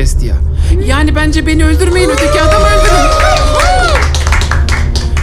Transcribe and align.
Podcast 0.00 0.22
ya. 0.22 0.36
Yani 0.86 1.14
bence 1.14 1.46
beni 1.46 1.64
öldürmeyin 1.64 2.10
öteki 2.10 2.40
adamı 2.40 2.66
öldürün. 2.66 3.10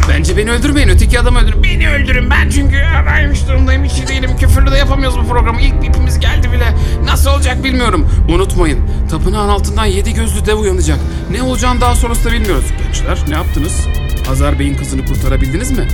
Bence 0.09 0.38
beni 0.38 0.52
öldürmeyin 0.52 0.89
öteki 0.89 1.20
adamı 1.20 1.39
öldürün. 1.39 1.64
Beni 1.64 1.89
öldürün 1.89 2.30
ben 2.30 2.50
çünkü 2.50 2.77
adaymış 2.77 3.48
durumdayım 3.48 3.84
iyi 3.84 4.08
değilim. 4.08 4.32
Küfürlü 4.40 4.71
de 4.71 4.77
yapamıyoruz 4.77 5.18
bu 5.20 5.27
programı. 5.27 5.62
İlk 5.62 5.82
bipimiz 5.82 6.20
geldi 6.20 6.52
bile. 6.52 6.76
Nasıl 7.04 7.30
olacak 7.30 7.63
bilmiyorum. 7.63 8.09
Unutmayın 8.30 8.80
tapınağın 9.12 9.49
altından 9.49 9.85
yedi 9.85 10.13
gözlü 10.13 10.45
dev 10.45 10.55
uyanacak. 10.55 10.99
Ne 11.32 11.41
olacağını 11.44 11.82
daha 11.82 11.96
sonrası 11.96 12.26
da 12.26 12.32
bilmiyoruz. 12.32 12.66
Gençler 12.84 13.20
ne 13.27 13.35
yaptınız? 13.35 13.88
Hazar 14.27 14.59
Bey'in 14.59 14.77
kızını 14.77 15.05
kurtarabildiniz 15.05 15.71
mi? 15.71 15.88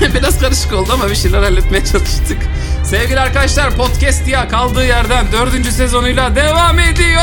Biraz 0.14 0.40
karışık 0.40 0.72
oldu 0.72 0.90
ama 0.92 1.10
bir 1.10 1.14
şeyler 1.14 1.42
halletmeye 1.42 1.84
çalıştık. 1.84 2.38
Sevgili 2.84 3.20
arkadaşlar 3.20 3.76
podcast 3.76 4.28
ya 4.28 4.48
kaldığı 4.48 4.84
yerden 4.86 5.26
dördüncü 5.32 5.72
sezonuyla 5.72 6.36
devam 6.36 6.78
ediyor. 6.78 7.22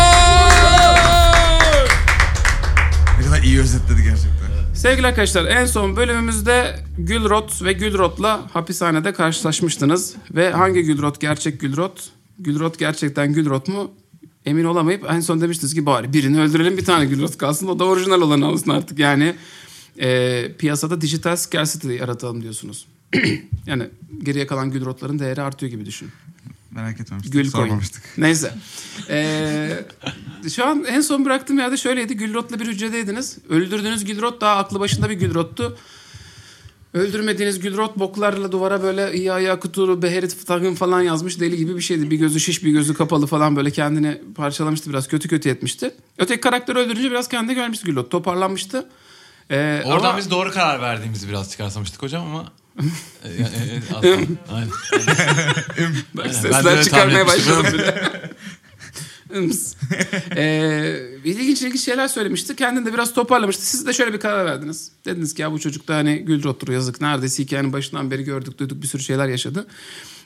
Ne 3.20 3.26
kadar 3.26 3.44
iyi 3.44 3.60
özetledi 3.60 4.04
gerçekten. 4.04 4.74
Sevgili 4.76 5.08
arkadaşlar 5.08 5.46
en 5.46 5.66
son 5.66 5.96
bölümümüzde 5.96 6.80
Gülrot 6.98 7.62
ve 7.64 7.74
Gülrot'la 7.74 8.42
hapishanede 8.54 9.14
karşılaşmıştınız. 9.14 10.16
Ve 10.32 10.52
hangi 10.52 10.82
Gülrot 10.82 11.22
gerçek 11.22 11.60
Gülrot? 11.62 12.10
Gülrot 12.40 12.80
gerçekten 12.80 13.34
Gülrot 13.34 13.68
mu? 13.68 13.92
Emin 14.46 14.64
olamayıp 14.66 15.06
en 15.12 15.20
son 15.20 15.42
demiştiniz 15.42 15.74
ki 15.74 15.86
bari 15.86 16.14
birini 16.14 16.40
öldürelim 16.42 16.78
bir 16.78 16.86
tane 16.86 17.06
Gülrot 17.06 17.38
kalsın 17.38 17.68
o 17.68 17.80
da 17.80 17.86
orijinal 17.86 18.22
olan 18.22 18.42
olsun 18.42 18.72
artık 18.72 19.00
yani. 19.00 19.36
e, 20.00 20.52
piyasada 20.58 21.02
dijital 21.02 21.36
scarcity 21.36 21.94
yaratalım 21.94 22.42
diyorsunuz. 22.42 22.86
yani 23.68 23.90
geriye 24.24 24.48
kalan 24.48 24.72
Gülrotların 24.72 25.20
değeri 25.20 25.42
artıyor 25.42 25.72
gibi 25.72 25.86
düşün. 25.86 26.10
Merak 26.72 27.00
etmemiştik. 27.00 27.34
Gül 27.34 27.42
coin. 27.42 27.52
sormamıştık. 27.52 28.04
Neyse. 28.18 28.54
Ee, 29.10 29.70
şu 30.56 30.66
an 30.66 30.86
en 30.88 31.02
son 31.02 31.26
bıraktığım 31.26 31.58
yerde 31.58 31.78
şöyleydi. 31.78 32.18
Gülrot'la 32.18 32.60
bir 32.60 32.68
hücredeydiniz. 32.68 33.38
Öldürdüğünüz 33.50 34.06
Gülrot 34.06 34.42
daha 34.42 34.56
aklı 34.56 34.80
başında 34.80 35.10
bir 35.10 35.16
Gülrot'tu. 35.16 35.78
Öldürmediğiniz 36.94 37.60
Gülrot 37.60 38.00
boklarla 38.00 38.52
duvara 38.52 38.84
böyle 38.84 39.14
iyi 39.14 39.32
ayağı 39.32 39.60
kuturu, 39.60 40.02
beherit 40.02 40.36
fıtagın 40.36 40.76
falan 40.76 41.02
yazmış 41.02 41.40
deli 41.40 41.58
gibi 41.58 41.76
bir 41.76 41.82
şeydi. 41.82 42.12
Bir 42.12 42.18
gözü 42.18 42.40
şiş, 42.40 42.64
bir 42.64 42.72
gözü 42.72 42.94
kapalı 42.94 43.28
falan 43.28 43.56
böyle 43.56 43.72
kendini 43.72 44.22
parçalamıştı 44.36 44.90
biraz. 44.90 45.08
Kötü 45.08 45.28
kötü 45.28 45.50
etmişti. 45.50 45.92
Öteki 46.18 46.42
karakteri 46.42 46.78
öldürünce 46.78 47.12
biraz 47.12 47.28
kendine 47.28 47.54
gelmişti 47.54 47.86
Gülrot. 47.86 48.12
Toparlanmıştı. 48.12 48.90
Ee, 49.52 49.82
Oradan 49.86 50.10
ama- 50.10 50.18
biz 50.18 50.32
doğru 50.32 50.52
karar 50.52 50.82
verdiğimizi 50.82 51.30
biraz 51.30 51.52
çıkarsamıştık 51.52 52.02
hocam 52.02 52.28
ama... 52.28 52.52
E, 52.80 53.28
e, 53.28 53.32
e, 53.34 53.96
aslan, 53.96 54.38
aynen. 54.50 54.70
Bak, 56.14 56.34
sesler 56.36 56.84
çıkarmaya 56.84 57.28
başladım 57.28 57.66
bile. 57.74 58.12
Ims. 59.36 59.74
ee, 60.36 61.00
ilginç 61.24 61.62
ilginç 61.62 61.82
şeyler 61.82 62.08
söylemişti. 62.08 62.56
Kendini 62.56 62.86
de 62.86 62.94
biraz 62.94 63.14
toparlamıştı. 63.14 63.66
Siz 63.66 63.88
de 63.88 63.94
şöyle 63.94 64.14
bir 64.14 64.20
karar 64.20 64.46
verdiniz. 64.46 64.92
Dediniz 65.06 65.34
ki 65.34 65.42
ya 65.42 65.52
bu 65.52 65.60
çocuk 65.60 65.88
da 65.88 65.96
hani 65.96 66.20
Gülrot'tur 66.20 66.68
yazık. 66.68 67.02
Neredeyse 67.02 67.44
hikayenin 67.44 67.74
başından 67.74 68.12
beri 68.12 68.24
gördük 68.24 68.58
duyduk 68.58 68.82
bir 68.82 68.88
sürü 68.88 69.04
şeyler 69.04 69.28
yaşadı. 69.28 69.68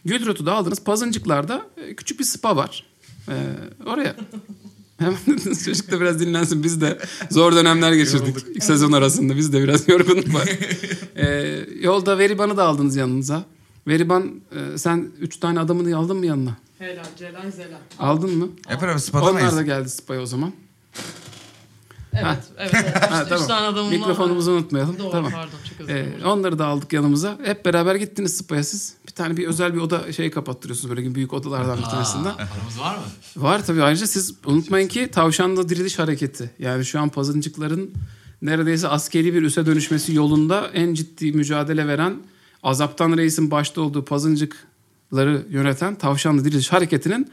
Gülrot'u 0.05 0.45
da 0.45 0.53
aldınız. 0.53 0.83
Pazıncıklar'da 0.83 1.65
e, 1.77 1.95
küçük 1.95 2.19
bir 2.19 2.25
spa 2.25 2.55
var. 2.55 2.85
Ee, 3.29 3.33
oraya. 3.85 4.15
Hemen 4.99 5.17
dediniz 5.27 5.65
çocuk 5.65 5.91
da 5.91 6.01
biraz 6.01 6.19
dinlensin. 6.19 6.63
Biz 6.63 6.81
de 6.81 6.99
zor 7.29 7.55
dönemler 7.55 7.93
geçirdik. 7.93 8.35
İlk 8.55 8.63
sezon 8.63 8.91
arasında 8.91 9.37
biz 9.37 9.53
de 9.53 9.63
biraz 9.63 9.87
yorgunluk 9.89 10.33
var. 10.33 10.49
Ee, 11.15 11.65
yolda 11.81 12.17
Veriban'ı 12.17 12.57
da 12.57 12.63
aldınız 12.63 12.95
yanınıza. 12.95 13.45
Veriban 13.87 14.31
e, 14.51 14.77
sen 14.77 15.07
üç 15.19 15.37
tane 15.37 15.59
adamını 15.59 15.97
aldın 15.97 16.17
mı 16.17 16.25
yanına? 16.25 16.57
Helal, 16.79 17.03
celal, 17.17 17.51
zelal. 17.51 17.77
Aldın 17.99 18.37
mı? 18.37 18.47
Hep 18.67 18.81
beraber 18.81 18.97
spada 18.97 19.23
Onlar 19.23 19.41
mıyız? 19.41 19.55
da 19.57 19.61
geldi 19.61 19.89
spaya 19.89 20.21
o 20.21 20.25
zaman. 20.25 20.51
Evet, 22.25 22.43
evet. 22.57 22.73
Üç 23.23 23.29
tamam. 23.29 23.47
tane 23.47 23.67
adamım 23.67 23.89
Mikrofonumuzu 23.91 24.51
unutmayalım. 24.51 24.99
Doğru, 24.99 25.11
tamam. 25.11 25.31
pardon. 25.31 25.51
Çok 25.69 25.79
özür 25.81 25.93
Ee, 25.95 26.05
dilerim. 26.05 26.25
onları 26.25 26.59
da 26.59 26.65
aldık 26.65 26.93
yanımıza. 26.93 27.37
Hep 27.43 27.65
beraber 27.65 27.95
gittiniz 27.95 28.37
spaya 28.37 28.63
siz. 28.63 28.93
Bir 29.07 29.11
tane 29.11 29.37
bir 29.37 29.47
özel 29.47 29.73
bir 29.73 29.79
oda 29.79 30.11
şey 30.13 30.31
kapattırıyorsunuz 30.31 30.95
böyle 30.97 31.15
büyük 31.15 31.33
odalardan 31.33 31.77
bir 31.77 31.83
tanesinde. 31.83 32.29
Aa, 32.29 32.35
paramız 32.37 32.79
var 32.79 32.95
mı? 32.95 33.01
Var 33.37 33.65
tabii 33.65 33.83
ayrıca 33.83 34.07
siz 34.07 34.33
unutmayın 34.45 34.87
ki 34.87 35.11
tavşanla 35.11 35.69
diriliş 35.69 35.99
hareketi. 35.99 36.51
Yani 36.59 36.85
şu 36.85 36.99
an 36.99 37.09
pazıncıkların 37.09 37.91
neredeyse 38.41 38.87
askeri 38.87 39.33
bir 39.33 39.41
üse 39.43 39.65
dönüşmesi 39.65 40.13
yolunda 40.13 40.67
en 40.73 40.93
ciddi 40.93 41.31
mücadele 41.31 41.87
veren 41.87 42.13
Azaptan 42.63 43.17
Reis'in 43.17 43.51
başta 43.51 43.81
olduğu 43.81 44.05
pazıncıkları 44.05 45.45
yöneten 45.49 45.95
tavşanla 45.95 46.45
diriliş 46.45 46.71
hareketinin 46.71 47.31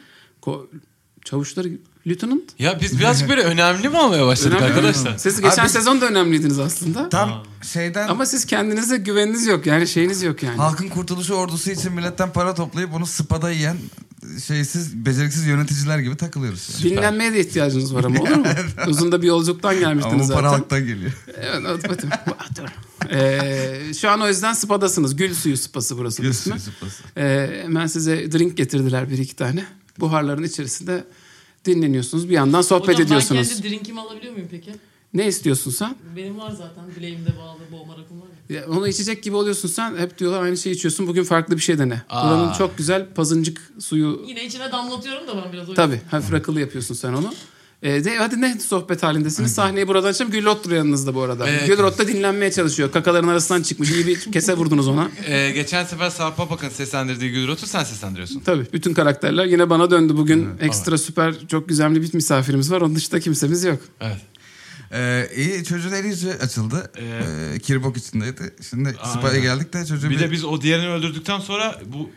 çavuşları 1.25 1.69
lieutenant. 2.06 2.43
Ya 2.59 2.81
biz 2.81 2.99
birazcık 2.99 3.28
böyle 3.28 3.43
önemli 3.43 3.89
mi 3.89 3.99
olmaya 3.99 4.27
başladık 4.27 4.53
Önemli 4.59 4.75
arkadaşlar? 4.75 5.19
Siz 5.19 5.41
geçen 5.41 5.62
Abi- 5.62 5.69
sezon 5.69 6.00
da 6.00 6.06
önemliydiniz 6.06 6.59
aslında. 6.59 7.09
Tam 7.09 7.43
şeyden 7.72 8.09
Ama 8.09 8.27
siz 8.27 8.44
kendinize 8.44 8.97
güveniniz 8.97 9.47
yok 9.47 9.67
yani 9.67 9.89
şeyiniz 9.89 10.22
yok 10.22 10.43
yani. 10.43 10.56
halkın 10.56 10.89
kurtuluşu 10.89 11.34
ordusu 11.34 11.71
için 11.71 11.93
milletten 11.93 12.33
para 12.33 12.55
toplayıp 12.55 12.94
onu 12.94 13.06
spada 13.06 13.50
yiyen 13.50 13.77
şeysiz, 14.47 15.06
beceriksiz 15.06 15.47
yöneticiler 15.47 15.99
gibi 15.99 16.17
takılıyoruz. 16.17 16.69
Yani. 16.84 16.91
Dinlenmeye 16.91 17.33
de 17.34 17.41
ihtiyacınız 17.41 17.94
var 17.94 18.05
ama 18.05 18.21
olur 18.21 18.31
mu? 18.37 18.47
Uzun 18.87 19.12
da 19.12 19.23
bir 19.23 19.27
yolculuktan 19.27 19.69
Ama 19.71 19.78
gelmiştiniz 19.81 20.28
bu 20.28 20.33
para 20.33 20.49
zaten. 20.49 20.59
halktan 20.59 20.87
geliyor. 20.87 21.12
Evet. 21.41 21.84
Ee, 23.11 23.81
şu 24.00 24.11
an 24.11 24.21
o 24.21 24.28
yüzden 24.28 24.53
spadasınız. 24.53 25.17
Gül 25.17 25.34
suyu 25.34 25.56
spası 25.56 25.99
burası 25.99 26.23
Gül 26.23 26.33
suyu 26.33 26.59
sıpası. 26.59 27.03
Ee, 27.17 27.61
hemen 27.62 27.87
size 27.87 28.33
drink 28.33 28.56
getirdiler 28.56 29.11
bir 29.11 29.19
iki 29.19 29.37
tane. 29.37 29.65
Buharların 30.00 30.43
içerisinde 30.43 31.05
dinleniyorsunuz. 31.66 32.28
Bir 32.28 32.34
yandan 32.34 32.62
sohbet 32.62 32.88
Hocam 32.88 33.06
ediyorsunuz. 33.06 33.49
ben 33.49 33.54
kendi 33.54 33.69
drinkimi 33.69 34.00
alabiliyor 34.00 34.32
muyum 34.32 34.49
peki? 34.50 34.71
Ne 35.15 35.27
istiyorsun 35.27 35.71
sen? 35.71 35.97
Benim 36.16 36.38
var 36.38 36.50
zaten. 36.50 36.84
Bileğimde 36.97 37.31
bağlı 37.38 37.59
boğma 37.72 37.93
rakım 37.93 38.21
var 38.21 38.27
ya. 38.49 38.56
Ya, 38.60 38.66
onu 38.69 38.88
içecek 38.88 39.22
gibi 39.22 39.37
oluyorsun 39.37 39.69
sen. 39.69 39.97
Hep 39.97 40.19
diyorlar 40.19 40.43
aynı 40.43 40.56
şeyi 40.56 40.75
içiyorsun. 40.75 41.06
Bugün 41.06 41.25
farklı 41.25 41.56
bir 41.56 41.62
şey 41.62 41.78
dene. 41.78 42.03
Aa. 42.10 42.28
Buranın 42.28 42.53
çok 42.53 42.78
güzel 42.78 43.06
pazıncık 43.15 43.72
suyu. 43.78 44.25
Yine 44.26 44.44
içine 44.44 44.72
damlatıyorum 44.72 45.28
da 45.28 45.43
ben 45.44 45.53
biraz. 45.53 45.75
Tabii 45.75 46.00
hafif 46.10 46.32
rakılı 46.32 46.60
yapıyorsun 46.60 46.94
sen 46.94 47.12
onu. 47.12 47.32
Ee, 47.82 48.04
de, 48.04 48.16
hadi 48.16 48.41
ne 48.41 48.59
sohbet 48.60 49.03
halindesiniz? 49.03 49.54
Sahneyi 49.54 49.88
buradan 49.88 50.09
açalım. 50.09 50.32
Gülrot'tur 50.32 50.72
yanınızda 50.72 51.14
bu 51.14 51.22
arada. 51.22 51.48
Evet. 51.48 51.66
Gülrot 51.66 51.98
da 51.98 52.09
dinlenmeye 52.09 52.53
çalışıyor. 52.53 52.92
Kakaların 52.92 53.28
arasından 53.28 53.62
çıkmış. 53.62 53.91
İyi 53.91 54.06
bir 54.06 54.32
kese 54.32 54.54
vurdunuz 54.54 54.88
ona. 54.88 55.09
Ee, 55.26 55.50
geçen 55.50 55.84
sefer 55.84 56.10
Sarp 56.10 56.41
Apak'ın 56.41 56.69
seslendirdiği 56.69 57.32
Gülrot'u 57.32 57.66
sen 57.66 57.84
seslendiriyorsun. 57.84 58.41
Tabii 58.41 58.66
bütün 58.72 58.94
karakterler 58.94 59.44
yine 59.47 59.70
bana 59.70 59.91
döndü. 59.91 60.16
Bugün 60.16 60.48
ekstra 60.60 60.98
süper 60.98 61.34
çok 61.48 61.69
güzel 61.69 61.94
bir 61.94 62.14
misafirimiz 62.14 62.72
var. 62.72 62.81
Onun 62.81 62.94
dışında 62.97 63.20
kimsemiz 63.20 63.64
yok. 63.64 63.81
Evet. 64.00 64.16
Ee, 64.93 65.28
iyi 65.37 65.64
çocuğun 65.64 65.93
eli 65.93 66.06
yüzü 66.06 66.31
açıldı. 66.31 66.91
Ee, 66.97 67.04
Ee, 67.54 67.58
kirbok 67.58 67.97
içindeydi. 67.97 68.54
Şimdi 68.70 68.97
spa'ya 69.14 69.38
geldik 69.41 69.72
de 69.72 69.87
çocuğun 69.87 70.10
Bir 70.10 70.20
de 70.20 70.31
biz 70.31 70.44
o 70.44 70.60
diğerini 70.60 70.88
öldürdükten 70.88 71.41
sonra 71.41 71.81
bu 71.87 72.10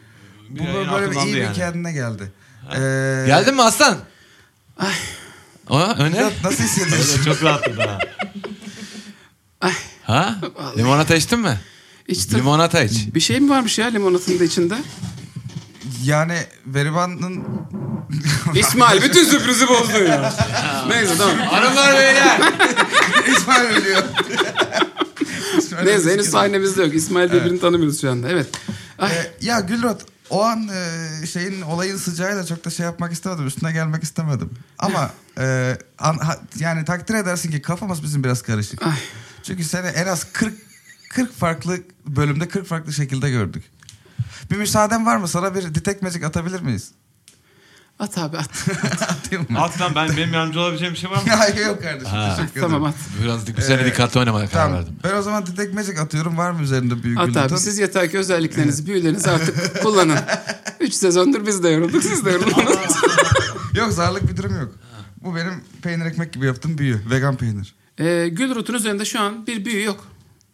bu 0.49 0.59
bir 0.59 0.73
böyle, 0.73 0.91
böyle 0.91 1.11
bir 1.11 1.15
iyi 1.15 1.37
yani. 1.37 1.49
bir 1.49 1.53
kendine 1.55 1.93
geldi. 1.93 2.31
Ee, 2.75 3.23
Geldin 3.27 3.55
mi 3.55 3.61
aslan? 3.61 3.97
Ay. 4.77 4.93
O, 5.69 5.79
ne? 5.79 6.31
Nasıl 6.43 6.63
hissediyorsun? 6.63 7.23
Çok 7.23 7.43
rahatladı 7.43 7.81
ha. 7.81 7.99
Ha? 10.03 10.35
Limonata 10.77 11.15
içtin 11.15 11.39
mi? 11.39 11.59
İçtim. 12.07 12.39
Limonata 12.39 12.83
iç. 12.83 13.07
Bir 13.13 13.19
şey 13.19 13.39
mi 13.39 13.49
varmış 13.49 13.79
ya 13.79 13.87
limonatın 13.87 14.39
da 14.39 14.43
içinde? 14.43 14.75
yani 16.03 16.37
Veriban'ın 16.65 17.43
İsmail 18.55 19.01
bütün 19.01 19.23
sürprizi 19.23 19.67
bozdun 19.67 20.05
ya. 20.05 20.33
Neyse 20.87 21.13
tamam. 21.17 21.37
Hanımlar 21.37 21.93
beyler. 21.97 22.39
İsmail 23.37 23.69
ölüyor. 23.69 24.03
İsmail 25.57 25.85
Neyse 25.85 26.13
henüz 26.13 26.29
sahnemizde 26.29 26.83
yok. 26.83 26.95
İsmail 26.95 27.31
birbirini 27.31 27.59
tanımıyoruz 27.59 28.01
şu 28.01 28.11
anda. 28.11 28.29
Evet. 28.29 28.47
Ay. 28.99 29.11
Ee, 29.11 29.31
ya 29.41 29.59
Gülrot 29.59 30.01
o 30.29 30.43
an 30.43 30.67
e, 30.67 31.25
şeyin 31.27 31.61
olayın 31.61 31.97
sıcağıyla 31.97 32.45
çok 32.45 32.65
da 32.65 32.69
şey 32.69 32.85
yapmak 32.85 33.11
istemedim. 33.11 33.47
Üstüne 33.47 33.71
gelmek 33.71 34.03
istemedim. 34.03 34.49
Ama 34.79 35.11
e, 35.37 35.77
an- 35.99 36.17
ha- 36.17 36.39
yani 36.59 36.85
takdir 36.85 37.13
edersin 37.15 37.51
ki 37.51 37.61
kafamız 37.61 38.03
bizim 38.03 38.23
biraz 38.23 38.41
karışık. 38.41 38.87
Ay. 38.87 38.97
Çünkü 39.43 39.63
seni 39.63 39.87
en 39.87 40.07
az 40.07 40.27
40 40.33 40.53
40 41.09 41.33
farklı 41.33 41.79
bölümde 42.07 42.47
40 42.47 42.67
farklı 42.67 42.93
şekilde 42.93 43.29
gördük. 43.29 43.63
Bir 44.51 44.57
müsaaden 44.57 45.05
var 45.05 45.17
mı? 45.17 45.27
Sana 45.27 45.55
bir 45.55 45.73
magic 46.01 46.25
atabilir 46.25 46.61
miyiz? 46.61 46.91
At 47.99 48.17
abi 48.17 48.37
at. 48.37 48.49
Atayım 49.09 49.45
mı? 49.49 49.59
Atlan 49.59 49.95
ben 49.95 50.17
benim 50.17 50.33
yardımcı 50.33 50.59
olabileceğim 50.59 50.93
bir 50.93 50.99
şey 50.99 51.09
var 51.11 51.15
mı? 51.15 51.29
Hayır 51.37 51.65
yok 51.65 51.81
kardeşim. 51.83 52.09
Ha. 52.09 52.35
Teşekkür 52.39 52.61
tamam 52.61 52.81
ederim. 52.81 52.95
at. 53.17 53.23
Biraz 53.23 53.47
dik- 53.47 53.59
üzerine 53.59 53.85
dikkatli 53.85 54.19
oynamaya 54.19 54.47
karar 54.49 54.63
Tamam. 54.65 54.79
verdim. 54.79 54.95
Ben 55.03 55.15
o 55.15 55.21
zaman 55.21 55.45
detect 55.47 55.73
magic 55.73 55.99
atıyorum. 56.01 56.37
Var 56.37 56.51
mı 56.51 56.61
üzerinde 56.63 57.03
büyük 57.03 57.19
At 57.19 57.37
abi 57.37 57.57
siz 57.59 57.77
yeter 57.79 58.11
ki 58.11 58.17
özelliklerinizi, 58.17 58.87
büyülerinizi 58.87 59.31
artık 59.31 59.81
kullanın. 59.83 60.17
Üç 60.79 60.93
sezondur 60.93 61.47
biz 61.47 61.63
de 61.63 61.69
yorulduk, 61.69 62.03
siz 62.03 62.25
de 62.25 62.31
yoruldunuz. 62.31 62.77
Yok 63.75 63.91
zarlık 63.93 64.31
bir 64.31 64.37
durum 64.37 64.59
yok. 64.59 64.75
Bu 65.23 65.35
benim 65.35 65.63
peynir 65.81 66.05
ekmek 66.05 66.33
gibi 66.33 66.45
yaptığım 66.45 66.77
büyü. 66.77 67.01
Vegan 67.09 67.35
peynir. 67.35 67.75
ee, 67.97 68.27
Gülrot'un 68.31 68.73
üzerinde 68.73 69.05
şu 69.05 69.19
an 69.19 69.47
bir 69.47 69.65
büyü 69.65 69.83
yok. 69.85 70.07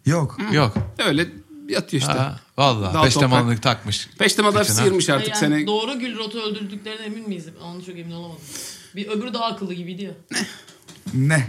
Yok. 0.06 0.38
Yok. 0.51 0.74
Öyle 1.07 1.27
yatıyor 1.69 2.01
işte. 2.01 2.13
Ha. 2.13 2.39
Valla 2.57 3.04
peştemallık 3.04 3.63
takmış. 3.63 4.07
Peştemada 4.19 4.60
Kıçına. 4.60 4.75
sıyırmış 4.75 5.10
artık 5.10 5.28
yani 5.30 5.40
seni. 5.40 5.68
Doğru 5.68 6.00
Gülrot'u 6.00 6.40
öldürdüklerine 6.42 7.06
emin 7.06 7.28
miyiz? 7.28 7.46
Onu 7.63 7.86
çok 7.86 8.00
emin 8.00 8.12
olamadım. 8.12 8.42
Bir 8.96 9.07
öbürü 9.07 9.34
daha 9.34 9.46
akıllı 9.46 9.74
gibiydi 9.74 10.04
ya. 10.04 10.12
Ne? 11.13 11.48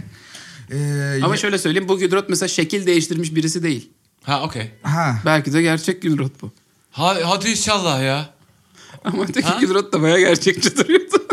Ee, 0.71 1.19
Ama 1.23 1.33
ya- 1.33 1.37
şöyle 1.37 1.57
söyleyeyim 1.57 1.89
bu 1.89 1.97
Gülrot 1.99 2.29
mesela 2.29 2.47
şekil 2.49 2.85
değiştirmiş 2.87 3.35
birisi 3.35 3.63
değil. 3.63 3.89
Ha 4.23 4.43
okey. 4.43 4.71
Ha. 4.83 5.21
Belki 5.25 5.53
de 5.53 5.61
gerçek 5.61 6.01
Gülrot 6.01 6.41
bu. 6.41 6.51
Ha, 6.91 7.17
hadi 7.23 7.49
inşallah 7.49 8.03
ya. 8.03 8.29
Ama 9.05 9.23
öteki? 9.23 9.47
Gülrot 9.59 9.93
da 9.93 10.01
bayağı 10.01 10.19
gerçekçi 10.19 10.77
duruyordu. 10.77 11.27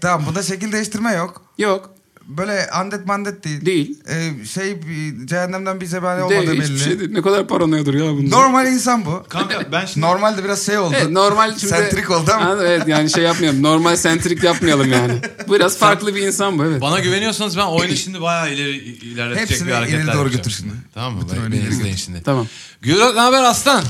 Tamam 0.00 0.26
bunda 0.28 0.42
şekil 0.42 0.72
değiştirme 0.72 1.12
yok. 1.12 1.42
Yok. 1.58 1.94
Böyle 2.26 2.70
andet 2.70 3.06
mandet 3.06 3.44
değil. 3.44 3.66
Değil. 3.66 3.98
Ee, 4.08 4.44
şey 4.46 4.80
cehennemden 5.24 5.80
bir 5.80 5.86
zebani 5.86 6.22
olmadığı 6.22 6.46
De, 6.46 6.52
belli. 6.52 6.62
hiçbir 6.62 6.78
şey 6.78 6.98
değil. 7.00 7.10
Ne 7.10 7.22
kadar 7.22 7.48
paranoyadır 7.48 7.94
ya 7.94 8.12
bunlar. 8.12 8.30
Normal 8.30 8.66
insan 8.66 9.04
bu. 9.04 9.24
Kanka 9.28 9.72
ben 9.72 9.86
şimdi... 9.86 10.06
Normalde 10.06 10.44
biraz 10.44 10.66
şey 10.66 10.78
oldu. 10.78 10.94
Evet, 10.98 11.10
normal 11.10 11.50
şimdi... 11.58 11.66
Sentrik 11.66 12.10
oldu 12.10 12.30
ama. 12.34 12.44
Ha, 12.44 12.56
evet 12.60 12.88
yani 12.88 13.10
şey 13.10 13.24
yapmayalım. 13.24 13.62
Normal 13.62 13.96
sentrik 13.96 14.44
yapmayalım 14.44 14.92
yani. 14.92 15.12
Biraz 15.48 15.78
farklı 15.78 16.14
bir 16.14 16.22
insan 16.26 16.58
bu 16.58 16.64
evet. 16.64 16.80
Bana 16.80 16.98
güveniyorsanız 17.00 17.56
ben 17.56 17.66
oyunu 17.66 17.96
şimdi 17.96 18.20
bayağı 18.20 18.52
ileri 18.52 18.76
ilerletecek 18.76 19.50
Hepsini 19.50 19.68
bir 19.68 19.72
hareketler 19.72 20.04
ileri 20.04 20.16
doğru 20.16 20.30
götür 20.30 20.50
şimdi. 20.50 20.72
Tamam 20.94 21.14
mı? 21.14 21.20
Bütün 21.22 21.32
Beni, 21.32 21.40
oyunu 21.42 21.54
beni 21.54 21.60
ileri 21.60 21.72
izleyin 21.72 21.96
şimdi. 21.96 22.22
Tamam. 22.22 22.46
Gülrot 22.82 23.14
ne 23.14 23.20
haber 23.20 23.42
aslan? 23.42 23.84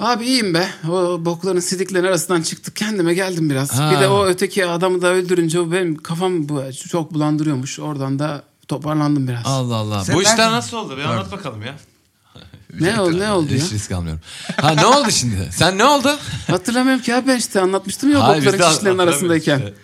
Abi 0.00 0.24
iyiyim 0.24 0.54
be. 0.54 0.68
O 0.90 1.24
bokların 1.24 1.60
sidiklerin 1.60 2.04
arasından 2.04 2.42
çıktık. 2.42 2.76
Kendime 2.76 3.14
geldim 3.14 3.50
biraz. 3.50 3.78
Ha. 3.78 3.92
Bir 3.94 4.00
de 4.00 4.08
o 4.08 4.26
öteki 4.26 4.66
adamı 4.66 5.02
da 5.02 5.06
öldürünce 5.08 5.60
o 5.60 5.72
benim 5.72 5.96
kafam 5.96 6.48
bu 6.48 6.62
çok 6.88 7.14
bulandırıyormuş. 7.14 7.78
Oradan 7.80 8.18
da 8.18 8.42
toparlandım 8.68 9.28
biraz. 9.28 9.42
Allah 9.46 9.74
Allah. 9.76 10.04
Sen 10.04 10.16
Bu 10.16 10.22
işler 10.22 10.36
nereden- 10.38 10.52
nasıl 10.52 10.76
oldu? 10.76 10.96
Bir 10.96 11.02
anlat 11.02 11.32
bakalım 11.32 11.62
ya. 11.62 11.74
Ne 12.80 13.00
oldu 13.00 13.18
ne 13.18 13.32
oldu 13.32 13.54
ya? 13.54 13.58
Hiç 13.64 13.72
risk 13.72 13.92
almıyorum. 13.92 14.20
Ha 14.56 14.70
ne 14.70 14.86
oldu 14.86 15.10
şimdi? 15.10 15.48
Sen 15.52 15.78
ne 15.78 15.84
oldu? 15.84 16.18
Hatırlamıyorum 16.46 17.02
ki 17.02 17.14
abi 17.14 17.26
ben 17.28 17.36
işte 17.36 17.60
anlatmıştım 17.60 18.12
ya 18.12 18.18
o 18.18 18.22
Hayır, 18.22 18.46
bokların 18.46 18.62
hatırlamıyoruz 18.62 19.12
arasındayken. 19.14 19.58
işte. 19.58 19.74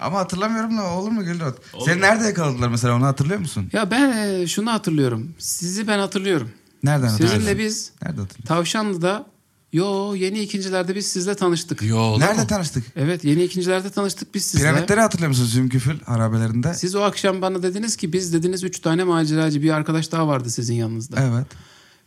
Ama 0.00 0.18
hatırlamıyorum 0.18 0.78
da 0.78 0.82
olur 0.82 1.10
mu 1.10 1.24
Gülrot? 1.24 1.58
Seni 1.84 2.00
nerede 2.00 2.24
yakaladılar 2.24 2.68
mesela 2.68 2.94
onu 2.94 3.06
hatırlıyor 3.06 3.40
musun? 3.40 3.70
Ya 3.72 3.90
ben 3.90 4.16
e, 4.16 4.46
şunu 4.46 4.72
hatırlıyorum. 4.72 5.34
Sizi 5.38 5.88
ben 5.88 5.98
hatırlıyorum. 5.98 6.50
Nereden 6.82 7.06
hatırlıyorsun? 7.08 7.40
Sizinle 7.40 7.58
biz 7.58 7.92
Nerede? 8.02 8.20
Tavşanlı'da 8.46 9.26
yo 9.72 10.14
yeni 10.14 10.40
ikincilerde 10.40 10.94
biz 10.94 11.06
sizle 11.06 11.34
tanıştık. 11.34 11.82
Yo 11.82 12.20
Nerede 12.20 12.40
mu? 12.40 12.46
tanıştık? 12.46 12.84
Evet 12.96 13.24
yeni 13.24 13.42
ikincilerde 13.44 13.90
tanıştık 13.90 14.34
biz 14.34 14.44
sizle. 14.44 14.58
Piramitleri 14.70 15.00
hatırlıyor 15.00 15.28
musun 15.28 15.44
Zümküfül 15.44 16.00
harabelerinde? 16.00 16.74
Siz 16.74 16.94
o 16.94 17.00
akşam 17.00 17.42
bana 17.42 17.62
dediniz 17.62 17.96
ki 17.96 18.12
biz 18.12 18.32
dediniz 18.32 18.64
üç 18.64 18.80
tane 18.80 19.04
maceracı 19.04 19.62
bir 19.62 19.70
arkadaş 19.70 20.12
daha 20.12 20.28
vardı 20.28 20.50
sizin 20.50 20.74
yanınızda. 20.74 21.20
Evet. 21.20 21.46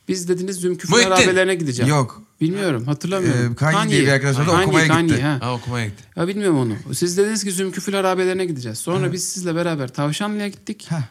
Biz 0.08 0.28
dediniz 0.30 0.56
Zümküfül 0.56 0.94
Muhittin. 0.94 1.12
harabelerine 1.12 1.56
gideceğim. 1.56 1.90
Yok. 1.90 2.22
Bilmiyorum 2.42 2.86
hatırlamıyorum. 2.86 3.52
Ee, 3.52 3.56
Kanye 3.56 3.90
diye 3.92 4.02
bir 4.02 4.08
arkadaş 4.08 4.38
vardı, 4.38 4.52
Kanye, 4.52 4.66
okumaya 4.66 4.88
Kanye, 4.88 5.08
gitti. 5.08 5.22
ha. 5.22 5.38
Ha 5.42 5.54
okumaya 5.54 5.86
gitti. 5.86 6.04
Ya 6.16 6.28
bilmiyorum 6.28 6.58
onu. 6.58 6.96
Siz 6.96 7.18
dediniz 7.18 7.44
ki 7.44 7.52
Zümküfül 7.52 7.94
harabelerine 7.94 8.46
gideceğiz. 8.46 8.78
Sonra 8.80 9.14
biz 9.14 9.24
sizle 9.30 9.56
beraber 9.56 9.94
Tavşanlı'ya 9.94 10.48
gittik. 10.48 10.86
Heh. 10.90 11.02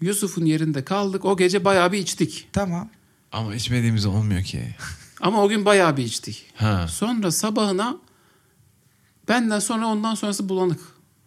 Yusuf'un 0.00 0.44
yerinde 0.44 0.84
kaldık. 0.84 1.24
O 1.24 1.36
gece 1.36 1.64
bayağı 1.64 1.92
bir 1.92 1.98
içtik. 1.98 2.48
Tamam. 2.52 2.88
Ama 3.32 3.54
içmediğimiz 3.54 4.06
olmuyor 4.06 4.42
ki. 4.42 4.76
Ama 5.20 5.42
o 5.44 5.48
gün 5.48 5.64
bayağı 5.64 5.96
bir 5.96 6.04
içtik. 6.04 6.46
Ha. 6.56 6.86
Sonra 6.88 7.30
sabahına 7.30 7.96
benden 9.28 9.58
sonra 9.58 9.86
ondan 9.86 10.14
sonrası 10.14 10.48
bulanık. 10.48 10.80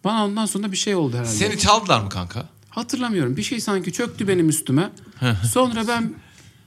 Bana 0.04 0.24
ondan 0.24 0.46
sonra 0.46 0.72
bir 0.72 0.76
şey 0.76 0.94
oldu 0.94 1.16
herhalde. 1.16 1.34
Seni 1.36 1.58
çaldılar 1.58 2.00
mı 2.00 2.08
kanka? 2.08 2.48
Hatırlamıyorum. 2.70 3.36
Bir 3.36 3.42
şey 3.42 3.60
sanki 3.60 3.92
çöktü 3.92 4.28
benim 4.28 4.48
üstüme. 4.48 4.90
sonra 5.52 5.88
ben 5.88 6.14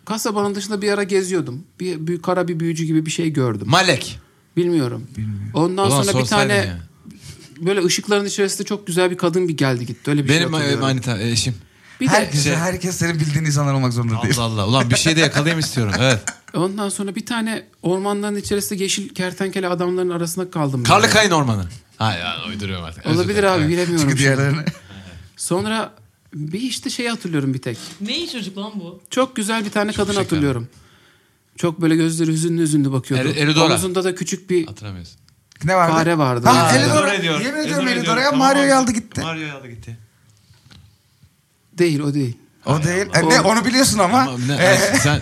kasabanın 0.05 0.55
dışında 0.55 0.81
bir 0.81 0.91
ara 0.91 1.03
geziyordum. 1.03 1.63
Bir, 1.79 2.07
bir 2.07 2.21
kara 2.21 2.47
bir 2.47 2.59
büyücü 2.59 2.83
gibi 2.85 3.05
bir 3.05 3.11
şey 3.11 3.29
gördüm. 3.33 3.67
Malek. 3.69 4.19
Bilmiyorum. 4.57 5.07
Ondan 5.53 5.87
Ulan 5.87 6.03
sonra 6.03 6.19
bir 6.23 6.25
tane 6.27 6.53
ya. 6.53 6.79
böyle 7.61 7.83
ışıkların 7.85 8.25
içerisinde 8.25 8.63
çok 8.67 8.87
güzel 8.87 9.11
bir 9.11 9.17
kadın 9.17 9.47
bir 9.47 9.57
geldi 9.57 9.85
gitti. 9.85 10.09
Öyle 10.11 10.23
bir 10.23 10.29
Benim 10.29 10.39
şey 10.39 10.47
e, 10.47 10.51
hatırlıyorum. 10.51 10.81
manita 10.87 11.17
e, 11.17 11.31
eşim. 11.31 11.55
Bir 12.01 12.05
de 12.07 12.11
herkes, 12.11 12.43
şey- 12.43 12.55
herkes 12.55 12.95
senin 12.95 13.19
bildiğin 13.19 13.45
insanlar 13.45 13.73
olmak 13.73 13.93
zorunda 13.93 14.21
değil. 14.23 14.37
Allah 14.37 14.43
Allah. 14.43 14.67
Ulan 14.67 14.89
bir 14.89 14.95
şey 14.95 15.15
de 15.15 15.19
yakalayayım 15.19 15.59
istiyorum. 15.59 15.93
Evet. 15.99 16.19
Ondan 16.57 16.89
sonra 16.89 17.15
bir 17.15 17.25
tane 17.25 17.63
ormanların 17.81 18.35
içerisinde 18.35 18.83
yeşil 18.83 19.09
kertenkele 19.09 19.67
adamların 19.67 20.09
arasında 20.09 20.51
kaldım. 20.51 20.83
Karlı 20.83 21.03
böyle. 21.03 21.13
Kayın 21.13 21.31
Ormanı. 21.31 21.65
Ha 21.97 22.13
ya 22.13 22.35
uyduruyorum 22.49 22.85
artık. 22.85 23.05
Özür 23.05 23.15
Olabilir 23.15 23.37
dilerim. 23.37 23.49
abi 23.53 23.59
Evet. 23.59 23.69
bilemiyorum. 23.69 23.97
Çünkü 24.09 24.17
şimdi. 24.17 24.19
diğerlerini... 24.37 24.65
Sonra 25.37 25.93
bir 26.33 26.59
işte 26.59 26.89
şeyi 26.89 27.09
hatırlıyorum 27.09 27.53
bir 27.53 27.61
tek. 27.61 27.77
Ne 28.01 28.17
iyi 28.17 28.29
çocuk 28.31 28.57
lan 28.57 28.71
bu? 28.75 29.01
Çok 29.09 29.35
güzel 29.35 29.65
bir 29.65 29.71
tane 29.71 29.91
kadın 29.91 30.11
şeker. 30.11 30.23
hatırlıyorum. 30.23 30.67
Çok 31.57 31.81
böyle 31.81 31.95
gözleri 31.95 32.31
hüzünlü 32.31 32.61
hüzünlü 32.61 32.91
bakıyordu. 32.91 33.29
Er- 33.29 33.35
Eridora. 33.35 33.65
Omuzunda 33.65 34.03
da 34.03 34.15
küçük 34.15 34.49
bir 34.49 34.67
Hatırlamıyorsun. 34.67 35.15
Ne 35.63 35.75
vardı? 35.75 35.91
Fare 35.93 36.17
vardı. 36.17 36.47
Ha, 36.47 36.77
Elidora. 36.77 37.13
ediyor. 37.13 37.39
Yemin 37.41 37.59
ediyorum 37.59 37.87
Elidora'ya 37.87 38.27
ediyor. 38.27 38.33
Mario'yu 38.39 38.69
Tamam. 38.69 38.83
aldı 38.83 38.91
gitti. 38.91 39.21
Mario'yu 39.21 39.53
aldı 39.53 39.67
gitti. 39.67 39.97
değil 41.73 41.99
o 41.99 42.13
değil. 42.13 42.37
O 42.65 42.83
değil. 42.83 43.05
E, 43.13 43.29
ne, 43.29 43.41
onu 43.41 43.65
biliyorsun 43.65 43.99
ama. 43.99 44.19
Ama 44.19 44.37
ne, 44.47 44.77
sen 45.03 45.21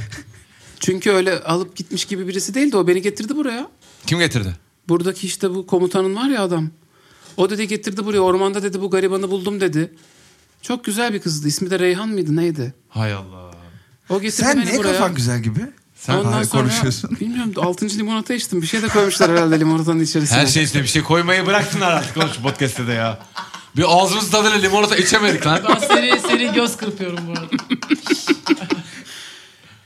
Çünkü 0.85 1.11
öyle 1.11 1.39
alıp 1.43 1.75
gitmiş 1.75 2.05
gibi 2.05 2.27
birisi 2.27 2.53
değildi. 2.53 2.77
O 2.77 2.87
beni 2.87 3.01
getirdi 3.01 3.35
buraya. 3.35 3.67
kim 4.07 4.19
getirdi? 4.19 4.55
Buradaki 4.89 5.27
işte 5.27 5.49
bu 5.55 5.67
komutanın 5.67 6.15
var 6.15 6.29
ya 6.29 6.43
adam. 6.43 6.69
O 7.37 7.49
dedi 7.49 7.67
getirdi 7.67 8.05
buraya. 8.05 8.19
Ormanda 8.19 8.63
dedi 8.63 8.81
bu 8.81 8.89
garibanı 8.89 9.31
buldum 9.31 9.61
dedi. 9.61 9.93
Çok 10.61 10.83
güzel 10.85 11.13
bir 11.13 11.19
kızdı. 11.19 11.47
İsmi 11.47 11.69
de 11.69 11.79
Reyhan 11.79 12.09
mıydı 12.09 12.35
neydi? 12.35 12.73
Hay 12.89 13.13
Allah. 13.13 13.51
O 14.09 14.21
getirdi 14.21 14.47
Sen 14.47 14.57
beni 14.57 14.65
niye 14.65 14.77
buraya. 14.77 14.91
kafan 14.93 15.15
güzel 15.15 15.43
gibi? 15.43 15.59
Sen 15.95 16.13
Ondan 16.17 16.43
sonra 16.43 16.61
konuşuyorsun. 16.63 17.17
bilmiyorum 17.19 17.53
6. 17.57 17.89
limonata 17.97 18.33
içtim. 18.33 18.61
Bir 18.61 18.67
şey 18.67 18.81
de 18.81 18.87
koymuşlar 18.87 19.31
herhalde 19.31 19.59
limonatanın 19.59 19.99
içerisine. 19.99 20.37
Her 20.37 20.45
şey 20.47 20.63
içine 20.63 20.81
bir 20.81 20.87
şey 20.87 21.03
koymayı 21.03 21.45
bıraktınlar 21.45 21.91
artık 21.91 22.17
oğlum 22.17 22.29
şu 22.35 22.41
podcast'te 22.41 22.87
de 22.87 22.93
ya. 22.93 23.19
Bir 23.77 23.85
ağzımız 23.87 24.31
tadıyla 24.31 24.57
limonata 24.57 24.95
içemedik 24.95 25.45
lan. 25.47 25.61
Ben 25.69 25.87
seri 25.87 26.19
seri 26.19 26.53
göz 26.53 26.77
kırpıyorum 26.77 27.19
bu 27.27 27.31
arada. 27.31 27.47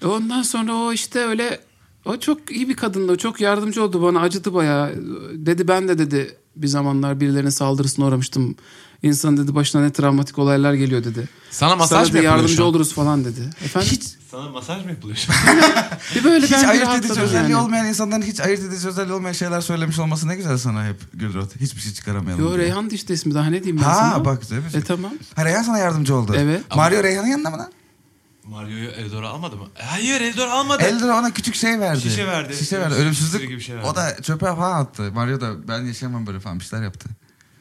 Ondan 0.05 0.41
sonra 0.41 0.73
o 0.73 0.93
işte 0.93 1.19
öyle 1.19 1.59
o 2.05 2.17
çok 2.19 2.51
iyi 2.51 2.69
bir 2.69 2.75
kadındı. 2.75 3.17
Çok 3.17 3.41
yardımcı 3.41 3.83
oldu 3.83 4.01
bana. 4.01 4.19
Acıdı 4.21 4.53
bayağı. 4.53 4.93
Dedi 5.33 5.67
ben 5.67 5.87
de 5.87 5.97
dedi 5.97 6.37
bir 6.55 6.67
zamanlar 6.67 7.19
birilerinin 7.19 7.49
saldırısına 7.49 8.05
uğramıştım. 8.05 8.55
İnsan 9.03 9.37
dedi 9.37 9.55
başına 9.55 9.81
ne 9.81 9.91
travmatik 9.91 10.39
olaylar 10.39 10.73
geliyor 10.73 11.03
dedi. 11.03 11.29
Sana 11.51 11.75
masaj 11.75 11.89
Sana 11.89 11.99
mı 11.99 12.05
yapılıyor 12.07 12.23
yardımcı 12.33 12.53
şu 12.55 12.63
an? 12.63 12.69
oluruz 12.69 12.93
falan 12.93 13.25
dedi. 13.25 13.41
Efendim? 13.65 13.89
Hiç 13.91 14.03
Sana 14.31 14.49
masaj 14.49 14.85
mı 14.85 14.91
yapılıyor 14.91 15.17
şu 15.17 15.31
an? 15.31 15.57
bir 16.15 16.23
böyle 16.23 16.45
hiç 16.45 16.51
ben 16.51 16.63
bir 16.63 16.67
ayırt 16.69 16.83
edici 16.83 16.89
rahatladım 16.99 17.23
özelliği 17.23 17.51
yani. 17.51 17.63
olmayan 17.63 17.85
insanların 17.85 18.21
hiç 18.21 18.39
ayırt 18.39 18.59
edici 18.63 18.87
özelliği 18.87 19.13
olmayan 19.13 19.33
şeyler 19.33 19.61
söylemiş 19.61 19.99
olması 19.99 20.27
ne 20.27 20.35
güzel 20.35 20.57
sana 20.57 20.85
hep 20.85 20.95
Gülrot. 21.13 21.55
Hiçbir 21.55 21.81
şey 21.81 21.93
çıkaramayalım. 21.93 22.43
Yo 22.45 22.49
diye. 22.49 22.57
Reyhan 22.65 22.89
işte 22.89 23.13
ismi 23.13 23.33
daha 23.33 23.45
ne 23.49 23.63
diyeyim 23.63 23.77
ben 23.77 23.89
Ha 23.89 23.95
sana? 23.95 24.25
bak 24.25 24.41
güzel 24.41 24.65
bir 24.65 24.69
şey. 24.69 24.79
E 24.79 24.83
tamam. 24.83 25.11
Ha 25.35 25.45
Reyhan 25.45 25.63
sana 25.63 25.77
yardımcı 25.77 26.15
oldu. 26.15 26.33
Evet. 26.37 26.61
Mario 26.75 27.03
Reyhan'ın 27.03 27.27
yanında 27.27 27.49
mı 27.49 27.57
lan? 27.57 27.71
Mario'yu 28.43 28.89
Eldora 28.89 29.29
almadı 29.29 29.55
mı? 29.55 29.67
Hayır 29.75 30.21
Eldora 30.21 30.51
almadı. 30.51 30.83
Eldor 30.83 31.09
ona 31.09 31.33
küçük 31.33 31.55
şey 31.55 31.79
verdi. 31.79 32.01
Şişe 32.01 32.27
verdi. 32.27 32.55
Şişe 32.57 32.79
verdi. 32.79 32.93
Ölümsüzlük 32.93 33.41
gibi 33.41 33.55
bir 33.55 33.61
şey 33.61 33.75
verdi. 33.75 33.87
O 33.87 33.95
da 33.95 34.21
çöpe 34.21 34.45
falan 34.45 34.81
attı. 34.81 35.11
Mario 35.13 35.41
da 35.41 35.67
ben 35.67 35.81
yaşayamam 35.85 36.27
böyle 36.27 36.39
falan 36.39 36.59
bir 36.59 36.65
şeyler 36.65 36.83
yaptı. 36.83 37.09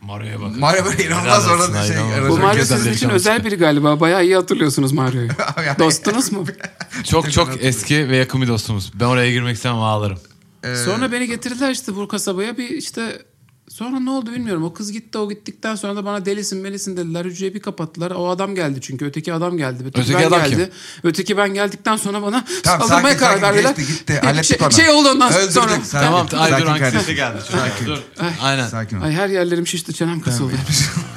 Mario'ya 0.00 0.40
bakın. 0.40 0.60
Mario 0.60 0.84
böyle 0.84 1.06
inanılmaz 1.06 1.48
orada 1.48 1.82
şey, 1.82 1.96
inanılmaz. 1.96 2.18
arada 2.18 2.28
Bu 2.28 2.38
Mario 2.38 2.64
sizin 2.64 2.92
için 2.92 3.08
özel 3.08 3.44
biri 3.44 3.56
galiba. 3.56 4.00
Bayağı 4.00 4.24
iyi 4.24 4.36
hatırlıyorsunuz 4.36 4.92
Mario'yu. 4.92 5.28
Dostunuz 5.78 6.32
mu? 6.32 6.44
Çok 7.04 7.32
çok 7.32 7.64
eski 7.64 8.08
ve 8.08 8.16
yakın 8.16 8.42
bir 8.42 8.48
dostumuz. 8.48 8.92
Ben 8.94 9.04
oraya 9.04 9.32
girmek 9.32 9.56
istemem 9.56 9.78
ağlarım. 9.78 10.18
Ee, 10.64 10.76
Sonra 10.76 11.12
beni 11.12 11.26
getirdiler 11.26 11.70
işte 11.70 11.96
bu 11.96 12.08
kasabaya 12.08 12.56
bir 12.56 12.68
işte 12.68 13.22
sonra 13.70 14.00
ne 14.00 14.10
oldu 14.10 14.32
bilmiyorum. 14.32 14.64
O 14.64 14.72
kız 14.72 14.92
gitti 14.92 15.18
o 15.18 15.28
gittikten 15.28 15.74
sonra 15.74 15.96
da 15.96 16.04
bana 16.04 16.24
delisin 16.26 16.58
melisin 16.58 16.96
dediler. 16.96 17.24
Hücreyi 17.24 17.54
bir 17.54 17.60
kapattılar. 17.60 18.10
O 18.10 18.28
adam 18.28 18.54
geldi 18.54 18.80
çünkü 18.82 19.04
öteki 19.04 19.32
adam 19.34 19.56
geldi. 19.56 19.82
Öteki, 19.86 20.00
Öteki 20.00 20.18
ben 20.18 20.26
adam 20.28 20.50
geldi. 20.50 20.70
Öteki 21.02 21.36
ben 21.36 21.54
geldikten 21.54 21.96
sonra 21.96 22.22
bana 22.22 22.44
Tamam, 22.62 22.88
saldırmaya 22.88 23.14
sakin, 23.14 23.26
karar 23.26 23.40
sakin. 23.40 23.56
verdiler. 23.56 23.74
Geçti, 23.76 23.92
gitti. 23.92 24.12
şey, 24.12 24.20
Hallettik 24.22 24.62
onu. 24.62 24.72
şey 24.72 24.90
oldu 24.90 25.08
ondan 25.08 25.32
Öldürdük, 25.32 25.52
sonra. 25.52 25.68
sakin. 25.68 26.06
Tamam 26.06 26.26
ay 26.32 26.50
dur 26.50 26.56
Sakin 26.56 26.66
hangisi 26.66 26.90
kardeşim. 26.92 27.14
geldi. 27.14 27.38
Sakin. 27.50 27.86
Dur. 27.86 27.98
Aynen. 28.42 28.68
Sakin 28.68 28.96
ol. 29.00 29.02
Ay 29.02 29.12
her 29.12 29.28
yerlerim 29.28 29.66
şişti 29.66 29.94
çenem 29.94 30.20
kasıldı. 30.20 30.54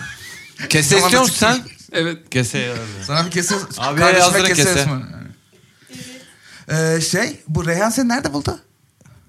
Kese 0.70 0.98
istiyor 0.98 1.22
musun 1.22 1.36
sen? 1.40 1.60
evet. 1.92 2.18
Kese. 2.32 2.74
Sana 3.08 3.26
bir 3.26 3.32
kese... 3.32 3.56
Abi 3.78 4.02
yazdırın 4.02 4.46
kese 4.46 4.64
kese. 4.64 4.88
Ee, 6.72 7.02
şey 7.02 7.40
bu 7.48 7.66
Reyhan 7.68 7.90
seni 7.90 8.08
nerede 8.08 8.34
buldu? 8.34 8.60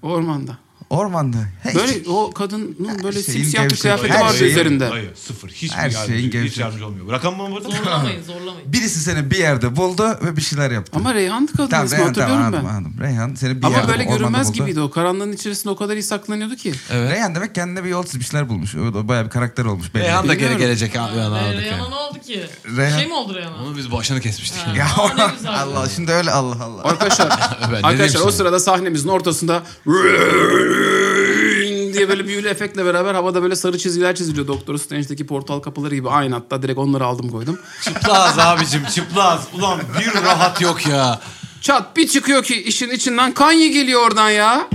Ormanda. 0.01 0.57
Ormanda. 0.93 1.37
Hiç. 1.65 1.75
Böyle 1.75 2.09
o 2.09 2.31
kadının 2.31 3.03
böyle 3.03 3.23
şeyin 3.23 3.41
simsiyah 3.41 3.69
bir 3.69 3.75
kıyafeti 3.75 4.13
her 4.13 4.21
vardı 4.21 4.37
şeyin- 4.37 4.51
üzerinde. 4.51 4.87
Hayır 4.87 5.15
sıfır. 5.15 5.49
Hiçbir 5.49 5.77
Her 5.77 5.89
yardımcı, 5.91 6.07
şeyin 6.13 6.25
hiç 6.25 6.31
gevşek. 6.33 6.57
yardımcı 6.57 6.85
olmuyor. 6.87 7.11
Rakam 7.11 7.35
mı 7.37 7.51
burada? 7.51 7.69
Zorlamayın 7.69 8.23
zorlamayın. 8.23 8.73
Birisi 8.73 8.99
seni 8.99 9.31
bir 9.31 9.37
yerde 9.37 9.75
buldu 9.75 10.17
ve 10.25 10.37
bir 10.37 10.41
şeyler 10.41 10.71
yaptı. 10.71 10.91
Ama 10.95 11.13
Reyhan'dı 11.13 11.51
kadın 11.51 11.67
Tamam, 11.69 11.85
ismi 11.85 11.97
Reyhan, 11.97 12.07
hatırlıyorum 12.07 12.43
tamam, 12.43 12.53
ben. 12.53 12.57
anladım, 12.69 12.75
anladım. 12.87 13.01
Reyhan 13.07 13.35
seni 13.35 13.61
bir 13.61 13.65
Ama 13.67 13.77
yerde 13.77 13.91
böyle 13.91 14.03
görünmez 14.03 14.47
buldu. 14.47 14.57
gibiydi 14.57 14.79
o. 14.81 14.91
Karanlığın 14.91 15.31
içerisinde 15.31 15.69
o 15.69 15.75
kadar 15.75 15.93
iyi 15.95 16.03
saklanıyordu 16.03 16.55
ki. 16.55 16.73
Evet. 16.91 17.11
Reyhan 17.11 17.35
demek 17.35 17.55
kendine 17.55 17.83
bir 17.83 17.89
yol 17.89 18.03
çizmişler 18.03 18.49
bulmuş. 18.49 18.75
O, 18.75 19.07
bayağı 19.07 19.25
bir 19.25 19.29
karakter 19.29 19.65
olmuş. 19.65 19.93
belli. 19.95 20.03
Reyhan 20.03 20.27
da 20.27 20.33
geri 20.33 20.57
gelecek 20.57 20.95
Reyhan'a 20.95 21.89
ne 21.89 21.95
oldu 21.95 22.19
ki? 22.19 22.43
Reyhan- 22.65 22.97
Şey 22.99 23.07
mi 23.07 23.13
oldu 23.13 23.35
Reyhan'a? 23.35 23.55
Onu 23.63 23.77
biz 23.77 23.91
başını 23.91 24.19
kesmiştik. 24.21 24.59
Ha. 24.61 24.75
Ya. 24.77 24.87
Allah 25.53 25.89
şimdi 25.95 26.11
öyle 26.11 26.31
Allah 26.31 26.63
Allah. 26.63 26.83
Arkadaşlar, 26.83 27.27
arkadaşlar 27.83 28.21
o 28.21 28.31
sırada 28.31 28.59
sahnemizin 28.59 29.09
ortasında 29.09 29.63
diye 31.93 32.09
böyle 32.09 32.25
büyülü 32.27 32.47
efektle 32.47 32.85
beraber 32.85 33.13
havada 33.15 33.43
böyle 33.43 33.55
sarı 33.55 33.77
çizgiler 33.77 34.15
çiziliyor. 34.15 34.47
Doktor 34.47 34.77
Strange'deki 34.77 35.27
portal 35.27 35.59
kapıları 35.59 35.95
gibi 35.95 36.09
aynı 36.09 36.35
hatta 36.35 36.61
direkt 36.61 36.79
onları 36.79 37.05
aldım 37.05 37.29
koydum. 37.31 37.59
Çıplaz 37.83 38.39
abicim 38.39 38.85
çıplaz. 38.95 39.41
Ulan 39.53 39.79
bir 39.99 40.13
rahat 40.23 40.61
yok 40.61 40.87
ya. 40.87 41.19
Çat 41.61 41.97
bir 41.97 42.07
çıkıyor 42.07 42.43
ki 42.43 42.63
işin 42.63 42.89
içinden 42.89 43.33
Kanye 43.33 43.67
geliyor 43.67 44.01
oradan 44.01 44.29
ya. 44.29 44.67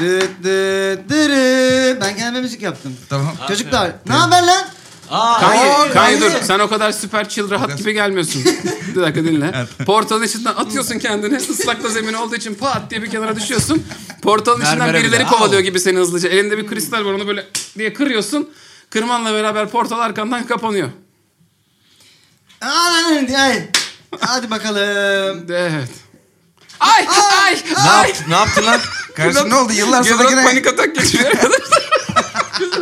Dı 0.00 0.20
dı 0.44 1.08
dırı. 1.08 1.98
Ben 2.00 2.16
kendime 2.16 2.40
müzik 2.40 2.62
yaptım. 2.62 2.96
Tamam. 3.08 3.32
Çocuklar 3.48 3.90
ne 4.06 4.14
haber 4.14 4.42
lan? 4.42 4.66
Kanye, 5.10 5.60
Oo, 5.70 5.92
Kanye 5.92 6.20
dur 6.20 6.30
sen 6.42 6.58
o 6.58 6.68
kadar 6.68 6.92
süper 6.92 7.28
chill 7.28 7.50
rahat 7.50 7.78
gibi 7.78 7.92
gelmiyorsun. 7.92 8.44
bir 8.94 9.00
dakika 9.02 9.24
dinle. 9.24 9.66
Portalın 9.86 10.22
içinden 10.22 10.54
atıyorsun 10.54 10.98
kendini. 10.98 11.36
Islakta 11.36 11.88
zemin 11.88 12.12
olduğu 12.12 12.36
için 12.36 12.54
pat 12.54 12.90
diye 12.90 13.02
bir 13.02 13.10
kenara 13.10 13.36
düşüyorsun. 13.36 13.82
Portalın 14.22 14.60
içinden 14.60 14.78
Mermere 14.78 15.04
birileri 15.04 15.20
bile. 15.20 15.28
kovalıyor 15.28 15.60
gibi 15.62 15.80
seni 15.80 15.98
hızlıca. 15.98 16.28
Elinde 16.28 16.58
bir 16.58 16.66
kristal 16.66 17.04
var 17.04 17.12
onu 17.12 17.26
böyle 17.26 17.46
diye 17.78 17.92
kırıyorsun. 17.94 18.50
Kırmanla 18.90 19.32
beraber 19.34 19.68
portal 19.68 19.98
arkandan 19.98 20.46
kapanıyor. 20.46 20.88
Hadi 24.20 24.50
bakalım. 24.50 25.44
Evet. 25.50 25.88
Ay 26.80 27.06
ay 27.44 27.54
Ne, 27.76 27.90
ay. 27.90 28.08
yaptı, 28.08 28.24
ne 28.28 28.34
yaptın 28.34 28.66
lan? 28.66 28.80
Kardeşim 29.16 29.50
ne 29.50 29.54
oldu? 29.54 29.72
Yıllar 29.72 30.02
sonra 30.02 30.30
yine... 30.30 30.44
panik 30.44 30.66
atak 30.66 30.94
geçiriyor 30.96 31.30
arkadaşlar. 31.30 31.87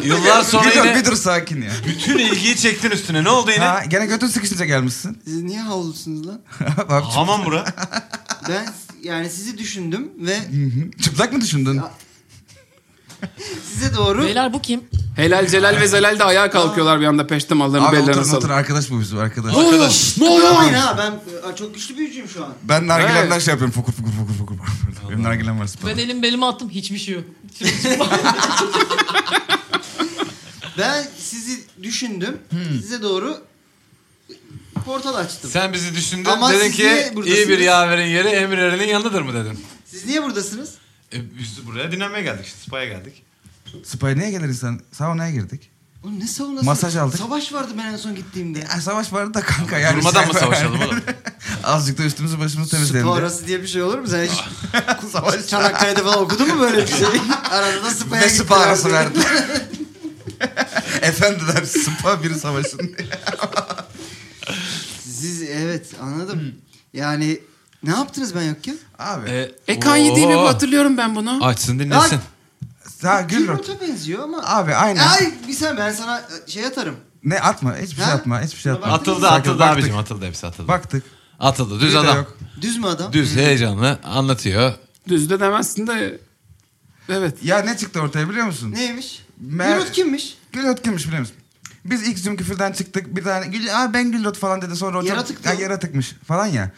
Yıllar 0.07 0.43
sonra 0.43 0.65
Bir 0.65 0.75
dur, 0.75 0.85
yine 0.85 0.95
bir 0.97 1.05
dur 1.05 1.17
sakin 1.17 1.63
ya. 1.63 1.71
bütün 1.87 2.19
ilgiyi 2.19 2.57
çektin 2.57 2.91
üstüne. 2.91 3.25
Ne 3.25 3.31
oldu 3.31 3.51
yine? 3.51 3.65
Ha, 3.65 3.85
gene 3.89 4.07
götün 4.07 4.27
sıkışınca 4.27 4.65
gelmişsin. 4.65 5.19
Siz 5.25 5.43
niye 5.43 5.61
havlusunuz 5.61 6.27
lan? 6.27 6.41
Bak 6.89 7.05
Hamam 7.05 7.45
bura. 7.45 7.65
Ben 8.49 8.67
yani 9.03 9.31
sizi 9.31 9.59
düşündüm 9.59 10.09
ve 10.19 10.39
çıplak 11.03 11.33
mı 11.33 11.41
düşündün? 11.41 11.81
size 13.73 13.97
doğru 13.97 14.23
Beyler 14.23 14.53
bu 14.53 14.63
kim? 14.63 14.85
Helal 15.17 15.47
Celal 15.49 15.81
ve 15.81 15.89
Zelal 15.89 16.19
de 16.19 16.25
ayağa 16.25 16.51
kalkıyorlar 16.51 17.01
bir 17.01 17.07
anda 17.07 17.27
peşte 17.27 17.55
mallarını 17.55 17.89
Abi 17.89 17.97
bellerine 17.97 18.11
otur 18.11 18.21
otur 18.21 18.31
salıp. 18.31 18.51
arkadaş 18.51 18.91
bu 18.91 19.01
bizim 19.01 19.19
arkadaş. 19.19 19.57
Arkadaş. 19.57 20.19
Ne 20.19 20.29
oluyor? 20.29 20.53
Ha 20.53 20.99
ben 20.99 21.13
e, 21.53 21.57
çok 21.57 21.75
güçlü 21.75 21.97
büyücüyüm 21.97 22.29
şu 22.29 22.45
an. 22.45 22.53
Ben 22.63 22.89
nargilemden 22.89 23.27
Evet. 23.33 23.43
şey 23.43 23.53
yapıyorum. 23.53 23.75
Fokur 23.75 23.93
fokur 23.93 24.11
fokur 24.13 24.35
fokur. 24.35 24.55
Benim 25.11 25.23
nargilem 25.23 25.61
var. 25.61 25.69
Ben 25.87 25.99
elim 25.99 26.23
belime 26.23 26.47
attım 26.47 26.71
hiçbir 26.71 26.99
şey 26.99 27.15
yok. 27.15 27.25
Ben 30.79 31.07
sizi 31.19 31.61
düşündüm. 31.83 32.39
Size 32.83 33.03
doğru 33.03 33.39
portal 34.85 35.15
açtım. 35.15 35.51
Sen 35.51 35.73
bizi 35.73 35.95
düşündün. 35.95 36.25
Ama 36.31 36.53
dedin 36.53 36.71
ki 36.71 36.83
niye 36.83 37.37
iyi 37.37 37.49
bir 37.49 37.59
yaverin 37.59 38.07
yeri 38.07 38.29
Emir 38.29 38.59
Eren'in 38.59 38.89
yanındadır 38.89 39.23
mı 39.23 39.35
dedin. 39.35 39.65
Siz 39.87 40.07
niye 40.07 40.23
buradasınız? 40.23 40.75
E, 41.13 41.39
biz 41.39 41.67
buraya 41.67 41.93
dinlenmeye 41.93 42.25
geldik 42.25 42.47
işte. 42.47 42.59
Spa'ya 42.67 42.89
geldik. 42.89 43.23
Spy 43.85 44.07
neye 44.07 44.31
gelir 44.31 44.49
insan? 44.49 44.81
Saunaya 44.93 45.31
girdik. 45.31 45.71
Oğlum 46.05 46.21
ne 46.21 46.27
savunması? 46.27 46.67
Masaj 46.67 46.97
aldık. 46.97 47.19
Savaş 47.19 47.53
vardı 47.53 47.73
ben 47.79 47.93
en 47.93 47.97
son 47.97 48.15
gittiğimde. 48.15 48.59
Ya, 48.59 48.81
savaş 48.81 49.13
vardı 49.13 49.35
da 49.35 49.41
kanka 49.41 49.79
yani. 49.79 49.97
Durmadan 49.97 50.27
mı 50.27 50.33
sen- 50.33 50.41
savaşalım 50.41 50.83
oğlum? 50.83 51.01
Azıcık 51.65 51.99
da 51.99 52.03
üstümüzü 52.03 52.39
başımızı 52.39 52.71
temizleyelim. 52.71 53.11
Spa 53.11 53.17
de. 53.17 53.21
arası 53.21 53.47
diye 53.47 53.63
bir 53.63 53.67
şey 53.67 53.83
olur 53.83 53.99
mu? 53.99 54.09
Sen 54.09 54.27
hiç 54.27 55.47
Çanakkale'de 55.51 56.03
falan 56.03 56.19
okudun 56.19 56.49
mu 56.49 56.61
böyle 56.61 56.83
bir 56.83 56.93
şey? 56.93 57.07
Arada 57.51 57.83
da 57.83 57.91
spa'ya 57.91 58.23
Ve 58.23 58.29
spa 58.29 58.57
arası 58.57 58.93
verdi. 58.93 59.19
Efendiler 61.03 61.65
spa 61.65 62.23
biri 62.23 62.35
savaşın. 62.35 62.97
Siz 65.05 65.43
evet 65.43 65.87
anladım. 66.03 66.55
Yani 66.93 67.41
ne 67.83 67.91
yaptınız 67.91 68.35
ben 68.35 68.43
yokken? 68.43 68.79
Abi. 68.99 69.31
E, 69.31 69.53
E 69.69 69.81
Kanye 69.81 70.17
değil 70.17 70.27
mi 70.27 70.35
bu 70.35 70.39
oo. 70.39 70.47
hatırlıyorum 70.49 70.97
ben 70.97 71.17
bunu. 71.17 71.45
Açsın 71.47 71.79
dinlesin. 71.79 72.21
Ha 73.03 73.21
Gülrot. 73.21 73.67
Gülrot'a 73.67 73.81
benziyor 73.87 74.23
ama. 74.23 74.43
Abi 74.47 74.75
aynen. 74.75 75.07
Ay 75.09 75.33
bir 75.49 75.53
saniye 75.53 75.77
ben 75.79 75.93
sana 75.93 76.19
e, 76.47 76.51
şey 76.51 76.67
atarım. 76.67 76.97
Ne 77.25 77.41
atma. 77.41 77.77
Hiçbir 77.77 77.97
şey 77.97 78.05
Ha? 78.05 78.13
atma. 78.13 78.43
Hiçbir 78.43 78.61
şey 78.61 78.73
atma. 78.73 78.87
Atıldı 78.87 79.29
atıldı 79.29 79.59
baktık. 79.59 79.79
abicim 79.79 79.97
atıldı 79.99 80.27
hepsi 80.27 80.47
atıldı. 80.47 80.69
Baktık. 80.69 81.03
Atıldı 81.41 81.81
düz 81.81 81.89
Bir 81.89 81.95
de 81.95 81.99
adam. 81.99 82.17
yok. 82.17 82.37
Düz 82.61 82.79
mü 82.79 82.87
adam? 82.87 83.13
Düz 83.13 83.37
heyecanlı 83.37 83.99
anlatıyor. 84.05 84.73
Düz 85.09 85.31
de 85.31 85.41
demezsin 85.41 85.87
de. 85.87 86.21
Evet. 87.09 87.39
Ya 87.43 87.59
ne 87.59 87.77
çıktı 87.77 88.01
ortaya 88.01 88.29
biliyor 88.31 88.47
musun? 88.47 88.73
Neymiş? 88.73 89.23
Mer- 89.45 89.75
Gülrot 89.79 89.93
kimmiş? 89.93 90.39
Gülrot 90.53 90.83
kimmiş 90.83 91.07
biliyor 91.07 91.21
musun? 91.21 91.37
Biz 91.85 92.09
ilk 92.09 92.19
Zoom 92.19 92.37
küfürden 92.37 92.73
çıktık. 92.73 93.17
Bir 93.17 93.25
tane 93.25 93.47
Gül, 93.47 93.83
Aa, 93.83 93.93
ben 93.93 94.13
Gülrot 94.13 94.39
falan 94.39 94.63
dedi. 94.63 94.77
Sonra 94.77 94.99
o 94.99 95.01
çok- 95.01 95.09
Yaratıktı 95.11 95.49
Ya, 95.49 95.57
o. 95.57 95.61
yaratıkmış 95.61 96.13
falan 96.27 96.47
ya. 96.47 96.71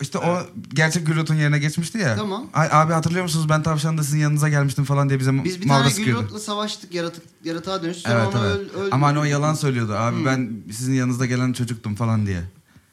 İşte 0.00 0.18
o 0.18 0.38
gerçek 0.74 1.06
Gülrot'un 1.06 1.34
yerine 1.34 1.58
geçmişti 1.58 1.98
ya. 1.98 2.16
Tamam. 2.16 2.46
Ay, 2.54 2.68
abi 2.72 2.92
hatırlıyor 2.92 3.22
musunuz 3.22 3.48
ben 3.48 3.62
tavşan 3.62 3.98
da 3.98 4.02
sizin 4.02 4.18
yanınıza 4.18 4.48
gelmiştim 4.48 4.84
falan 4.84 5.08
diye 5.08 5.20
bize 5.20 5.44
Biz 5.44 5.60
bir 5.60 5.66
mavra 5.66 5.82
tane 5.82 5.94
sıkıyordu. 5.94 6.20
Gülrot'la 6.22 6.38
savaştık 6.38 6.94
yaratık 6.94 7.22
yaratığa 7.44 7.82
dönüştü. 7.82 8.02
Sonra 8.02 8.22
Evet 8.24 8.34
onu 8.34 8.46
evet. 8.46 8.56
öl, 8.56 8.60
öldürdük. 8.60 8.92
Ama 8.94 9.06
hani 9.06 9.18
o 9.18 9.24
yalan 9.24 9.54
söylüyordu. 9.54 9.94
Abi 9.94 10.24
ben 10.24 10.50
sizin 10.72 10.94
yanınızda 10.94 11.26
gelen 11.26 11.52
çocuktum 11.52 11.94
falan 11.94 12.26
diye. 12.26 12.42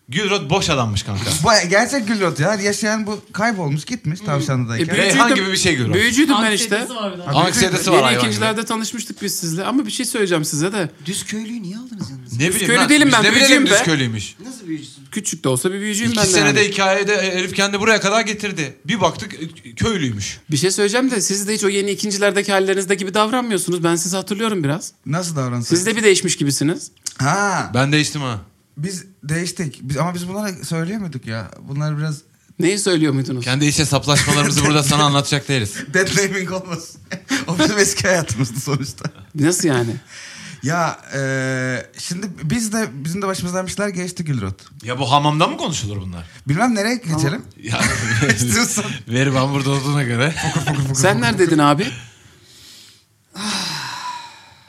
Gülrot 0.10 0.50
boş 0.50 0.70
adammış 0.70 1.04
kanka. 1.04 1.24
Bu 1.44 1.70
gerçek 1.70 2.08
Gülrot 2.08 2.40
ya. 2.40 2.56
Yaşayan 2.56 3.08
bu 3.08 3.22
kaybolmuş 3.34 3.86
gitmiş 3.86 4.20
Hmm. 4.20 4.26
tavşanlıdayken. 4.26 4.96
E, 4.96 4.98
Reyhan 4.98 5.36
gibi 5.36 5.52
bir 5.52 5.58
şey 5.58 5.76
Gülrot. 5.76 5.94
Büyücüydüm 5.96 6.36
ben 6.44 6.52
işte. 6.52 6.76
Anksiyetesi 6.78 6.96
var 6.96 7.14
bir 7.14 7.20
daha. 7.20 7.40
Anksiyetesi 7.46 7.92
var 7.92 7.96
Yeni 7.96 8.04
hayvan 8.06 8.22
gibi. 8.22 8.30
ikincilerde 8.30 8.66
tanışmıştık 8.66 9.22
biz 9.22 9.36
sizle 9.36 9.64
ama 9.64 9.86
bir 9.86 9.92
şey 9.92 10.06
söyleyeceğim 10.06 10.46
size 10.46 10.72
de. 10.74 10.90
Düz 11.06 11.26
köylüyü 11.26 11.62
niye 11.62 11.78
aldınız 11.78 12.10
yanınıza? 12.12 12.36
Ne 12.36 12.40
bileyim 12.50 12.68
köylü 12.68 12.80
lan, 12.80 12.90
değilim 12.90 13.08
biz 13.08 13.14
ben, 13.14 13.20
ne 13.24 13.28
bilelim 13.28 13.40
büyücüyüm 13.40 13.66
düz 13.66 13.72
be. 13.72 13.84
köylüymüş. 13.84 14.36
Nasıl 14.46 14.68
büyücüsün? 14.68 15.04
Küçük 15.12 15.44
de 15.44 15.50
olsa 15.50 15.72
bir 15.74 15.80
büyücüyüm 15.80 16.12
İki 16.12 16.20
ben 16.22 16.28
de. 16.28 16.32
senede 16.32 16.60
yani. 16.60 16.72
hikayede 16.72 17.32
herif 17.36 17.54
kendi 17.56 17.80
buraya 17.80 18.00
kadar 18.02 18.22
getirdi. 18.22 18.76
Bir 18.86 19.02
baktık 19.02 19.34
e, 19.66 19.76
köylüymüş. 19.76 20.38
Bir 20.52 20.58
şey 20.58 20.72
söyleyeceğim 20.72 21.12
de 21.12 21.22
siz 21.22 21.48
de 21.48 21.54
hiç 21.54 21.64
o 21.64 21.70
yeni 21.70 21.92
ikincilerdeki 21.92 22.52
hallerinizde 22.52 22.96
gibi 22.96 23.14
davranmıyorsunuz. 23.14 23.84
Ben 23.84 23.96
sizi 23.96 24.16
hatırlıyorum 24.16 24.64
biraz. 24.64 24.92
Nasıl 25.06 25.36
davransak? 25.36 25.78
Siz 25.78 25.86
de 25.86 25.96
bir 25.96 26.04
değişmiş 26.04 26.36
gibisiniz. 26.38 26.92
Ha. 27.18 27.72
Ben 27.74 27.92
değiştim 27.92 28.22
ha. 28.22 28.40
Biz 28.78 29.06
değiştik. 29.24 29.80
Biz, 29.82 29.98
ama 29.98 30.14
biz 30.14 30.28
bunlara 30.28 30.52
söyleyemiyorduk 30.64 31.28
ya. 31.28 31.52
Bunlar 31.68 31.98
biraz 31.98 32.22
Neyi 32.60 32.80
söylüyor 32.80 33.14
muydunuz? 33.14 33.46
Kendi 33.46 33.66
iç 33.66 33.80
hesaplaşmalarımızı 33.80 34.66
burada 34.66 34.84
sana 34.84 35.04
anlatacak 35.04 35.48
değiliz. 35.48 35.76
dead 35.94 36.18
naming 36.18 36.52
olmasın. 36.52 37.02
o 37.48 37.60
bizim 37.60 37.78
eski 37.78 38.08
hayatımızdı 38.08 38.60
sonuçta. 38.60 39.06
Nasıl 39.36 39.68
yani? 39.68 39.96
Ya 40.64 41.00
e, 41.16 41.22
şimdi 41.98 42.28
biz 42.44 42.74
de 42.74 42.88
bizim 42.94 43.22
de 43.22 43.28
başımızdan 43.28 43.66
bir 43.66 43.72
şeyler 43.72 43.90
geçti 43.90 44.24
Gülrot. 44.24 44.62
Ya 44.84 45.00
bu 45.00 45.12
hamamda 45.12 45.48
mı 45.48 45.58
konuşulur 45.58 46.02
bunlar? 46.02 46.26
Bilmem 46.48 46.76
nereye 46.76 46.96
geçelim. 46.96 47.42
Ya 47.64 47.82
İstiyorsan. 48.36 48.86
Veri 49.08 49.36
ben 49.36 49.54
burada 49.54 49.70
olduğuna 49.70 50.04
göre. 50.04 50.36
Sen 50.94 51.22
neredeydin 51.22 51.58
abi? 51.58 51.88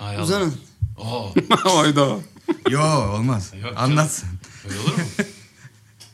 Ay 0.01 0.17
Allah. 0.17 0.23
Uzanın. 0.23 0.55
Oo, 0.97 1.35
Hayda. 1.79 2.17
Yo 2.71 2.83
olmaz. 3.13 3.51
Yok 3.55 3.63
canım. 3.63 3.75
Anlat 3.79 4.13
sen. 4.13 4.29
öyle 4.71 4.81
olur 4.81 4.97
mu? 4.99 5.05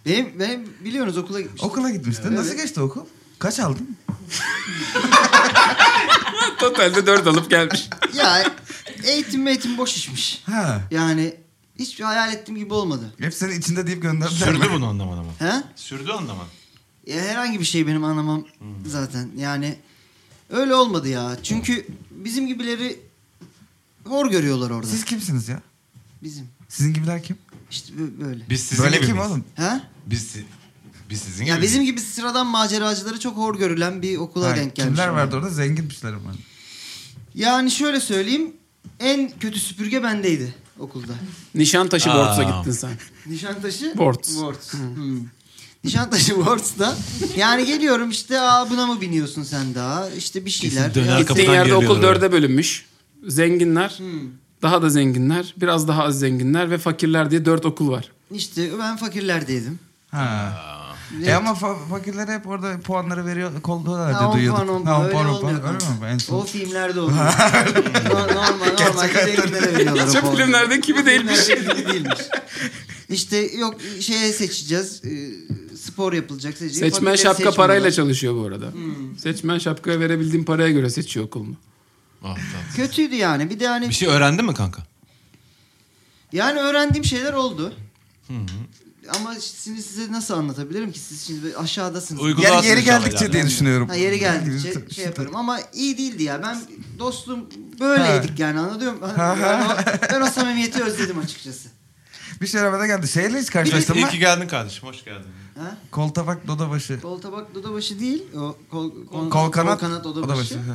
Benim, 0.06 0.40
benim 0.40 0.72
biliyorsunuz 0.84 1.18
okula 1.18 1.40
gitmiştim. 1.40 1.70
Okula 1.70 1.90
gitmiştin. 1.90 2.36
Nasıl 2.36 2.56
geçti 2.56 2.80
okul? 2.80 3.00
Kaç 3.38 3.60
aldın? 3.60 3.96
Totalde 6.58 7.06
dört 7.06 7.26
alıp 7.26 7.50
gelmiş. 7.50 7.88
ya 8.14 8.44
eğitim 9.04 9.46
eğitim 9.48 9.78
boş 9.78 9.96
işmiş. 9.96 10.42
Ha. 10.46 10.80
Yani 10.90 11.34
hiç 11.78 12.00
hayal 12.00 12.32
ettiğim 12.32 12.58
gibi 12.58 12.74
olmadı. 12.74 13.14
Hep 13.20 13.34
senin 13.34 13.60
içinde 13.60 13.86
deyip 13.86 14.02
gönderdiler. 14.02 14.46
Sürdü 14.46 14.66
bunu 14.72 14.86
anlamadım. 14.86 15.26
He? 15.38 15.52
Sürdü 15.76 16.12
anlamam. 16.12 16.46
Ya 17.06 17.20
herhangi 17.20 17.60
bir 17.60 17.64
şey 17.64 17.86
benim 17.86 18.04
anlamam 18.04 18.44
zaten. 18.86 19.30
Yani 19.36 19.76
öyle 20.50 20.74
olmadı 20.74 21.08
ya. 21.08 21.36
Çünkü 21.42 21.86
bizim 22.10 22.46
gibileri 22.46 23.00
hor 24.04 24.30
görüyorlar 24.30 24.70
orada. 24.70 24.86
Siz 24.86 25.04
kimsiniz 25.04 25.48
ya? 25.48 25.60
Bizim. 26.22 26.46
Sizin 26.68 26.94
gibiler 26.94 27.22
kim? 27.22 27.36
İşte 27.70 27.92
bö- 27.94 28.20
böyle. 28.24 28.44
Biz 28.50 28.60
sizin 28.60 28.84
Böyle 28.84 28.96
gibi 28.96 29.06
kim 29.06 29.16
miyiz? 29.16 29.30
oğlum? 29.30 29.44
Ha? 29.56 29.80
Biz, 30.06 30.36
biz 31.10 31.20
sizin 31.20 31.44
Ya 31.44 31.54
gibi 31.54 31.62
bizim 31.62 31.78
miyiz? 31.82 31.92
gibi 31.96 32.00
sıradan 32.06 32.46
maceracıları 32.46 33.20
çok 33.20 33.36
hor 33.36 33.58
görülen 33.58 34.02
bir 34.02 34.16
okula 34.16 34.50
Ha, 34.50 34.56
denk 34.56 34.76
gelmişim. 34.76 34.94
kimler 34.96 35.08
vardı 35.08 35.36
orada? 35.36 35.50
Zengin 35.50 35.88
piçler 35.88 36.12
var. 36.12 36.34
Yani 37.34 37.70
şöyle 37.70 38.00
söyleyeyim. 38.00 38.52
En 39.00 39.30
kötü 39.40 39.60
süpürge 39.60 40.02
bendeydi 40.02 40.54
okulda. 40.78 41.12
Nişantaşı 41.54 42.10
Aa. 42.10 42.14
Borts'a 42.18 42.42
gittin 42.42 42.72
sen. 42.72 42.90
Nişantaşı? 43.26 43.94
Borts. 43.98 44.36
Borts. 44.36 44.72
Hmm. 44.74 45.20
Nişantaşı 45.84 46.26
Worlds'da. 46.26 46.96
Yani 47.36 47.66
geliyorum 47.66 48.10
işte 48.10 48.40
Aa, 48.40 48.70
buna 48.70 48.86
mı 48.86 49.00
biniyorsun 49.00 49.42
sen 49.42 49.74
daha? 49.74 50.10
İşte 50.10 50.44
bir 50.44 50.50
şeyler. 50.50 50.86
Kesin 50.88 50.94
döner 50.94 51.18
Ya- 51.18 51.18
kapı- 51.18 51.28
Gittiğin 51.28 51.46
kapıdan 51.48 51.54
yerde 51.70 51.74
okul 51.86 52.02
dörde 52.02 52.32
bölünmüş. 52.32 52.86
Zenginler, 53.28 53.94
Hmm. 53.98 54.20
Daha 54.62 54.82
da 54.82 54.88
zenginler, 54.90 55.54
biraz 55.60 55.88
daha 55.88 56.04
az 56.04 56.18
zenginler 56.18 56.70
ve 56.70 56.78
fakirler 56.78 57.30
diye 57.30 57.44
dört 57.44 57.66
okul 57.66 57.90
var. 57.90 58.08
İşte 58.34 58.70
ben 58.78 58.96
fakirlerdeydim. 58.96 59.78
Ha. 60.10 60.52
E 61.24 61.32
ama 61.34 61.50
fa- 61.50 61.88
fakirlere 61.90 62.34
hep 62.34 62.46
orada 62.46 62.80
puanları 62.80 63.26
veriyor, 63.26 63.50
kolluyorlar 63.62 64.18
diye 64.18 64.28
on 64.28 64.32
duyuyorduk. 64.36 64.66
puan, 64.66 64.80
on 64.80 64.84
Ha, 64.86 64.94
puan. 64.94 65.00
on 65.00 65.04
Öyle 65.04 65.12
puan, 65.12 65.26
on 65.26 65.34
olmuyor 65.34 65.60
puan. 65.60 65.74
Öyle 65.74 65.84
mi? 65.84 66.06
En 66.14 66.18
son. 66.18 66.36
O 66.36 66.44
filmlerde 66.44 67.00
oluyor. 67.04 67.18
No- 67.18 68.28
normal, 68.28 68.66
normalde 68.80 69.12
hayatta 69.12 69.66
veriyorlar. 69.66 70.12
Çok 70.12 70.22
puanı. 70.22 70.36
filmlerdeki 70.36 70.92
gibi 70.92 71.06
değilmiş. 71.06 71.46
Gibi 71.46 71.86
değilmiş. 71.92 72.18
İşte 73.08 73.36
yok 73.36 73.74
şeye 74.00 74.32
seçeceğiz. 74.32 75.02
e, 75.04 75.10
spor 75.76 76.12
yapılacak. 76.12 76.54
Seçecek. 76.58 76.78
Seçmen 76.78 76.90
Fakirleri 76.92 77.18
şapka 77.18 77.34
seçmiyorlar. 77.36 77.56
parayla 77.66 77.90
çalışıyor 77.90 78.34
bu 78.34 78.42
arada. 78.46 78.66
Seçmen 79.22 79.58
şapkaya 79.58 80.00
verebildiğin 80.00 80.44
paraya 80.44 80.70
göre 80.70 80.90
seçiyor 80.90 81.26
okulunu. 81.26 81.54
Ah. 82.24 82.36
Kötüydü 82.76 83.14
yani. 83.14 83.50
Bir 83.50 83.60
de 83.60 83.68
hani 83.68 83.88
Bir 83.88 83.94
şey 83.94 84.08
öğrendin 84.08 84.44
mi 84.44 84.54
kanka? 84.54 84.82
yani 86.32 86.58
öğrendiğim 86.60 87.04
şeyler 87.04 87.32
oldu. 87.32 87.74
Ama 89.16 89.34
şimdi 89.64 89.82
size 89.82 90.12
nasıl 90.12 90.34
anlatabilirim 90.34 90.92
ki 90.92 90.98
siz 90.98 91.26
şimdi 91.26 91.56
aşağıdasınız. 91.56 92.22
Uygularsın 92.22 92.54
Yani 92.54 92.66
yeri 92.66 92.80
inşallah 92.80 93.04
geldikçe 93.04 93.32
diye 93.32 93.46
düşünüyorum. 93.46 93.88
Ha, 93.88 93.94
yeri 93.94 94.18
geldikçe 94.18 94.94
şey 94.94 95.04
yaparım 95.04 95.36
ama 95.36 95.58
iyi 95.74 95.98
değildi 95.98 96.22
ya. 96.22 96.42
Ben 96.42 96.58
dostum 96.98 97.46
böyleydik 97.80 98.38
yani 98.38 98.58
anladın 98.60 98.94
mı? 98.94 99.10
Ben 99.18 99.62
o, 99.66 99.76
ben 100.12 100.20
o 100.20 100.26
samimiyeti 100.26 100.82
özledim 100.84 101.18
açıkçası. 101.18 101.68
Bir 102.40 102.46
şey 102.46 102.60
arabada 102.60 102.86
geldi. 102.86 103.08
Şeyle 103.08 103.40
hiç 103.40 103.50
karşılaştın 103.50 103.96
mı? 103.96 104.02
iyi 104.06 104.10
ki 104.10 104.18
geldin 104.18 104.48
kardeşim. 104.48 104.88
Hoş 104.88 105.04
geldin. 105.04 105.30
Ha? 105.58 105.76
Kol 105.90 106.08
tabak 106.08 106.46
doda 106.46 106.70
başı. 106.70 107.00
Kol 107.00 107.20
tabak 107.20 107.54
dudabaşı 107.54 108.00
değil. 108.00 108.22
O 108.36 108.56
kol, 108.70 109.06
kol, 109.06 109.30
Kol 109.30 109.50
kanat, 109.50 109.80
kanat 109.80 110.06
oda 110.06 110.20
odabaşı. 110.20 110.40
başı. 110.40 110.54
Ha. 110.58 110.74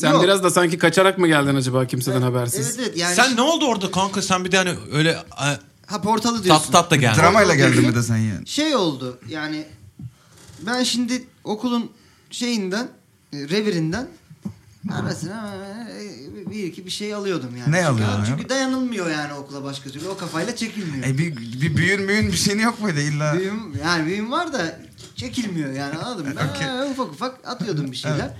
Sen 0.00 0.12
Yok. 0.12 0.22
biraz 0.22 0.42
da 0.44 0.50
sanki 0.50 0.78
kaçarak 0.78 1.18
mı 1.18 1.26
geldin 1.28 1.54
acaba 1.54 1.86
kimseden 1.86 2.22
habersiz? 2.22 2.66
Evet 2.78 2.88
evet 2.88 2.98
yani 2.98 3.14
Sen 3.14 3.36
ne 3.36 3.40
oldu 3.40 3.66
orada 3.66 3.90
kanka? 3.90 4.22
Sen 4.22 4.44
bir 4.44 4.52
de 4.52 4.56
hani 4.56 4.74
öyle 4.92 5.10
e, 5.10 5.58
ha 5.86 6.00
portalı 6.02 6.44
diyorsun. 6.44 6.62
tat 6.64 6.72
tat 6.72 6.90
da 6.90 6.96
geldin. 6.96 7.20
Dramayla 7.20 7.54
geldin 7.54 7.86
mi 7.88 7.94
de 7.94 8.02
sen 8.02 8.16
yani? 8.16 8.46
Şey 8.46 8.76
oldu 8.76 9.18
yani 9.28 9.64
ben 10.66 10.82
şimdi 10.82 11.24
okulun 11.44 11.90
şeyinden 12.30 12.88
e, 13.32 13.36
revirinden 13.36 14.08
arasına 14.92 15.54
e, 16.00 16.50
bir 16.50 16.64
iki 16.64 16.86
bir 16.86 16.90
şey 16.90 17.14
alıyordum 17.14 17.56
yani. 17.56 17.72
Ne 17.72 17.76
Çünkü- 17.76 17.88
alıyordun 17.88 18.18
ya? 18.18 18.26
Çünkü 18.26 18.48
dayanılmıyor 18.48 19.10
yani 19.10 19.34
okula 19.34 19.64
başka 19.64 19.90
türlü. 19.90 20.08
O 20.08 20.16
kafayla 20.16 20.56
çekilmiyor. 20.56 21.06
E 21.06 21.18
bir, 21.18 21.36
bir 21.36 21.76
büyün 21.76 22.02
müyün 22.02 22.26
bir 22.32 22.36
şeyin 22.36 22.58
yok 22.58 22.80
muydu 22.80 23.00
illa? 23.00 23.38
Büyüm, 23.38 23.76
yani 23.84 24.06
büyüm 24.06 24.30
var 24.30 24.52
da 24.52 24.80
çekilmiyor 25.16 25.72
yani 25.72 25.98
anladın 25.98 26.26
mı? 26.26 26.34
Okey. 26.54 26.66
Ha, 26.68 26.86
ufak 26.90 27.12
ufak 27.12 27.48
atıyordum 27.48 27.92
bir 27.92 27.96
şeyler. 27.96 28.30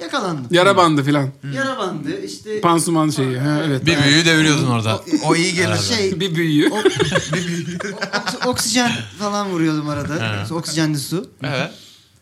Yakalandım. 0.00 0.46
Yara 0.50 0.76
bandı 0.76 1.04
filan. 1.04 1.30
Yara 1.54 1.78
bandı 1.78 2.24
işte. 2.24 2.60
Pansuman 2.60 3.10
şeyi. 3.10 3.38
Ha, 3.38 3.60
evet. 3.66 3.86
Bir 3.86 4.02
büyüğü 4.04 4.24
deviriyordun 4.24 4.66
orada. 4.66 5.00
O 5.24 5.36
iyi 5.36 5.54
gelir. 5.54 5.78
Şey 5.78 6.20
Bir 6.20 6.34
büyüğü. 6.34 6.68
oks- 6.68 8.46
oksijen 8.46 8.92
falan 9.18 9.48
vuruyordum 9.50 9.88
arada. 9.88 10.46
Oksijenli 10.54 10.98
su. 10.98 11.30
Evet. 11.42 11.70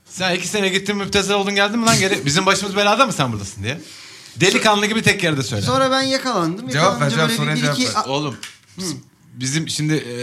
Sen 0.05 0.35
iki 0.35 0.49
sene 0.49 0.69
gittin 0.69 0.97
müptezel 0.97 1.37
oldun 1.37 1.55
geldin 1.55 1.79
mi 1.79 1.87
lan 1.87 1.99
geri? 1.99 2.27
Bizim 2.27 2.47
başımız 2.47 2.77
belada 2.77 3.07
mı 3.07 3.13
sen 3.13 3.33
buradasın 3.33 3.63
diye? 3.63 3.81
Delikanlı 4.37 4.87
gibi 4.87 5.03
tek 5.03 5.23
yerde 5.25 5.43
söyle. 5.43 5.63
Sonra 5.67 5.91
ben 5.91 6.03
yakalandım. 6.03 6.69
Cevap 6.69 7.01
ver, 7.01 7.11
cevap, 7.11 7.31
soruya 7.31 7.57
bir, 7.57 7.63
bir 7.63 7.73
cevap 7.75 7.79
ver. 8.07 8.13
Oğlum 8.13 8.35
bizim 9.35 9.69
şimdi 9.69 9.95
e, 9.95 10.15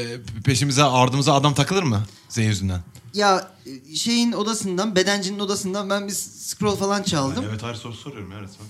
peşimize 0.41 0.83
ardımıza 0.83 1.33
adam 1.33 1.53
takılır 1.53 1.83
mı 1.83 2.03
senin 2.29 2.47
yüzünden? 2.47 2.79
Ya 3.15 3.47
e, 3.65 3.95
şeyin 3.95 4.31
odasından, 4.31 4.95
bedencinin 4.95 5.39
odasından 5.39 5.89
ben 5.89 6.07
bir 6.07 6.13
scroll 6.13 6.75
falan 6.75 7.03
çaldım. 7.03 7.45
Evet 7.49 7.63
hayır 7.63 7.75
soru 7.75 7.93
soruyorum 7.93 8.31
ya 8.31 8.41
resmen. 8.41 8.67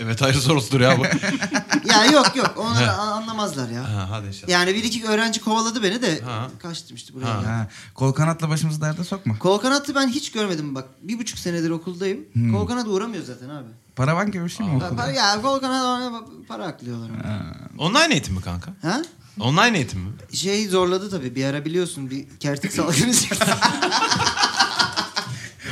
Evet 0.00 0.22
hayır 0.22 0.34
sorusudur 0.34 0.80
ya 0.80 0.98
bu. 0.98 1.02
ya 1.88 2.04
yok 2.04 2.36
yok 2.36 2.54
onlar 2.56 2.82
a- 2.88 2.92
anlamazlar 2.96 3.68
ya. 3.68 3.82
ha, 3.96 4.06
hadi 4.10 4.26
inşallah. 4.26 4.48
Yani 4.52 4.74
bir 4.74 4.84
iki 4.84 5.06
öğrenci 5.06 5.40
kovaladı 5.40 5.82
beni 5.82 6.02
de 6.02 6.20
Ha. 6.20 6.48
kaçtım 6.58 6.96
işte 6.96 7.14
buraya. 7.14 7.26
Ha. 7.26 7.46
Ha, 7.46 7.68
kol 7.94 8.12
kanatla 8.12 8.48
başımızı 8.48 8.80
derde 8.80 9.04
sokma. 9.04 9.38
Kol 9.38 9.58
kanatı 9.58 9.94
ben 9.94 10.08
hiç 10.08 10.32
görmedim 10.32 10.74
bak. 10.74 10.84
Bir 11.02 11.18
buçuk 11.18 11.38
senedir 11.38 11.70
okuldayım. 11.70 12.20
Hmm. 12.32 12.52
Kol 12.52 12.66
kanat 12.66 12.86
uğramıyor 12.86 13.24
zaten 13.24 13.48
abi. 13.48 13.68
Paravan 13.96 14.30
gibi 14.30 14.44
bir 14.44 14.48
şey 14.50 14.66
mi 14.66 14.76
okulda? 14.76 14.96
para, 14.96 15.12
ya 15.12 15.42
kol 15.42 15.60
kanat 15.60 16.12
para 16.48 16.64
aklıyorlar. 16.64 17.10
Online 17.78 18.12
eğitim 18.12 18.34
mi 18.34 18.40
kanka? 18.40 18.72
Ha? 18.82 19.02
Online 19.40 19.76
eğitim 19.76 20.00
mi? 20.00 20.10
Şey 20.32 20.68
zorladı 20.68 21.10
tabii. 21.10 21.34
Bir 21.34 21.44
ara 21.44 21.64
biliyorsun 21.64 22.10
bir 22.10 22.24
kertik 22.40 22.72
salgını 22.72 23.14
çıktı. 23.14 23.46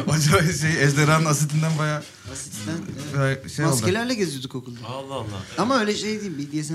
Acaba 0.09 0.43
şey 0.53 0.83
ejderhanın 0.85 1.25
asitinden 1.25 1.79
bayağı 1.79 2.03
Asitten, 2.33 2.75
bayağı 3.17 3.49
şey 3.49 3.65
oldu. 3.65 3.73
Maskelerle 3.75 4.15
geziyorduk 4.15 4.55
okulda. 4.55 4.79
Allah 4.87 5.15
Allah. 5.15 5.43
Ama 5.59 5.81
öyle 5.81 5.95
şey 5.95 6.21
değil. 6.21 6.33
BDSM. 6.39 6.75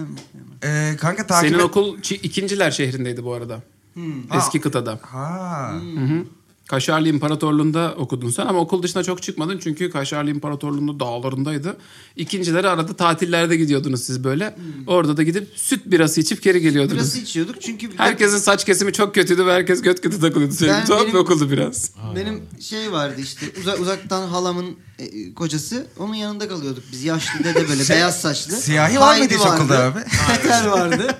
Ee, 0.63 0.95
kanka 0.99 1.27
takip 1.27 1.49
Senin 1.49 1.59
et- 1.59 1.65
okul 1.65 1.97
Çi- 1.97 2.21
ikinciler 2.21 2.71
şehrindeydi 2.71 3.23
bu 3.23 3.33
arada. 3.33 3.63
Hmm. 3.93 4.33
Eski 4.37 4.61
kıtada. 4.61 4.99
Ha. 5.01 5.71
Hı 5.95 5.99
hı. 6.01 6.25
Kaşarlı 6.67 7.07
İmparatorluğu'nda 7.09 7.93
okudun 7.97 8.29
sen 8.29 8.45
ama 8.45 8.59
okul 8.59 8.83
dışına 8.83 9.03
çok 9.03 9.21
çıkmadın 9.23 9.57
çünkü 9.63 9.89
Kaşarlı 9.89 10.29
İmparatorluğu'nun 10.29 10.99
dağlarındaydı. 10.99 11.77
İkincileri 12.15 12.67
arada 12.69 12.95
tatillerde 12.95 13.55
gidiyordunuz 13.57 14.03
siz 14.03 14.23
böyle. 14.23 14.55
Orada 14.87 15.17
da 15.17 15.23
gidip 15.23 15.47
süt 15.55 15.81
birası 15.85 16.21
içip 16.21 16.43
geri 16.43 16.61
geliyordunuz. 16.61 16.95
Birası 16.97 17.19
içiyorduk 17.19 17.61
çünkü 17.61 17.97
Herkesin 17.97 18.37
saç 18.37 18.65
kesimi 18.65 18.93
çok 18.93 19.15
kötüydü 19.15 19.45
ve 19.45 19.53
herkes 19.53 19.81
göt 19.81 20.03
götü 20.03 20.19
takılıyordu. 20.19 20.53
Ben- 20.53 20.57
Senin 20.57 20.85
tuhaf 20.85 21.01
bir 21.01 21.07
benim- 21.07 21.19
okuldu 21.19 21.51
biraz. 21.51 21.91
benim 22.15 22.41
şey 22.61 22.91
vardı 22.91 23.21
işte 23.21 23.45
uza- 23.61 23.75
uzaktan 23.77 24.27
halamın 24.27 24.75
e, 24.99 25.33
kocası 25.33 25.87
onun 25.99 26.13
yanında 26.13 26.47
kalıyorduk 26.49 26.83
biz 26.91 27.03
yaşlı 27.03 27.43
dede 27.43 27.69
böyle 27.69 27.89
beyaz 27.89 28.21
saçlı. 28.21 28.53
Siyahi 28.55 28.99
var 28.99 29.17
mıydı 29.17 29.33
hiç 29.33 29.39
vardı. 29.41 29.55
okulda 29.63 29.83
abi? 29.83 29.99
Peter 30.27 30.65
vardı. 30.67 31.15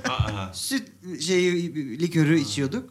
Süt 0.53 0.83
şeyi 1.21 1.99
likörü 1.99 2.39
içiyorduk. 2.39 2.89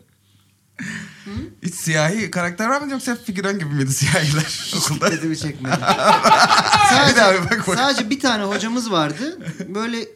Hiç 1.66 1.74
siyahi 1.74 2.30
karakter 2.30 2.68
var 2.68 2.80
mıydı 2.80 2.92
yoksa 2.92 3.12
hep 3.12 3.26
figüran 3.26 3.58
gibi 3.58 3.74
miydi 3.74 3.92
siyahiler 3.92 4.72
okulda? 4.76 5.06
Dikkatimi 5.06 5.38
çekmedi. 5.38 5.76
Bir 7.10 7.16
daha 7.16 7.34
bir 7.34 7.50
bak. 7.50 7.64
Sadece 7.76 8.10
bir 8.10 8.20
tane 8.20 8.44
hocamız 8.44 8.90
vardı. 8.90 9.38
Böyle 9.74 10.08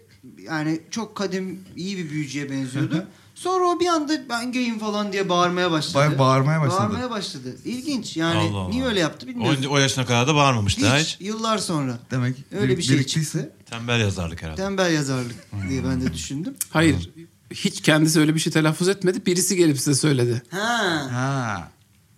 yani 0.42 0.80
çok 0.90 1.14
kadim 1.16 1.60
iyi 1.76 1.98
bir 1.98 2.10
büyücüye 2.10 2.50
benziyordu. 2.50 3.06
Sonra 3.34 3.64
o 3.64 3.80
bir 3.80 3.86
anda 3.86 4.28
ben 4.28 4.52
gayim 4.52 4.78
falan 4.78 5.12
diye 5.12 5.28
bağırmaya 5.28 5.70
başladı. 5.70 6.14
Ba- 6.14 6.18
bağırmaya 6.18 6.60
başladı. 6.60 6.80
Bağırmaya 6.80 7.10
başladı. 7.10 7.56
İlginç 7.64 8.16
yani 8.16 8.38
Allah 8.38 8.58
Allah. 8.58 8.68
niye 8.68 8.84
öyle 8.84 9.00
yaptı 9.00 9.26
bilmiyorum. 9.26 9.58
O, 9.68 9.72
o 9.72 9.78
yaşına 9.78 10.06
kadar 10.06 10.26
da 10.26 10.34
bağırmamıştı 10.34 10.88
ha 10.88 10.98
hiç, 10.98 11.06
hiç. 11.06 11.20
yıllar 11.20 11.58
sonra. 11.58 11.98
Demek 12.10 12.36
Öyle 12.60 12.78
bir 12.78 12.82
şey 12.82 12.96
biriktiyse. 12.96 13.38
çıktı. 13.40 13.52
Tembel 13.70 14.00
yazarlık 14.00 14.42
herhalde. 14.42 14.62
Tembel 14.62 14.92
yazarlık 14.92 15.36
diye 15.68 15.84
ben 15.84 16.00
de 16.00 16.12
düşündüm. 16.14 16.54
Hayır. 16.70 17.10
Hiç 17.54 17.80
kendisi 17.80 18.20
öyle 18.20 18.34
bir 18.34 18.40
şey 18.40 18.52
telaffuz 18.52 18.88
etmedi. 18.88 19.26
Birisi 19.26 19.56
gelip 19.56 19.78
size 19.78 19.94
söyledi. 19.94 20.42
Ha. 20.50 21.08
Ha. 21.12 21.68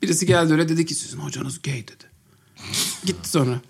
Birisi 0.03 0.27
geldi 0.27 0.53
öyle 0.53 0.69
dedi 0.69 0.87
ki 0.87 0.95
sizin 0.95 1.19
hocanız 1.19 1.63
gay 1.63 1.75
dedi. 1.89 2.05
Gitti 3.05 3.29
sonra. 3.29 3.61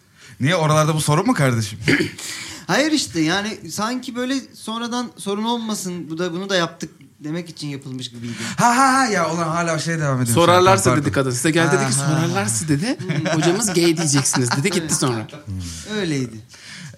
Niye 0.41 0.57
oralarda 0.57 0.95
bu 0.95 1.01
sorun 1.01 1.27
mu 1.27 1.35
kardeşim? 1.35 1.79
Hayır 2.67 2.93
işte 2.93 3.21
yani 3.21 3.59
sanki 3.71 4.17
böyle 4.17 4.35
sonradan 4.55 5.11
sorun 5.19 5.45
olmasın 5.45 6.11
bu 6.11 6.19
da 6.19 6.33
bunu 6.33 6.49
da 6.49 6.57
yaptık 6.57 6.91
demek 7.21 7.49
için 7.49 7.69
yapılmış 7.69 8.11
gibiydi. 8.11 8.33
ha 8.59 8.77
ha 8.77 8.93
ha 8.93 9.07
ya 9.07 9.31
ulan 9.35 9.49
hala 9.49 9.79
şey 9.79 9.99
devam 9.99 10.23
ediyor. 10.23 10.35
Sorarlarsa 10.35 10.91
Pardon. 10.91 11.03
dedi 11.05 11.13
kadın. 11.13 11.31
Size 11.31 11.51
geldi 11.51 11.77
dedi 11.79 11.91
ki 11.91 11.97
Ha, 11.97 12.07
ha, 12.07 12.11
sorarlarsa 12.17 12.69
dedi. 12.69 12.99
Hocamız 13.35 13.67
gay 13.75 13.97
diyeceksiniz 13.97 14.51
dedi. 14.57 14.71
Gitti 14.71 14.95
sonra. 14.95 15.29
Öyleydi. 15.95 16.37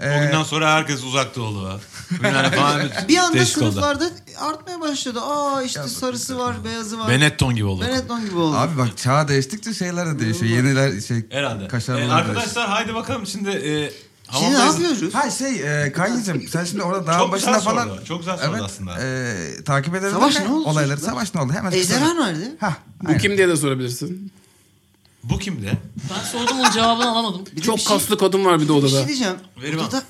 Ee, 0.01 0.11
O 0.19 0.23
günden 0.23 0.43
sonra 0.43 0.73
herkes 0.75 1.05
uzak 1.05 1.37
doğulu. 1.37 1.81
Yani 2.25 2.51
falan 2.57 2.83
Bir 3.09 3.17
anda 3.19 3.35
değişik 3.37 3.59
oldu. 3.59 3.71
sınıflarda 3.71 4.11
artmaya 4.41 4.81
başladı. 4.81 5.21
Aa 5.21 5.63
işte 5.63 5.89
sarısı 5.89 6.39
var, 6.39 6.65
beyazı 6.65 6.99
var. 6.99 7.09
Benetton 7.09 7.55
gibi 7.55 7.65
oldu. 7.65 7.85
Benetton 7.89 8.25
gibi 8.25 8.39
oldu. 8.39 8.57
Abi 8.57 8.79
bak 8.79 8.89
çağ 8.99 9.29
değiştikçe 9.29 9.75
şeyler 9.75 10.07
de 10.07 10.19
değişiyor. 10.19 10.53
Yeniler 10.57 11.01
şey 11.01 11.27
Herhalde. 11.31 11.69
kaşarlar 11.69 12.09
da 12.09 12.15
arkadaşlar 12.15 12.69
haydi 12.69 12.95
bakalım 12.95 13.27
şimdi 13.27 13.51
e, 13.51 13.93
Şimdi 14.39 14.51
ne 14.53 14.57
hamamdayız. 14.57 14.91
yapıyoruz? 14.93 15.15
Ha 15.15 15.31
şey 15.31 15.85
e, 15.85 15.93
Kanyacığım 15.93 16.43
sen 16.49 16.65
şimdi 16.65 16.83
orada 16.83 17.07
dağın 17.07 17.19
Çok 17.19 17.33
başında 17.33 17.51
güzel 17.51 17.65
falan. 17.73 17.89
sordu, 17.89 18.03
çok 18.09 18.19
güzel 18.19 18.37
sordu 18.37 18.49
evet, 18.51 18.63
aslında. 18.65 18.99
E, 19.01 19.65
takip 19.65 19.95
edelim. 19.95 20.13
Savaş 20.13 20.39
mi? 20.39 20.45
ne 20.45 20.49
oldu 20.53 20.69
Olayları 20.69 20.91
çocuklar? 20.97 21.13
savaş 21.13 21.35
ne 21.35 21.41
oldu? 21.41 21.53
Hemen 21.53 21.73
Ejderha 21.73 22.15
nerede? 22.15 22.57
Ha. 22.61 22.77
Bu 23.03 23.17
kim 23.17 23.37
diye 23.37 23.49
de 23.49 23.57
sorabilirsin. 23.57 24.33
Bu 25.25 25.39
kimdi? 25.39 25.79
Ben 26.11 26.25
sordum 26.39 26.61
onun 26.61 26.71
cevabını 26.71 27.11
alamadım. 27.11 27.47
Bir 27.53 27.57
de 27.57 27.61
Çok 27.61 27.77
bir 27.77 27.83
şey- 27.83 27.97
kaslı 27.97 28.19
kadın 28.19 28.45
var 28.45 28.61
bir 28.61 28.65
de 28.65 28.69
Bir 28.69 28.75
odada. 28.75 28.89
şey 28.91 29.07
diyeceğim. 29.07 29.35
Verim 29.63 29.79
Odada. 29.79 30.03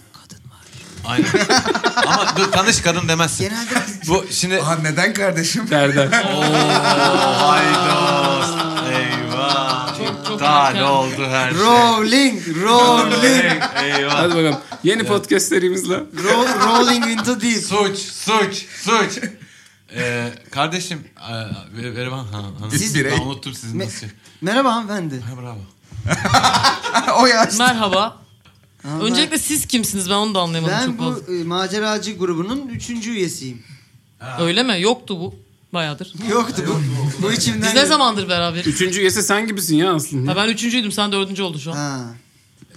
Aynen. 1.06 1.26
Ama 2.06 2.36
dur 2.36 2.52
tanış 2.52 2.80
kadın 2.80 3.08
demezsin. 3.08 3.44
Genelde 3.44 3.74
Bu 4.08 4.24
şimdi... 4.30 4.60
Aha 4.60 4.76
neden 4.82 5.14
kardeşim? 5.14 5.70
Derden. 5.70 6.10
Hayda. 7.38 8.04
Eyvah. 8.92 9.98
Çok 9.98 10.26
çok 10.26 10.40
Daha 10.40 10.68
erken. 10.68 10.82
ne 10.82 10.86
oldu 10.86 11.26
her 11.30 11.50
şey? 11.50 11.60
rolling, 11.60 12.42
rolling, 12.62 13.62
Eyvah. 13.82 14.14
Hadi 14.14 14.28
bakalım. 14.30 14.56
Yeni 14.84 15.04
podcast 15.04 15.48
serimizle. 15.48 15.94
ro- 15.94 16.66
rolling 16.66 17.06
into 17.06 17.40
deep. 17.40 17.64
Suç, 17.64 17.98
suç, 17.98 18.66
suç. 18.82 19.18
Ee, 19.96 20.28
kardeşim. 20.50 21.04
E, 21.30 21.32
ver, 21.82 21.96
ver 21.96 22.10
bana. 22.10 22.20
Ha. 22.22 22.42
Siz- 22.70 23.04
ben 23.04 23.20
unuttum 23.20 23.54
sizin 23.54 23.80
Me- 23.80 23.84
nasıl. 23.86 24.06
Merhaba 24.40 24.74
hanımefendi. 24.74 25.20
Ha, 25.20 25.42
bravo. 25.42 25.58
o 27.22 27.26
yaşta. 27.26 27.66
Merhaba. 27.66 28.23
Ha, 28.84 28.98
Öncelikle 29.02 29.38
siz 29.38 29.66
kimsiniz 29.66 30.10
ben 30.10 30.14
onu 30.14 30.34
da 30.34 30.40
anlayamadım 30.40 30.74
ben 30.80 30.86
çok 30.86 30.98
bu 30.98 31.02
fazla. 31.04 31.34
e, 31.34 31.44
maceracı 31.44 32.12
grubunun 32.12 32.68
üçüncü 32.68 33.10
üyesiyim. 33.10 33.62
Öyle 34.40 34.62
mi? 34.62 34.76
Yoktu 34.80 35.20
bu. 35.20 35.34
Bayağıdır. 35.74 36.14
Yoktu 36.30 36.62
bu. 36.68 36.80
bu 37.22 37.32
içimden. 37.32 37.62
Biz 37.62 37.74
ne 37.74 37.86
zamandır 37.86 38.28
beraber? 38.28 38.64
Üçüncü 38.64 39.00
üyesi 39.00 39.22
sen 39.22 39.46
gibisin 39.46 39.76
ya 39.76 39.94
aslında. 39.94 40.30
Ha 40.30 40.36
ben 40.36 40.48
üçüncüydüm 40.48 40.92
sen 40.92 41.12
dördüncü 41.12 41.42
oldun 41.42 41.58
şu 41.58 41.72
an. 41.72 41.76
Ha. 41.76 42.00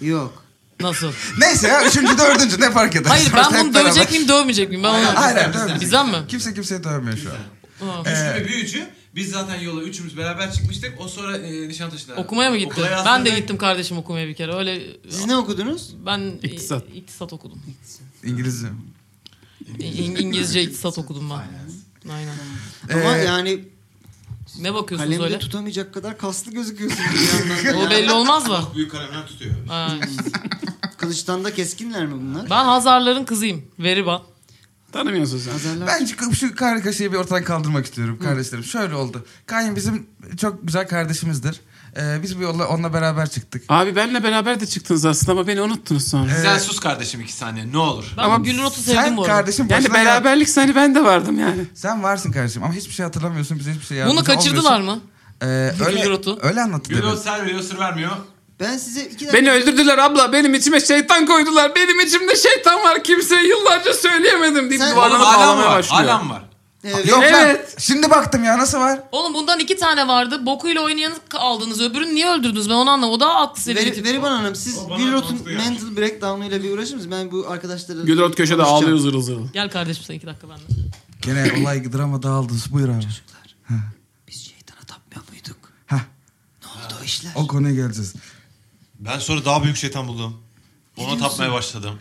Yok. 0.02 0.44
Nasıl? 0.80 1.12
Neyse 1.40 1.68
ya 1.68 1.86
üçüncü 1.88 2.18
dördüncü 2.18 2.62
ne 2.62 2.72
fark 2.72 2.96
eder? 2.96 3.10
Hayır 3.10 3.32
ben 3.36 3.66
bunu 3.66 3.74
dövecek 3.74 4.12
miyim 4.12 4.28
dövmeyecek 4.28 4.70
miyim? 4.70 4.84
Ben 4.84 4.90
onu 4.90 4.98
Hayır 5.16 5.36
hayır 5.38 5.54
dövmüyor. 5.54 5.82
Bizden 5.82 6.10
mi? 6.10 6.18
Kimse 6.28 6.54
kimseyi 6.54 6.84
dövmüyor 6.84 7.18
şu 7.18 7.30
an. 7.30 7.88
Ha. 7.88 8.04
Ve 8.36 8.48
büyücü. 8.48 8.88
Biz 9.18 9.30
zaten 9.32 9.60
yola 9.62 9.82
üçümüz 9.82 10.18
beraber 10.18 10.54
çıkmıştık. 10.54 10.94
O 11.02 11.08
sonra 11.08 11.38
e, 11.38 11.68
Nişantaşı'na. 11.68 12.16
Okumaya 12.16 12.50
mı 12.50 12.58
gitti? 12.58 12.72
Okula 12.72 13.04
Ben 13.06 13.26
de 13.26 13.30
gittim 13.30 13.58
kardeşim 13.58 13.98
okumaya 13.98 14.28
bir 14.28 14.36
kere. 14.36 14.54
Öyle 14.54 14.82
Siz 15.10 15.26
ne 15.26 15.38
okudunuz? 15.38 15.94
ben 16.06 16.20
İktisat. 16.20 16.52
iktisat, 16.52 16.84
iktisat 16.96 17.34
okudum. 17.34 17.60
İngilizce. 18.24 18.68
İ- 19.80 20.22
İngilizce 20.22 20.62
iktisat 20.64 20.98
okudum 20.98 21.30
ben. 21.30 21.36
Aynen. 22.14 22.36
Ama 22.94 23.18
Ee, 23.18 23.24
yani 23.24 23.64
Ne 24.60 24.74
bakıyorsunuz 24.74 25.10
kalemde 25.18 25.24
öyle? 25.34 25.40
tutamayacak 25.40 25.94
kadar 25.94 26.18
kaslı 26.18 26.52
gözüküyorsunuz 26.52 27.10
bir 27.14 27.50
yandan 27.50 27.82
da. 27.82 27.88
O 27.88 27.90
belli 27.90 28.12
olmaz 28.12 28.48
mı? 28.48 28.60
Büyük 28.76 28.92
kalemler 28.92 29.28
tutuyor. 29.28 29.56
Kılıçtan 30.98 31.44
da 31.44 31.54
keskinler 31.54 32.06
mi 32.06 32.14
bunlar? 32.22 32.50
Ben 32.50 32.66
Hazarların 32.66 33.26
kızıyım. 33.26 33.66
Veriban. 33.80 34.22
Tanımıyorsun 34.92 35.38
sen. 35.40 35.52
Hazarlar. 35.52 35.88
Ben 35.88 36.06
şu, 36.34 36.56
kargaşayı 36.56 37.12
bir 37.12 37.18
ortadan 37.18 37.44
kaldırmak 37.44 37.86
istiyorum 37.86 38.20
kardeşlerim. 38.24 38.64
Şöyle 38.64 38.96
oldu. 38.96 39.26
Kayyum 39.46 39.76
bizim 39.76 40.08
çok 40.38 40.68
güzel 40.68 40.88
kardeşimizdir. 40.88 41.62
Ee, 41.98 42.20
biz 42.24 42.38
bu 42.38 42.42
yolla 42.42 42.68
onunla 42.68 42.94
beraber 42.94 43.30
çıktık. 43.30 43.64
Abi 43.70 43.96
benle 43.96 44.24
beraber 44.24 44.60
de 44.60 44.66
çıktınız 44.66 45.06
aslında 45.06 45.32
ama 45.32 45.48
beni 45.48 45.62
unuttunuz 45.62 46.08
sonra. 46.08 46.32
Sen 46.42 46.58
sus 46.58 46.80
kardeşim 46.80 47.22
iki 47.22 47.34
saniye 47.34 47.72
ne 47.72 47.78
olur. 47.78 48.14
Ben 48.18 48.24
Ama 48.24 48.38
Gülrot'u 48.38 48.82
sevdim 48.82 49.02
Sen 49.02 49.18
bu 49.18 49.22
arada. 49.22 49.34
kardeşim 49.34 49.68
Yani 49.70 49.94
beraberlik 49.94 50.58
hani 50.58 50.76
ben 50.76 50.96
de 50.96 51.04
vardım 51.04 51.40
yani. 51.40 51.66
Sen 51.74 52.04
varsın 52.04 52.32
kardeşim 52.32 52.64
ama 52.64 52.74
hiçbir 52.74 52.94
şey 52.94 53.04
hatırlamıyorsun. 53.04 53.60
Bize 53.60 53.72
hiçbir 53.72 53.86
şey 53.86 53.98
Bunu 53.98 54.08
yardımcı 54.10 54.24
kaçırdılar 54.24 54.80
olmuyorsun. 54.80 55.04
mı? 55.04 55.10
Ee, 55.42 55.46
öyle, 55.86 56.02
Gülrot'u. 56.02 56.40
öyle 56.42 56.62
anlattı 56.62 56.90
Gülot 56.90 57.04
demin. 57.12 57.16
ser 57.16 57.46
veriyor 57.46 57.62
sır 57.62 57.80
vermiyor. 57.80 58.12
Ben 58.60 58.78
size 58.78 59.02
iki 59.02 59.14
dakika... 59.14 59.34
Beni 59.34 59.52
öldürdüler 59.52 59.98
abla. 59.98 60.34
Benim 60.34 60.54
içime 60.54 60.80
şeytan 60.80 61.26
koydular. 61.26 61.76
Benim 61.76 62.00
içimde 62.00 62.36
şeytan 62.36 62.84
var. 62.84 63.04
Kimseye 63.04 63.48
yıllarca 63.48 63.94
söyleyemedim 63.94 64.70
deyip 64.70 64.82
Sen- 64.84 64.88
Oğlum 64.92 64.98
duvarlanıp 64.98 65.28
ağlamaya 65.28 65.68
var. 65.70 65.78
başlıyor. 65.78 66.02
Hala 66.04 66.24
mı 66.24 66.34
var? 66.34 66.44
Evet. 66.84 67.08
Yok. 67.08 67.24
Evet. 67.24 67.76
Şimdi 67.80 68.10
baktım 68.10 68.44
ya 68.44 68.58
nasıl 68.58 68.78
var? 68.80 69.00
Oğlum 69.12 69.34
bundan 69.34 69.60
iki 69.60 69.78
tane 69.78 70.08
vardı. 70.08 70.46
Bokuyla 70.46 70.82
oynayanı 70.82 71.14
aldınız. 71.34 71.82
Öbürünü 71.82 72.16
niye 72.16 72.30
öldürdünüz? 72.30 72.70
Ben 72.70 72.74
onu 72.74 72.90
anlamadım. 72.90 73.14
O 73.18 73.20
daha 73.20 73.36
aklı 73.42 73.62
selim. 73.62 73.86
Veri, 73.86 74.04
Veriban 74.04 74.32
Hanım 74.32 74.56
siz 74.56 74.80
Gülrot'un 74.98 75.42
mental 75.46 75.98
breakdown'u 75.98 76.46
ile 76.46 76.64
bir 76.64 76.72
uğraşır 76.72 76.96
mısınız? 76.96 77.12
Ben 77.18 77.32
bu 77.32 77.46
arkadaşlarla... 77.50 78.04
Gülrot 78.04 78.36
köşede 78.36 78.64
ağlıyor 78.64 78.98
zırıl 78.98 79.22
zırıl. 79.22 79.48
Gel 79.54 79.70
kardeşim 79.70 80.04
sen 80.04 80.14
iki 80.14 80.28
dakika 80.28 80.48
benden. 80.50 80.66
Gene 81.22 81.62
olay 81.62 81.94
drama 81.94 82.24
dağıldı. 82.24 82.54
Buyur 82.72 82.90
abi. 82.90 83.06
Biz 84.28 84.44
şeytana 84.46 84.80
tapmıyor 84.88 85.24
muyduk? 85.32 85.58
Heh, 85.86 85.96
Ne 86.64 86.68
oldu 86.72 86.94
o 87.02 87.04
işler? 87.04 87.32
o 87.36 87.48
konuya 87.48 87.74
geleceğiz. 87.76 88.14
Ben 89.00 89.20
sonra 89.20 89.46
daha 89.46 89.64
büyük 89.64 89.78
şeytan 89.78 90.08
buldum. 90.08 90.42
Ona 90.98 91.18
tapmaya 91.18 91.52
başladım. 91.52 92.00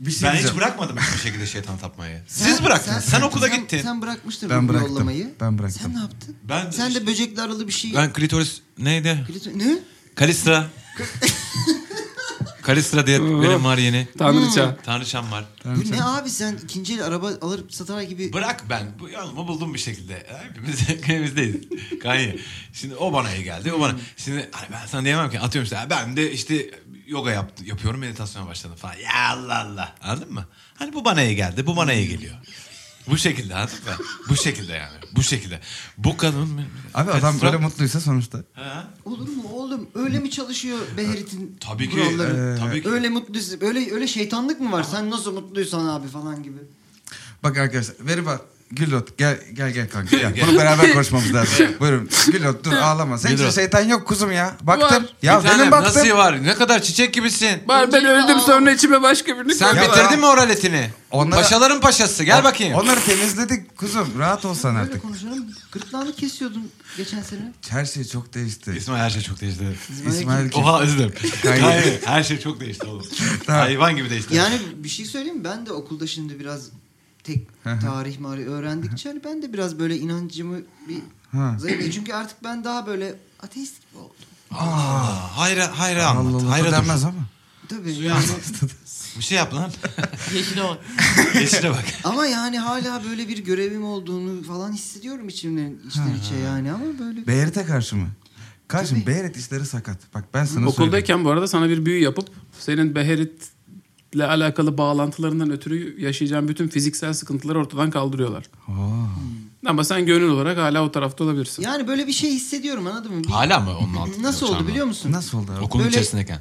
Bir 0.00 0.10
şey 0.10 0.28
Ben 0.28 0.34
hiç 0.36 0.54
bırakmadım 0.56 0.96
hiçbir 0.96 1.18
şekilde 1.18 1.46
şeytan 1.46 1.78
tapmayı. 1.78 2.22
Siz 2.28 2.64
bıraktınız. 2.64 3.04
Sen, 3.04 3.20
okula 3.20 3.48
sen- 3.48 3.60
gittin. 3.60 3.82
Sen 3.82 4.02
bırakmıştın 4.02 4.50
Ben 4.50 4.64
bu 4.64 4.72
bıraktım. 4.72 4.90
yollamayı. 4.92 5.34
Ben 5.40 5.58
bıraktım. 5.58 5.80
Sen 5.82 5.94
ne 5.94 5.98
yaptın? 5.98 6.36
Ben 6.44 6.70
Sen 6.70 6.94
de 6.94 7.06
böcekli 7.06 7.42
aralı 7.42 7.66
bir 7.66 7.72
şey... 7.72 7.94
ben 7.94 8.12
klitoris 8.12 8.60
neydi? 8.78 9.26
Klito- 9.28 9.58
Ne? 9.58 9.78
Kalistra. 10.14 10.66
Kalistra 12.66 13.06
diye 13.06 13.22
benim 13.22 13.64
var 13.64 13.78
yeni. 13.78 14.08
Tanrıça. 14.18 14.76
Tanrıçam 14.76 15.32
var. 15.32 15.44
Bu 15.64 15.92
ne 15.92 16.04
abi 16.04 16.30
sen 16.30 16.58
ikinci 16.64 16.94
el 16.94 17.04
araba 17.04 17.30
alır 17.40 17.70
satar 17.70 18.02
gibi... 18.02 18.32
Bırak 18.32 18.64
ben 18.70 18.86
bu 19.00 19.08
yolumu 19.08 19.48
buldum 19.48 19.74
bir 19.74 19.78
şekilde. 19.78 20.26
Hepimiz 20.48 20.88
hepimizdeyiz. 20.88 21.56
Kanye. 22.02 22.36
Şimdi 22.72 22.96
o 22.96 23.12
bana 23.12 23.34
iyi 23.34 23.44
geldi. 23.44 23.72
O 23.72 23.80
bana. 23.80 23.94
Şimdi 24.16 24.48
hani 24.52 24.66
ben 24.72 24.86
sana 24.86 25.04
diyemem 25.04 25.30
ki 25.30 25.40
atıyorum 25.40 25.64
işte 25.64 25.86
ben 25.90 26.16
de 26.16 26.32
işte 26.32 26.70
yoga 27.06 27.30
yaptı, 27.30 27.64
yapıyorum 27.64 28.00
meditasyona 28.00 28.46
başladım 28.46 28.76
falan. 28.76 28.94
Ya 28.94 29.28
Allah 29.30 29.60
Allah. 29.60 29.94
Anladın 30.02 30.32
mı? 30.32 30.44
Hani 30.74 30.92
bu 30.92 31.04
bana 31.04 31.22
iyi 31.22 31.36
geldi. 31.36 31.66
Bu 31.66 31.76
bana 31.76 31.92
iyi 31.92 32.08
geliyor. 32.08 32.34
Bu 33.08 33.18
şekilde 33.18 33.54
anladın 33.54 33.74
mı? 33.74 34.04
Bu 34.28 34.36
şekilde 34.36 34.72
yani. 34.72 34.96
Bu 35.12 35.22
şekilde. 35.22 35.60
Bu 35.98 36.16
kadın... 36.16 36.60
Abi 36.94 37.10
adam 37.10 37.40
böyle 37.40 37.56
mutluysa 37.56 38.00
sonuçta. 38.00 38.38
Ha? 38.52 38.84
Olur 39.04 39.28
mu 39.28 39.42
oğlum? 39.76 39.88
Öyle 39.94 40.18
mi 40.18 40.30
çalışıyor 40.30 40.78
Beherit'in 40.96 41.56
Tabii 41.60 41.88
ki. 41.90 41.94
kuralları? 41.94 42.58
Tabii 42.60 42.82
ki. 42.82 42.88
Öyle 42.88 43.08
mutluysa, 43.08 43.56
öyle 43.60 43.92
öyle 43.94 44.06
şeytanlık 44.06 44.60
mı 44.60 44.72
var? 44.72 44.82
Sen 44.82 45.10
nasıl 45.10 45.32
mutluysan 45.32 45.86
abi 45.86 46.08
falan 46.08 46.42
gibi. 46.42 46.58
Bak 47.42 47.58
arkadaşlar 47.58 47.94
veri 48.06 48.26
bak. 48.26 48.40
Gülot 48.70 49.18
gel 49.18 49.38
gel 49.52 49.70
gel 49.70 49.88
kanka 49.88 50.16
gel. 50.16 50.32
Bunu 50.46 50.58
beraber 50.58 50.92
konuşmamız 50.92 51.34
lazım. 51.34 51.66
Buyurun. 51.80 52.08
Gülot 52.32 52.64
dur 52.64 52.72
ağlama. 52.72 53.18
Senin 53.18 53.34
için 53.34 53.44
Gülot. 53.44 53.54
şeytan 53.54 53.80
yok 53.88 54.06
kuzum 54.06 54.32
ya. 54.32 54.56
Baktım. 54.62 55.04
Var. 55.04 55.14
Ya 55.22 55.38
bir 55.38 55.42
tanem 55.44 55.58
benim 55.60 55.72
baktım. 55.72 56.02
nasıl 56.02 56.16
var? 56.16 56.44
Ne 56.44 56.54
kadar 56.54 56.82
çiçek 56.82 57.14
gibisin. 57.14 57.68
Bari 57.68 57.92
ben 57.92 58.04
öldüm 58.04 58.40
sonra 58.40 58.70
içime 58.72 59.02
başka 59.02 59.38
birini 59.38 59.54
Sen 59.54 59.70
koydular. 59.76 59.96
bitirdin 59.98 60.18
mi 60.20 60.26
oraletini? 60.26 60.90
Onlara- 61.10 61.40
Paşaların 61.40 61.80
paşası. 61.80 62.24
Gel 62.24 62.44
bakayım. 62.44 62.74
Onları 62.74 63.00
temizledik 63.00 63.76
kuzum. 63.76 64.08
Rahat 64.18 64.44
olsan 64.44 64.76
Öyle 64.76 64.86
artık. 64.88 65.02
konuşalım. 65.02 65.46
Gırtlağını 65.72 66.14
kesiyordun 66.16 66.70
geçen 66.96 67.22
sene. 67.22 67.52
Her 67.68 67.84
şey 67.84 68.04
çok 68.04 68.34
değişti. 68.34 68.74
İsmail 68.76 69.00
her 69.00 69.10
şey 69.10 69.22
çok 69.22 69.40
değişti. 69.40 69.64
İsmail 70.08 70.50
kim? 70.50 70.62
Oha 70.62 70.80
özür 70.80 70.98
dilerim. 70.98 71.12
Hayır. 71.42 71.62
Hayır. 71.62 72.00
Her 72.04 72.22
şey 72.22 72.40
çok 72.40 72.60
değişti 72.60 72.86
oğlum. 72.86 73.06
Hayvan 73.46 73.96
gibi 73.96 74.10
değişti. 74.10 74.34
Yani 74.34 74.58
bir 74.76 74.88
şey 74.88 75.04
söyleyeyim 75.06 75.38
mi? 75.38 75.44
Ben 75.44 75.66
de 75.66 75.72
okulda 75.72 76.06
şimdi 76.06 76.40
biraz 76.40 76.60
tek 77.26 77.48
tarih 77.64 78.18
mari 78.18 78.48
öğrendikçe 78.48 79.08
hani 79.08 79.24
ben 79.24 79.42
de 79.42 79.52
biraz 79.52 79.78
böyle 79.78 79.98
inancımı 79.98 80.56
bir 80.88 80.98
zayıfladım. 81.58 81.90
Çünkü 81.90 82.12
artık 82.12 82.44
ben 82.44 82.64
daha 82.64 82.86
böyle 82.86 83.14
ateist 83.42 83.74
gibi 83.90 84.02
oldum. 84.02 84.16
Aa, 84.50 85.38
hayra, 85.38 85.78
hayra 85.78 86.06
anlat. 86.06 86.42
Allah 86.42 86.50
Hayra 86.50 86.72
denmez 86.72 87.04
ama. 87.04 87.26
Tabii 87.68 87.92
yani. 87.92 88.24
Bir 89.18 89.22
şey 89.22 89.38
yap 89.38 89.54
lan. 89.54 89.70
Yeşile 90.34 90.64
bak. 90.64 90.78
Yeşile 91.34 91.70
bak. 91.70 91.84
ama 92.04 92.26
yani 92.26 92.58
hala 92.58 93.04
böyle 93.04 93.28
bir 93.28 93.38
görevim 93.38 93.84
olduğunu 93.84 94.42
falan 94.42 94.72
hissediyorum 94.72 95.28
içimden 95.28 95.74
içten 95.88 96.14
içe 96.24 96.34
yani 96.34 96.72
ama 96.72 96.84
böyle. 96.98 97.26
Beyrete 97.26 97.64
karşı 97.64 97.96
mı? 97.96 98.08
Karşım 98.68 99.00
Tabii. 99.00 99.06
Beyret 99.06 99.36
işleri 99.36 99.66
sakat. 99.66 99.98
Bak 100.14 100.24
ben 100.34 100.38
sana 100.38 100.46
söyleyeyim. 100.46 100.68
Okuldayken 100.68 101.24
bu 101.24 101.30
arada 101.30 101.48
sana 101.48 101.68
bir 101.68 101.86
büyü 101.86 102.02
yapıp 102.02 102.28
senin 102.58 102.94
Beherit'le 104.18 104.30
alakalı 104.42 104.78
bağlantılarından 104.78 105.50
ötürü 105.50 106.00
yaşayacağın 106.00 106.48
bütün 106.48 106.68
fiziksel 106.68 107.12
sıkıntıları 107.12 107.58
ortadan 107.58 107.90
kaldırıyorlar. 107.90 108.44
Ama 109.66 109.84
sen 109.84 110.06
gönül 110.06 110.28
olarak 110.28 110.58
hala 110.58 110.82
o 110.84 110.92
tarafta 110.92 111.24
olabilirsin. 111.24 111.62
Yani 111.62 111.88
böyle 111.88 112.06
bir 112.06 112.12
şey 112.12 112.30
hissediyorum 112.30 112.86
anladın 112.86 113.14
mı? 113.14 113.24
Bir- 113.24 113.28
Hala 113.28 113.60
mı 113.60 113.78
onun 113.78 113.94
altında? 113.94 114.22
Nasıl 114.28 114.46
oldu 114.48 114.68
biliyor 114.68 114.86
musun? 114.86 115.12
Nasıl 115.12 115.38
oldu 115.38 115.52
abi? 115.52 115.64
Okulun 115.64 115.84
Böyle- 115.84 115.90
içerisindeyken. 115.96 116.40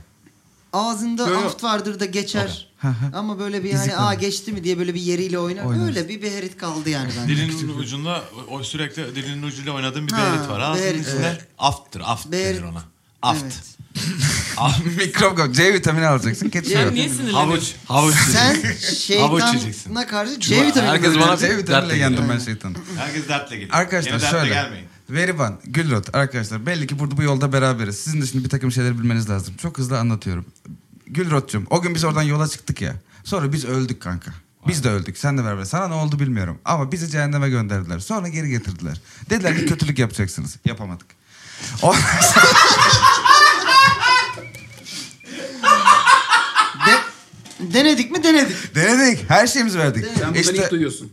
Ağzında 0.73 1.27
yo. 1.29 1.37
aft 1.37 1.63
vardır 1.63 1.99
da 1.99 2.05
geçer. 2.05 2.73
ama 3.13 3.39
böyle 3.39 3.63
bir 3.63 3.73
hani 3.73 3.95
aa 3.97 4.13
geçti 4.13 4.51
mi 4.51 4.63
diye 4.63 4.77
böyle 4.77 4.93
bir 4.93 5.01
yeriyle 5.01 5.39
oynar. 5.39 5.65
Oynar. 5.65 5.85
Öyle 5.85 6.09
bir 6.09 6.21
beherit 6.21 6.57
kaldı 6.57 6.89
yani 6.89 7.09
bende. 7.17 7.27
Dilinin 7.31 7.77
ucunda 7.77 8.21
o 8.49 8.63
sürekli 8.63 9.15
dilinin 9.15 9.43
ucuyla 9.43 9.73
oynadığın 9.73 10.07
bir 10.07 10.11
Ha, 10.11 10.21
beğerit 10.33 10.49
var. 10.49 10.59
Ağzının 10.59 10.83
beğerit. 10.83 11.07
içinde 11.07 11.37
afttır. 11.57 12.01
Aft 12.05 12.31
denir 12.31 12.63
ona. 12.63 12.83
Aft. 13.25 13.43
Evet. 13.43 13.55
Mikrop. 14.97 15.55
C 15.55 15.73
vitamini 15.73 16.07
alacaksın. 16.07 16.49
Keçiyor. 16.49 16.81
Sen 16.85 16.93
niye 16.93 17.09
sinirleniyorsun? 17.09 17.47
Havuç. 17.49 17.75
Havuç. 17.85 18.15
Sen 18.31 18.55
Havuç 19.19 19.43
yiyeceksin. 19.43 19.81
şeytana 19.83 20.07
karşı 20.07 20.39
C 20.39 20.65
vitamini 20.65 20.91
herkes 20.91 21.15
bana-? 21.15 21.37
C 21.37 21.57
vitaminiyle 21.57 21.97
yendim 21.97 22.29
ben 22.29 22.39
şeytanı. 22.39 22.75
Herkes 22.97 23.27
dertle 23.27 23.55
geliyor. 23.55 23.75
Arkadaşlar 23.77 24.11
Yine 24.11 24.21
dertle 24.21 24.37
şöyle. 24.39 24.53
gelmeyin. 24.53 24.85
Veriban, 25.09 25.59
Gülrot 25.65 26.15
arkadaşlar 26.15 26.65
belli 26.65 26.87
ki 26.87 26.99
burada 26.99 27.17
bu 27.17 27.23
yolda 27.23 27.53
beraberiz. 27.53 27.97
Sizin 27.99 28.21
de 28.21 28.25
şimdi 28.27 28.43
bir 28.43 28.49
takım 28.49 28.71
şeyler 28.71 28.99
bilmeniz 28.99 29.29
lazım. 29.29 29.53
Çok 29.61 29.77
hızlı 29.77 29.99
anlatıyorum. 29.99 30.45
Gülrot'cum 31.07 31.67
o 31.69 31.81
gün 31.81 31.95
biz 31.95 32.03
oradan 32.03 32.21
yola 32.23 32.47
çıktık 32.47 32.81
ya. 32.81 32.93
Sonra 33.23 33.53
biz 33.53 33.65
öldük 33.65 34.01
kanka. 34.01 34.31
Biz 34.67 34.83
de 34.83 34.89
öldük. 34.89 35.17
Sen 35.17 35.37
de 35.37 35.43
beraber. 35.43 35.63
Sana 35.65 35.87
ne 35.87 35.93
oldu 35.93 36.19
bilmiyorum. 36.19 36.57
Ama 36.65 36.91
bizi 36.91 37.09
cehenneme 37.09 37.49
gönderdiler. 37.49 37.99
Sonra 37.99 38.27
geri 38.27 38.49
getirdiler. 38.49 39.01
Dediler 39.29 39.57
ki 39.57 39.65
kötülük 39.65 39.99
yapacaksınız. 39.99 40.55
Yapamadık. 40.65 41.07
O... 41.81 41.93
De- 41.93 41.97
denedik 47.59 48.11
mi 48.11 48.23
denedik. 48.23 48.75
Denedik. 48.75 49.29
Her 49.29 49.47
şeyimizi 49.47 49.79
verdik. 49.79 50.05
Sen 50.05 50.15
bundan 50.15 50.33
İşte 50.33 50.55
ilk 50.55 50.71
duyuyorsun. 50.71 51.11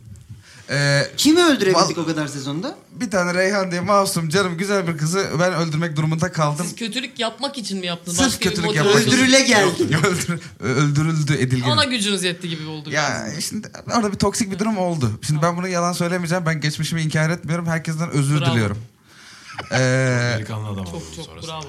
Ee, 0.69 1.01
Kimi 1.17 1.43
öldürebildik 1.43 1.97
o 1.97 2.05
kadar 2.05 2.27
sezonda? 2.27 2.75
bir 2.91 3.11
tane 3.11 3.33
Reyhan 3.33 3.71
diye 3.71 3.81
masum 3.81 4.29
canım 4.29 4.57
güzel 4.57 4.87
bir 4.87 4.97
kızı 4.97 5.25
ben 5.39 5.53
öldürmek 5.53 5.97
durumunda 5.97 6.31
kaldım. 6.31 6.65
Siz 6.65 6.75
kötülük 6.75 7.19
yapmak 7.19 7.57
için 7.57 7.79
mi 7.79 7.85
yaptınız? 7.85 8.17
Sırf 8.17 8.27
Başka 8.27 8.49
kötülük 8.49 8.75
yapmak 8.75 8.99
için. 9.01 9.11
Öldürüle 9.11 9.41
geldi. 9.41 9.97
Öldür, 10.07 10.39
öldürüldü 10.59 11.33
edilgen. 11.33 11.69
Ona 11.69 11.83
gücünüz 11.83 12.23
yetti 12.23 12.49
gibi 12.49 12.67
oldu. 12.67 12.91
Ya 12.91 13.27
şimdi 13.39 13.67
orada 13.97 14.11
bir 14.11 14.17
toksik 14.17 14.51
bir 14.51 14.59
durum 14.59 14.77
oldu. 14.77 15.11
Şimdi 15.27 15.41
ben 15.41 15.57
bunu 15.57 15.67
yalan 15.67 15.93
söylemeyeceğim. 15.93 16.45
Ben 16.45 16.61
geçmişimi 16.61 17.01
inkar 17.01 17.29
etmiyorum. 17.29 17.65
Herkesten 17.65 18.09
özür 18.09 18.41
Bravo. 18.41 18.51
diliyorum. 18.51 18.77
Ee, 19.71 19.77
Delikanlı 20.37 20.67
adam 20.67 20.85
Çok 20.85 20.93
oldu 20.95 21.03
çok 21.15 21.47
bravo. 21.47 21.63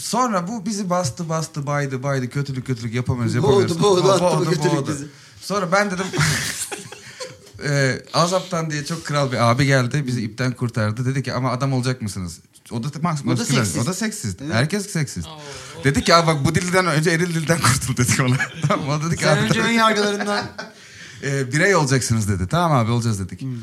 Sonra 0.00 0.48
bu 0.48 0.66
bizi 0.66 0.90
bastı 0.90 1.28
bastı 1.28 1.66
baydı 1.66 2.02
baydı 2.02 2.30
kötülük 2.30 2.66
kötülük 2.66 2.94
yapamıyoruz 2.94 3.36
Boğdu, 3.36 3.46
yapamıyoruz. 3.46 3.82
boğdu, 3.82 4.00
Bo- 4.00 4.12
attı 4.12 4.46
bu 4.46 4.50
kötülük 4.50 4.88
bizi. 4.88 5.06
Sonra 5.40 5.72
ben 5.72 5.90
dedim 5.90 6.06
e, 7.64 8.02
Azap'tan 8.14 8.70
diye 8.70 8.84
çok 8.84 9.04
kral 9.04 9.32
bir 9.32 9.50
abi 9.50 9.66
geldi 9.66 10.06
bizi 10.06 10.22
ipten 10.22 10.52
kurtardı. 10.52 11.04
Dedi 11.04 11.22
ki 11.22 11.32
ama 11.32 11.50
adam 11.50 11.72
olacak 11.72 12.02
mısınız? 12.02 12.38
O 12.70 12.82
da, 12.82 12.86
mas- 12.88 13.24
maskülen. 13.24 13.44
seksist. 13.64 13.78
O 13.78 13.86
da 13.86 13.94
seksist. 13.94 14.42
Evet. 14.42 14.54
Herkes 14.54 14.86
seksist. 14.90 15.26
Oo. 15.28 15.84
Dedik 15.84 16.06
ki 16.06 16.12
bak 16.12 16.44
bu 16.44 16.54
dilden 16.54 16.86
önce 16.86 17.10
eril 17.10 17.34
dilden 17.34 17.58
kurtul 17.60 17.96
dedik 17.96 18.20
ona. 18.20 18.36
tamam 18.68 18.88
o 18.88 19.04
dedik 19.06 19.18
ki 19.18 19.24
Sen 19.24 19.36
abi, 19.36 19.40
önce 19.44 19.60
ön 19.60 19.70
yargılarından 19.70 20.44
e, 21.22 21.52
birey 21.52 21.74
olacaksınız 21.76 22.28
dedi. 22.28 22.46
Tamam 22.46 22.78
abi 22.78 22.90
olacağız 22.90 23.18
dedik. 23.20 23.40
Hmm. 23.42 23.56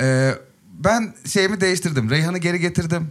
E, 0.00 0.34
ben 0.78 1.14
şeyimi 1.26 1.60
değiştirdim. 1.60 2.10
Reyhan'ı 2.10 2.38
geri 2.38 2.60
getirdim. 2.60 3.08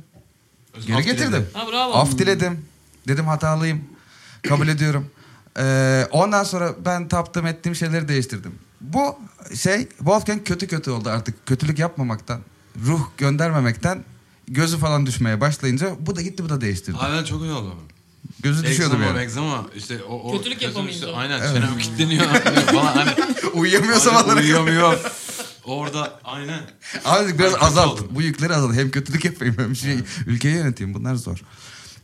Geri 0.85 0.97
Af 0.97 1.05
getirdim. 1.05 1.47
Ha 1.53 1.67
bravo. 1.71 1.93
Af 1.93 2.17
diledim. 2.17 2.65
Dedim 3.07 3.25
hatalıyım. 3.25 3.81
Kabul 4.49 4.67
ediyorum. 4.67 5.07
Ee, 5.59 6.07
ondan 6.11 6.43
sonra 6.43 6.75
ben 6.85 7.07
taptım 7.07 7.45
ettiğim 7.45 7.75
şeyleri 7.75 8.07
değiştirdim. 8.07 8.55
Bu 8.81 9.15
şey 9.55 9.87
Wolfgang 9.97 10.43
kötü 10.45 10.67
kötü 10.67 10.91
oldu 10.91 11.09
artık. 11.09 11.45
Kötülük 11.45 11.79
yapmamaktan, 11.79 12.41
ruh 12.85 13.01
göndermemekten 13.17 14.03
gözü 14.47 14.77
falan 14.77 15.05
düşmeye 15.05 15.41
başlayınca 15.41 15.95
bu 15.99 16.15
da 16.15 16.21
gitti 16.21 16.43
bu 16.43 16.49
da 16.49 16.61
değiştirdi. 16.61 16.97
Aynen 16.99 17.23
çok 17.23 17.41
iyi 17.41 17.51
oldu. 17.51 17.75
Gözü 18.43 18.63
düşüyordu 18.65 18.93
Egzama, 18.95 19.13
böyle. 19.13 19.23
egzama 19.25 19.65
işte 19.75 20.03
o, 20.03 20.13
o 20.19 20.37
Kötülük 20.37 20.59
gözün 20.59 20.67
yapamayınca. 20.67 21.07
üstü- 21.07 21.15
Aynen 21.17 21.39
çenem 21.53 21.77
kilitleniyor 21.77 22.25
falan 22.65 22.85
hani. 22.97 23.09
Uyuyamıyor 23.53 23.93
Aynen, 23.93 24.05
sabahlara. 24.05 24.39
Uyuyamıyor. 24.39 24.99
Orada 25.67 26.19
aynen. 26.23 26.61
Abi 27.05 27.39
biraz 27.39 27.55
azalt. 27.61 28.01
Bu 28.11 28.21
yükleri 28.21 28.55
azalt. 28.55 28.73
Hem 28.73 28.91
kötülük 28.91 29.25
yapayım 29.25 29.55
hem 29.57 29.75
şey 29.75 29.99
ülkeyi 30.27 30.55
yöneteyim. 30.55 30.93
Bunlar 30.93 31.15
zor. 31.15 31.37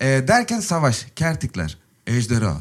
Ee, 0.02 0.26
derken 0.28 0.60
savaş, 0.60 1.06
kertikler, 1.16 1.78
ejderha, 2.08 2.58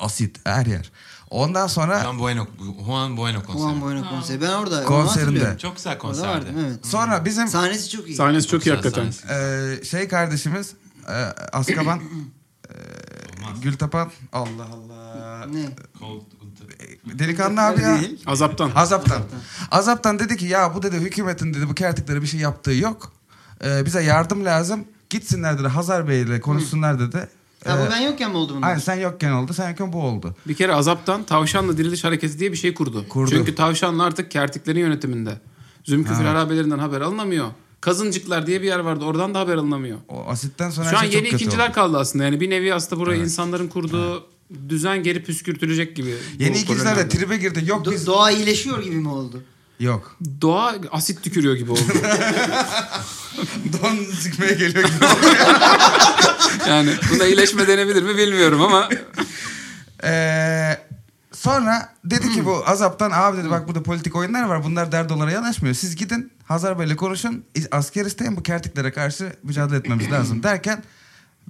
asit 0.00 0.36
her 0.44 0.66
yer. 0.66 0.92
Ondan 1.30 1.66
sonra 1.66 2.00
Juan 2.02 2.18
Bueno, 2.18 2.46
Juan 2.86 3.16
Bueno 3.16 3.42
konseri. 3.42 3.62
Juan 3.62 3.80
Bueno 3.80 4.08
konseri. 4.08 4.40
Ben 4.40 4.50
orada 4.52 4.84
Konserinde. 4.84 5.58
Çok 5.58 5.76
güzel 5.76 5.92
Orada 5.92 5.98
konserdi. 6.02 6.28
vardım 6.28 6.54
evet. 6.66 6.86
sonra 6.86 7.24
bizim 7.24 7.48
Sahnesi 7.48 7.88
çok 7.90 8.08
iyi. 8.08 8.16
Sahnesi 8.16 8.48
çok 8.48 8.60
iyi 8.66 8.74
güzel 8.74 8.76
hakikaten. 8.76 9.12
Ee, 9.30 9.84
şey 9.84 10.08
kardeşimiz 10.08 10.72
e, 11.08 11.12
Askaban 11.52 12.00
e, 12.00 12.72
Olmaz. 13.44 13.60
Gültapan 13.62 14.10
Allah 14.32 14.64
Allah 14.72 15.46
Ne? 15.46 15.68
Kol- 15.98 16.20
delikanlı 17.18 17.60
abi 17.60 17.82
ya. 17.82 18.00
Azaptan. 18.26 18.70
Azaptan 18.74 19.22
Azaptan 19.70 20.18
dedi 20.18 20.36
ki 20.36 20.46
ya 20.46 20.74
bu 20.74 20.82
dedi 20.82 20.96
hükümetin 20.96 21.54
dedi 21.54 21.68
bu 21.68 21.74
kertiklere 21.74 22.22
bir 22.22 22.26
şey 22.26 22.40
yaptığı 22.40 22.72
yok 22.72 23.12
Ee, 23.64 23.86
bize 23.86 24.02
yardım 24.02 24.44
lazım 24.44 24.84
gitsinler 25.10 25.58
dedi 25.58 25.68
Hazar 25.68 26.08
Bey 26.08 26.22
ile 26.22 26.40
konuşsunlar 26.40 27.00
dedi 27.00 27.28
Ha, 27.64 27.78
bu 27.80 27.86
Ee, 27.86 27.90
ben 27.90 28.00
yokken 28.00 28.30
mi 28.30 28.36
oldu 28.36 28.54
bunlar? 28.56 28.68
Aynen 28.68 28.78
sen 28.80 28.94
yokken 28.94 29.30
oldu 29.32 29.52
sen 29.52 29.68
yokken 29.68 29.92
bu 29.92 30.02
oldu 30.02 30.36
Bir 30.48 30.54
kere 30.54 30.74
Azaptan 30.74 31.22
Tavşanla 31.24 31.76
Diriliş 31.78 32.04
Hareketi 32.04 32.38
diye 32.38 32.52
bir 32.52 32.56
şey 32.56 32.74
kurdu. 32.74 33.08
Kurdu. 33.08 33.30
Çünkü 33.30 33.54
Tavşanlı 33.54 34.04
artık 34.04 34.30
kertiklerin 34.30 34.80
yönetiminde. 34.80 35.38
Zümküfül 35.84 36.24
harabelerinden 36.24 36.78
haber 36.78 37.00
alınamıyor. 37.00 37.46
Kazıncıklar 37.80 38.46
diye 38.46 38.62
bir 38.62 38.66
yer 38.66 38.78
vardı. 38.78 39.04
Oradan 39.04 39.34
da 39.34 39.40
haber 39.40 39.54
alınamıyor. 39.56 39.98
o 40.08 40.24
asitten 40.28 40.70
sonra 40.70 40.90
Şu 40.90 40.96
an 40.98 41.00
şey 41.00 41.10
yeni 41.10 41.22
çok 41.22 41.30
kötü 41.30 41.36
ikinciler 41.44 41.66
oldu. 41.66 41.74
kaldı 41.74 41.98
aslında. 41.98 42.24
Yani 42.24 42.40
bir 42.40 42.50
nevi 42.50 42.74
aslında 42.74 43.00
buraya 43.02 43.22
insanların 43.22 43.68
kurduğu 43.68 44.26
düzen 44.68 45.02
geri 45.02 45.24
püskürtülecek 45.24 45.96
gibi. 45.96 46.14
Yeni 46.38 46.54
bu 46.54 46.58
ikinciler 46.58 46.96
de 46.96 47.08
tribe 47.08 47.36
girdi 47.36 47.62
yok 47.66 47.86
Do- 47.86 47.92
biz 47.92 48.06
doğa 48.06 48.30
iyileşiyor 48.30 48.82
gibi 48.82 48.96
mi 48.96 49.08
oldu? 49.08 49.42
yok 49.80 50.16
Doğa 50.40 50.74
asit 50.92 51.22
tükürüyor 51.22 51.54
gibi 51.54 51.70
oldu. 51.72 51.80
don 53.72 54.04
sıkmaya 54.20 54.52
geliyor 54.52 54.84
gibi 54.84 55.04
yani 56.68 56.90
buna 57.14 57.24
iyileşme 57.26 57.68
denebilir 57.68 58.02
mi 58.02 58.16
bilmiyorum 58.16 58.62
ama 58.62 58.88
Ee, 60.04 60.78
sonra 61.32 61.92
dedi 62.04 62.32
ki 62.32 62.44
bu 62.46 62.62
azaptan 62.66 63.10
abi 63.14 63.36
dedi 63.38 63.50
bak 63.50 63.68
burada 63.68 63.82
politik 63.82 64.16
oyunlar 64.16 64.44
var 64.44 64.64
bunlar 64.64 64.92
der 64.92 65.08
dolara 65.08 65.30
yanaşmıyor. 65.30 65.74
Siz 65.74 65.96
gidin 65.96 66.32
Hazar 66.44 66.78
Bey'le 66.78 66.96
konuşun 66.96 67.44
asker 67.70 68.06
isteyin 68.06 68.36
bu 68.36 68.42
kertiklere 68.42 68.92
karşı 68.92 69.32
mücadele 69.42 69.76
etmemiz 69.78 70.10
lazım 70.10 70.42
derken 70.42 70.82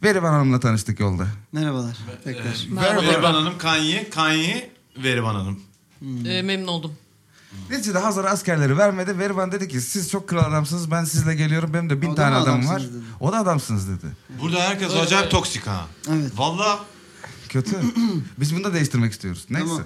Verivan 0.03 0.33
Hanım'la 0.33 0.61
tanıştık 0.61 1.01
yolda. 1.01 1.27
Merhabalar. 1.53 1.97
Tekrar. 2.25 2.67
Merhaba. 2.71 3.03
Veriban 3.03 3.35
Hanım 3.35 3.59
Kanye, 3.59 4.11
Kanye 4.11 4.71
Veriban 4.97 5.35
Hanım. 5.35 5.61
Ee, 6.27 6.43
memnun 6.43 6.67
oldum. 6.67 6.93
Neticede 7.71 7.99
Hazar 7.99 8.25
askerleri 8.25 8.79
vermedi. 8.79 9.19
Verivan 9.19 9.53
dedi 9.53 9.69
ki 9.69 9.81
siz 9.81 10.11
çok 10.11 10.29
kral 10.29 10.45
adamsınız 10.51 10.91
ben 10.91 11.05
sizle 11.05 11.35
geliyorum 11.35 11.75
benim 11.75 11.91
de 11.91 12.03
bin 12.03 12.09
O 12.11 12.15
tane 12.15 12.31
mı 12.37 12.43
adamım 12.43 12.69
var. 12.69 12.83
dedi. 12.83 12.93
O 13.21 13.33
da 13.33 13.39
adamsınız 13.39 13.89
dedi. 13.89 14.07
Burada 14.43 14.61
herkes 14.61 14.91
Öyle, 14.91 15.01
acayip 15.01 15.31
toksik 15.31 15.67
ha. 15.67 15.87
Evet. 16.11 16.33
Valla 16.37 16.79
Kötü. 17.49 17.77
Biz 18.39 18.55
bunu 18.57 18.65
da 18.65 18.75
değiştirmek 18.75 19.13
istiyoruz. 19.13 19.47
Neyse. 19.51 19.67
Tamam. 19.69 19.85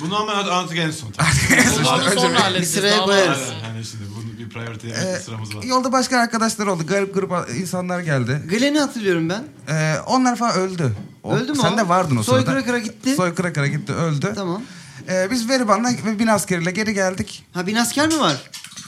bunu 0.00 0.16
ama 0.22 0.32
artık 0.32 0.78
en 0.78 0.90
son. 0.90 1.08
Onu 1.08 2.00
önce 2.02 2.20
sonra 2.20 2.30
bir- 2.30 2.34
halledeceğiz. 2.34 2.74
bir 2.74 2.80
sıraya 2.80 3.04
koyarız. 3.04 3.40
yani 3.64 3.84
şimdi 3.84 4.04
bunun 4.16 4.19
bir 4.50 4.54
priority 4.54 4.88
Ee, 4.90 5.16
sıramız 5.20 5.56
var. 5.56 5.62
yolda 5.62 5.92
başka 5.92 6.18
arkadaşlar 6.18 6.66
oldu. 6.66 6.86
Garip 6.86 7.14
grup 7.14 7.32
insanlar 7.60 8.00
geldi. 8.00 8.42
Glen'i 8.48 8.78
hatırlıyorum 8.80 9.28
ben. 9.28 9.44
Ee, 9.74 9.94
onlar 10.06 10.36
falan 10.36 10.54
öldü. 10.54 10.92
O- 11.22 11.34
Öldü 11.34 11.52
mü 11.52 11.58
Sen 11.58 11.72
o? 11.72 11.76
de 11.76 11.88
vardın 11.88 12.16
o 12.16 12.22
Soy 12.22 12.40
sırada. 12.40 12.50
kıra 12.52 12.64
kıra 12.64 12.78
gitti. 12.78 13.14
Soy 13.14 13.34
kıra 13.34 13.52
kıra 13.52 13.66
gitti 13.66 13.92
öldü. 13.92 14.32
Tamam. 14.34 14.62
Ee, 15.08 15.28
biz 15.30 15.48
Veriban'la 15.48 15.88
ve 16.06 16.18
bin 16.18 16.26
askeriyle 16.26 16.70
geri 16.70 16.94
geldik. 16.94 17.44
Ha 17.52 17.66
bin 17.66 17.76
asker 17.76 18.08
mi 18.08 18.20
var? 18.20 18.36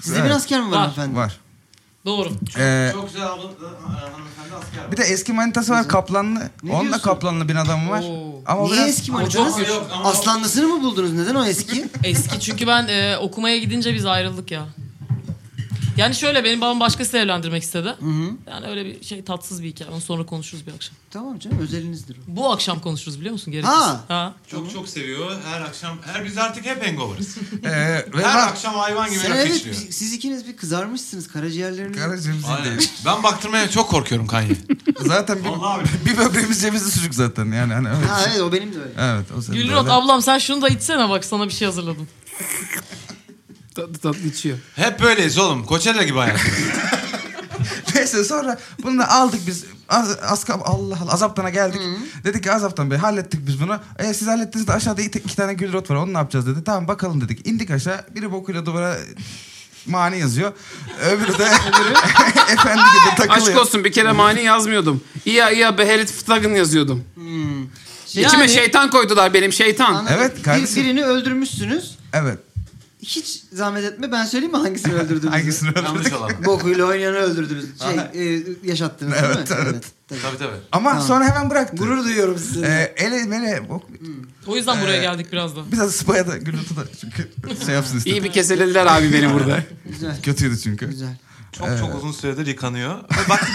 Sizde 0.03 0.19
Evet. 0.19 0.31
bin 0.31 0.35
asker 0.35 0.61
mi 0.61 0.71
var, 0.71 0.77
Var. 0.77 0.89
efendim? 0.89 1.17
Var. 1.17 1.41
Doğru. 2.07 2.29
Ee, 2.59 2.91
Çok 2.93 3.07
güzel 3.09 3.23
abla, 3.27 3.33
hanımefendi 3.33 4.55
asker 4.63 4.93
bir 4.93 4.97
de 4.97 5.03
eski 5.03 5.33
manitası 5.33 5.73
var 5.73 5.89
Kaplanlı. 5.89 6.51
Ne 6.63 6.71
Onun 6.73 6.79
da 6.81 6.85
diyorsun? 6.85 7.03
Kaplanlı 7.05 7.49
bin 7.49 7.57
adamı 7.57 7.91
var. 7.91 8.03
Oo. 8.09 8.43
Ama 8.47 8.63
Niye 8.63 8.73
biraz... 8.77 8.89
eski 8.89 9.13
manitanız? 9.13 9.57
çok- 9.67 9.87
Aslanlısını 10.05 10.69
mı 10.69 10.83
buldunuz? 10.83 11.13
Neden 11.13 11.35
o 11.35 11.45
eski? 11.45 11.89
Eski 12.05 12.41
çünkü 12.41 12.67
ben 12.67 12.89
e, 12.89 13.17
okumaya 13.19 13.59
gidince 13.59 13.95
biz 13.95 14.07
ayrıldık 14.07 14.51
ya. 14.51 14.67
Yani 15.97 16.15
şöyle 16.15 16.45
benim 16.45 16.61
babam 16.61 16.81
başkasıyla 16.81 17.25
evlendirmek 17.25 17.63
istedi. 17.63 17.89
Hı 17.89 18.07
hı. 18.07 18.31
Yani 18.51 18.67
öyle 18.67 18.85
bir 18.85 19.05
şey 19.05 19.25
tatsız 19.25 19.63
bir 19.63 19.69
hikaye. 19.69 19.91
Onu 19.91 20.01
sonra 20.01 20.27
konuşuruz 20.27 20.67
bir 20.67 20.73
akşam. 20.73 20.97
Tamam 21.11 21.39
canım 21.39 21.59
özelinizdir 21.59 22.17
o. 22.17 22.21
Bu 22.27 22.53
akşam 22.53 22.81
konuşuruz 22.81 23.19
biliyor 23.19 23.33
musun? 23.33 23.53
Gerekirse. 23.53 23.75
Ha. 23.75 24.05
ha. 24.09 24.35
Çok 24.47 24.73
çok 24.73 24.89
seviyor. 24.89 25.31
Her 25.45 25.61
akşam, 25.61 25.99
her 26.13 26.25
biz 26.25 26.39
artık 26.39 26.67
hep 26.67 26.87
hangover'ız. 26.87 27.37
Ee, 27.65 28.05
her 28.23 28.49
akşam 28.49 28.75
hayvan 28.75 29.11
gibi 29.11 29.21
rakı 29.21 29.35
evet 29.35 29.57
içiliyor. 29.57 29.77
siz 29.91 30.13
ikiniz 30.13 30.47
bir 30.47 30.57
kızarmışsınız 30.57 31.29
karaciğerleriniz. 31.29 31.99
Aynen. 32.49 32.79
değil. 32.79 32.91
Ben 33.07 33.23
baktırmaya 33.23 33.71
çok 33.71 33.91
korkuyorum 33.91 34.27
Kanye. 34.27 34.57
Zaten 35.01 35.39
bir, 35.45 36.11
bir 36.11 36.19
böbreğimiz 36.19 36.61
cevizli 36.63 36.91
sucuk 36.91 37.15
zaten 37.15 37.53
yani. 37.53 37.73
Hani 37.73 37.89
öyle. 37.89 38.07
Ha 38.07 38.21
evet 38.31 38.41
o 38.41 38.53
benim 38.53 38.75
de 38.75 38.79
öyle. 38.79 38.93
Evet 38.99 39.27
o 39.39 39.43
senin 39.43 39.59
de 39.59 39.63
Gülrot 39.63 39.89
ablam 39.89 40.23
sen 40.23 40.39
şunu 40.39 40.63
da 40.63 40.69
içsene 40.69 41.09
bak 41.09 41.25
sana 41.25 41.47
bir 41.49 41.53
şey 41.53 41.67
hazırladım. 41.67 42.09
tatlı 43.75 43.93
tatlı 43.99 44.21
içiyor. 44.29 44.59
Hep 44.77 45.01
böyleyiz 45.03 45.39
oğlum. 45.39 45.67
Coachella 45.67 46.03
gibi 46.03 46.19
hayat. 46.19 46.41
Neyse 47.95 48.25
sonra 48.25 48.59
bunu 48.83 48.99
da 48.99 49.11
aldık 49.11 49.41
biz. 49.47 49.65
Az, 49.89 50.19
Askab 50.23 50.61
Allah 50.65 50.99
Allah 51.03 51.13
Azaptan'a 51.13 51.51
geldik. 51.51 51.81
Dedik 52.25 52.43
ki 52.43 52.53
Azaptan 52.53 52.91
Bey 52.91 52.99
hallettik 52.99 53.47
biz 53.47 53.61
bunu. 53.61 53.79
E, 53.99 54.15
siz 54.15 54.29
hallettiniz 54.29 54.67
de 54.67 54.73
aşağıda 54.73 55.03
iki, 55.03 55.19
iki 55.19 55.37
tane 55.37 55.55
gül 55.55 55.73
rot 55.73 55.91
var 55.91 55.95
onu 55.97 56.13
ne 56.15 56.19
yapacağız 56.19 56.47
dedi. 56.47 56.65
Tamam 56.65 56.89
bakalım 56.89 57.21
dedik. 57.21 57.47
İndik 57.47 57.71
aşağı 57.71 58.05
biri 58.15 58.33
bokuyla 58.33 58.67
duvara 58.67 58.97
mani 59.87 60.19
yazıyor. 60.19 60.53
Öbürü 61.11 61.39
de 61.39 61.45
efendi 62.53 62.83
gibi 62.83 63.17
takılıyor. 63.17 63.49
Aşk 63.49 63.59
olsun 63.61 63.85
bir 63.85 63.93
kere 63.93 64.13
mani 64.13 64.43
yazmıyordum. 64.43 65.05
İya 65.27 65.51
iya 65.51 65.79
beherit 65.79 66.11
ftagın 66.13 66.55
yazıyordum. 66.55 67.05
Hmm. 67.15 67.63
İçime 68.07 68.25
Yani- 68.43 68.49
şeytan 68.49 68.91
koydular 68.91 69.35
benim 69.35 69.53
şeytan. 69.53 69.95
Anladım. 69.95 70.17
Evet, 70.19 70.37
Bir- 70.39 70.43
kardeşim. 70.43 70.77
birini 70.85 71.05
öldürmüşsünüz. 71.05 71.99
Evet. 72.13 72.39
Hiç 73.03 73.43
zahmet 73.53 73.85
etme 73.85 74.13
ben 74.13 74.25
söyleyeyim 74.25 74.53
mi 74.53 74.59
hangisini 74.61 74.93
öldürdüğünüzü? 74.95 75.29
Hangisini 75.31 75.71
öldürdük? 75.71 76.17
Olan. 76.19 76.31
Bokuyla 76.45 76.87
oynayanı 76.87 77.17
öldürdünüz. 77.17 77.65
Şey 77.83 78.35
e, 78.37 78.43
yaşattınız 78.65 79.13
Evet, 79.21 79.51
değil 79.51 79.61
mi? 79.61 79.67
evet. 79.73 79.85
tabii. 80.09 80.21
Tabii 80.23 80.39
tabii. 80.39 80.57
Ama 80.73 80.91
Tamam. 80.91 81.07
sonra 81.07 81.25
hemen 81.25 81.51
bıraktı. 81.51 81.77
Gurur 81.77 82.05
duyuyorum 82.05 82.39
size. 82.39 82.67
Ee, 82.99 83.05
ele 83.05 83.25
mele 83.25 83.69
bok. 83.69 83.83
O 84.47 84.57
yüzden 84.57 84.81
buraya 84.83 84.97
Ee, 84.99 85.01
geldik 85.01 85.33
birazdan. 85.33 85.73
Biraz 85.73 85.95
spaya 85.95 86.27
da 86.27 86.37
rotu 86.37 86.77
da 86.77 86.85
çünkü 87.01 87.29
şey 87.67 87.75
yapsın 87.75 87.99
istedim. 87.99 88.17
İyi 88.17 88.25
bir 88.25 88.33
keselediler 88.33 88.87
abi 88.87 89.13
beni 89.13 89.35
burada. 89.35 89.63
Güzel. 89.87 90.23
Kötüydü 90.23 90.59
çünkü. 90.59 90.87
Güzel. 90.89 91.17
Çok 91.53 91.79
çok 91.79 91.95
uzun 91.95 92.13
süredir 92.13 92.47
yıkanıyor. 92.47 92.95
Ve 92.99 93.29
bak 93.29 93.51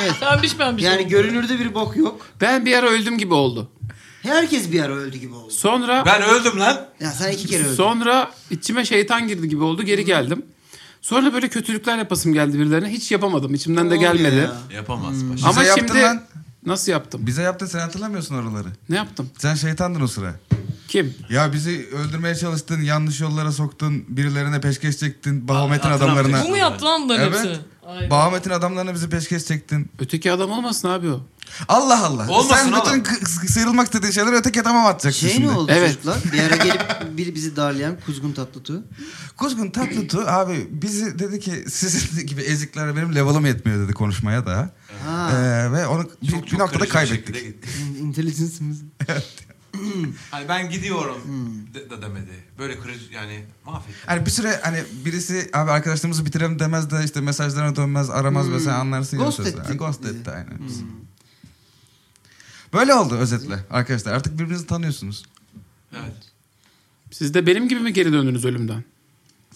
Evet. 0.00 0.12
Pembiş 0.20 0.56
pembiş. 0.56 0.84
Yani 0.84 1.00
oldu. 1.00 1.08
görünürde 1.08 1.58
bir 1.58 1.74
bok 1.74 1.96
yok. 1.96 2.26
Ben 2.40 2.66
bir 2.66 2.76
ara 2.76 2.86
öldüm 2.90 3.18
gibi 3.18 3.34
oldu. 3.34 3.70
Herkes 4.26 4.72
bir 4.72 4.82
ara 4.82 4.92
öldü 4.92 5.16
gibi 5.18 5.34
oldu. 5.34 5.50
Sonra 5.50 6.02
ben 6.06 6.22
öldüm 6.22 6.60
lan. 6.60 6.86
Ya 7.00 7.10
sen 7.12 7.32
iki 7.32 7.46
kere 7.46 7.62
öldün. 7.64 7.74
sonra 7.74 8.30
içime 8.50 8.84
şeytan 8.84 9.28
girdi 9.28 9.48
gibi 9.48 9.62
oldu. 9.62 9.82
Geri 9.82 10.04
geldim. 10.04 10.42
Sonra 11.02 11.32
böyle 11.34 11.48
kötülükler 11.48 11.98
yapasım 11.98 12.32
geldi 12.32 12.58
birilerine. 12.58 12.88
Hiç 12.88 13.12
yapamadım. 13.12 13.54
İçimden 13.54 13.90
de 13.90 13.96
gelmedi. 13.96 14.36
ya? 14.36 14.56
Yapamaz 14.76 15.14
Bize 15.14 15.30
paşa. 15.32 15.48
Ama 15.48 15.62
yaptın 15.62 15.86
şimdi 15.86 16.02
lan. 16.02 16.22
nasıl 16.66 16.92
yaptım? 16.92 17.26
Bize 17.26 17.42
yaptın 17.42 17.66
sen 17.66 17.78
hatırlamıyorsun 17.78 18.34
oraları. 18.34 18.68
Ne 18.88 18.96
yaptım? 18.96 19.30
Sen 19.38 19.54
şeytandın 19.54 20.00
o 20.00 20.06
sıra. 20.06 20.34
Kim? 20.88 21.14
Ya 21.30 21.52
bizi 21.52 21.88
öldürmeye 21.92 22.34
çalıştın, 22.34 22.80
yanlış 22.82 23.20
yollara 23.20 23.52
soktun, 23.52 24.04
birilerine 24.08 24.60
peşkeş 24.60 24.96
çektin, 24.98 25.48
Bahomet'in 25.48 25.88
hatırlamıyorum. 25.88 26.30
adamlarına. 26.30 26.44
Bu 26.48 26.50
mu 26.50 26.56
yaptı 26.56 26.84
lan 26.84 27.02
bunların 27.04 27.22
Evet. 27.28 27.34
hepsini? 27.38 27.56
Ay. 27.86 28.10
Bahomet'in 28.10 28.50
adamlarına 28.50 28.94
bizi 28.94 29.08
peşkeş 29.08 29.44
çektin. 29.44 29.90
Öteki 29.98 30.32
adam 30.32 30.50
olmasın 30.50 30.88
abi 30.88 31.10
o. 31.10 31.20
Allah 31.68 32.06
Allah. 32.06 32.28
Olmasın 32.28 32.70
Sen 32.70 32.80
bütün 32.80 33.02
k- 33.02 33.26
sıyrılmak 33.48 33.86
istediğin 33.86 34.12
şeyleri 34.12 34.34
öteki 34.34 34.62
adama 34.62 34.80
mı 34.82 34.88
atacaksın 34.88 35.20
Şey 35.26 35.36
şimdi? 35.36 35.46
ne 35.46 35.50
oldu 35.52 35.72
Evet. 35.74 35.88
çocuklar? 35.92 36.18
Bir 36.32 36.42
ara 36.42 36.56
gelip 36.56 36.82
biri 37.18 37.34
bizi 37.34 37.56
darlayan 37.56 37.96
Kuzgun 38.06 38.32
Tatlıtuğ. 38.32 38.84
Kuzgun 39.36 39.70
Tatlıtuğ 39.70 40.28
abi 40.30 40.68
bizi 40.70 41.18
dedi 41.18 41.40
ki 41.40 41.64
sizin 41.68 42.26
gibi 42.26 42.40
eziklere 42.42 42.96
benim 42.96 43.14
level'ım 43.14 43.46
yetmiyor 43.46 43.84
dedi 43.84 43.92
konuşmaya 43.92 44.46
da. 44.46 44.70
Ha. 45.06 45.30
Ee, 45.32 45.72
ve 45.72 45.86
onu 45.86 46.08
bir, 46.22 46.28
Çok- 46.30 46.42
bir 46.44 46.50
çok 46.50 46.60
noktada 46.60 46.88
karışık 46.88 46.92
kaybettik. 47.26 47.34
şekilde 47.36 47.50
gitti. 47.50 47.68
Intelligence'ımız. 48.00 48.78
Hani 50.30 50.48
ben 50.48 50.70
gidiyorum 50.70 51.18
de, 51.74 51.90
de 51.90 52.02
demedi. 52.02 52.30
Böyle 52.58 52.78
kırıcı 52.80 53.12
yani 53.14 53.44
mahvetti. 53.66 53.92
Hani 54.06 54.26
bir 54.26 54.30
süre 54.30 54.60
hani 54.62 54.84
birisi 55.04 55.50
abi 55.54 55.70
arkadaşlarımızı 55.70 56.26
bitirelim 56.26 56.58
demez 56.58 56.90
de 56.90 57.04
işte 57.04 57.20
mesajlarına 57.20 57.76
dönmez 57.76 58.10
aramaz 58.10 58.50
ve 58.50 58.60
sen 58.60 58.70
anlarsın 58.72 59.18
ya 59.18 59.24
Ghost 59.24 59.36
sözü. 59.36 59.48
etti 59.48 59.60
Ha, 59.68 59.74
Ghost 59.74 60.02
bizi. 60.02 60.12
etti 60.14 60.30
aynen. 60.30 60.58
Böyle 62.76 62.94
oldu 62.94 63.14
özetle 63.14 63.58
arkadaşlar. 63.70 64.12
Artık 64.12 64.38
birbirinizi 64.38 64.66
tanıyorsunuz. 64.66 65.22
Evet. 65.92 66.32
Siz 67.10 67.34
de 67.34 67.46
benim 67.46 67.68
gibi 67.68 67.80
mi 67.80 67.92
geri 67.92 68.12
döndünüz 68.12 68.44
ölümden? 68.44 68.84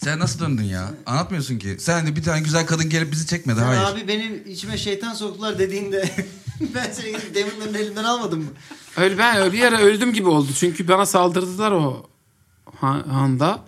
Sen 0.03 0.19
nasıl 0.19 0.39
döndün 0.39 0.63
ya? 0.63 0.93
Anlatmıyorsun 1.05 1.57
ki. 1.57 1.75
Sen 1.79 2.07
de 2.07 2.15
bir 2.15 2.23
tane 2.23 2.41
güzel 2.41 2.65
kadın 2.65 2.89
gelip 2.89 3.11
bizi 3.11 3.27
çekmedi. 3.27 3.59
Sen 3.59 3.65
Hayır. 3.65 3.81
abi 3.81 4.07
benim 4.07 4.47
içime 4.47 4.77
şeytan 4.77 5.13
soktular 5.13 5.59
dediğinde 5.59 6.09
ben 6.75 6.91
seni 6.91 7.07
gidip 7.07 7.35
demirlerin 7.35 7.73
elinden 7.73 8.03
almadım 8.03 8.39
mı? 8.39 8.49
Öyle 8.97 9.17
ben 9.17 9.53
bir 9.53 9.61
ara 9.61 9.79
öldüm 9.81 10.13
gibi 10.13 10.27
oldu. 10.27 10.49
Çünkü 10.55 10.87
bana 10.87 11.05
saldırdılar 11.05 11.71
o 11.71 12.09
ha- 12.75 13.05
anda. 13.11 13.59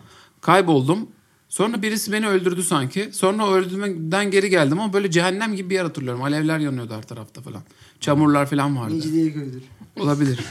Kayboldum. 0.41 1.07
Sonra 1.49 1.81
birisi 1.81 2.11
beni 2.11 2.27
öldürdü 2.27 2.63
sanki. 2.63 3.09
Sonra 3.13 3.45
o 3.47 3.51
öldüğümden 3.53 4.31
geri 4.31 4.49
geldim 4.49 4.79
ama 4.79 4.93
böyle 4.93 5.11
cehennem 5.11 5.55
gibi 5.55 5.69
bir 5.69 5.75
yer 5.75 5.83
hatırlıyorum. 5.83 6.23
Alevler 6.23 6.59
yanıyordu 6.59 6.93
her 6.95 7.03
tarafta 7.03 7.41
falan. 7.41 7.61
Çamurlar 8.03 8.49
falan 8.49 8.77
vardı. 8.77 8.93
Mecidiyeköy'dür. 8.93 9.63
Olabilir. 9.99 10.39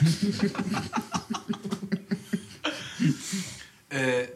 Ee, 3.95 4.31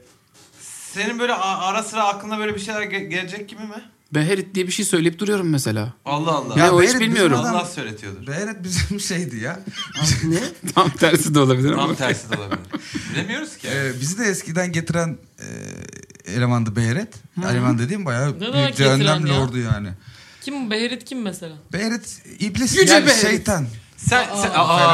senin 0.94 1.18
böyle 1.18 1.34
ara 1.34 1.82
sıra 1.82 2.04
aklına 2.04 2.38
böyle 2.38 2.54
bir 2.54 2.60
şeyler 2.60 2.82
ge- 2.82 3.08
gelecek 3.08 3.48
gibi 3.48 3.60
mi? 3.62 3.82
Beherit 4.14 4.54
diye 4.54 4.66
bir 4.66 4.72
şey 4.72 4.84
söyleyip 4.84 5.18
duruyorum 5.18 5.48
mesela. 5.50 5.92
Allah 6.04 6.32
Allah. 6.32 6.58
Ya 6.58 6.72
o 6.72 6.82
hiç 6.82 7.00
bilmiyorum. 7.00 7.32
bizim 7.38 7.50
Allah 7.54 7.58
adam- 7.58 7.70
söyletiyordur. 7.74 8.26
Beğenet 8.26 8.64
bizim 8.64 9.00
şeydi 9.00 9.36
ya. 9.36 9.60
ne? 10.24 10.40
Tam 10.74 10.90
tersi 10.90 11.34
de 11.34 11.38
olabilir 11.40 11.70
ama. 11.72 11.86
Tam 11.86 11.94
tersi 11.96 12.30
de 12.30 12.36
olabilir. 12.36 12.58
Bilemiyoruz 13.14 13.56
ki. 13.56 13.68
Ee, 13.68 13.92
bizi 14.00 14.18
de 14.18 14.24
eskiden 14.24 14.72
getiren 14.72 15.18
e, 15.38 16.32
elemandı 16.32 16.76
Beyret. 16.76 17.14
Eleman 17.50 17.78
dediğim 17.78 18.04
bayağı 18.06 18.40
Ne 18.40 18.52
büyük 18.52 18.76
cehennem 18.76 19.26
ya? 19.26 19.40
lordu 19.40 19.58
yani. 19.58 19.88
Kim? 20.46 20.70
Beherit 20.70 21.04
kim 21.04 21.22
mesela? 21.22 21.54
Beyret 21.72 22.22
iblis 22.38 22.76
Yüce 22.76 22.92
yani 22.94 23.06
Beherit. 23.06 23.22
şeytan. 23.22 23.66
Sen, 23.96 24.24
sen 24.24 24.52
Fena 24.52 24.64
oluyor. 24.64 24.86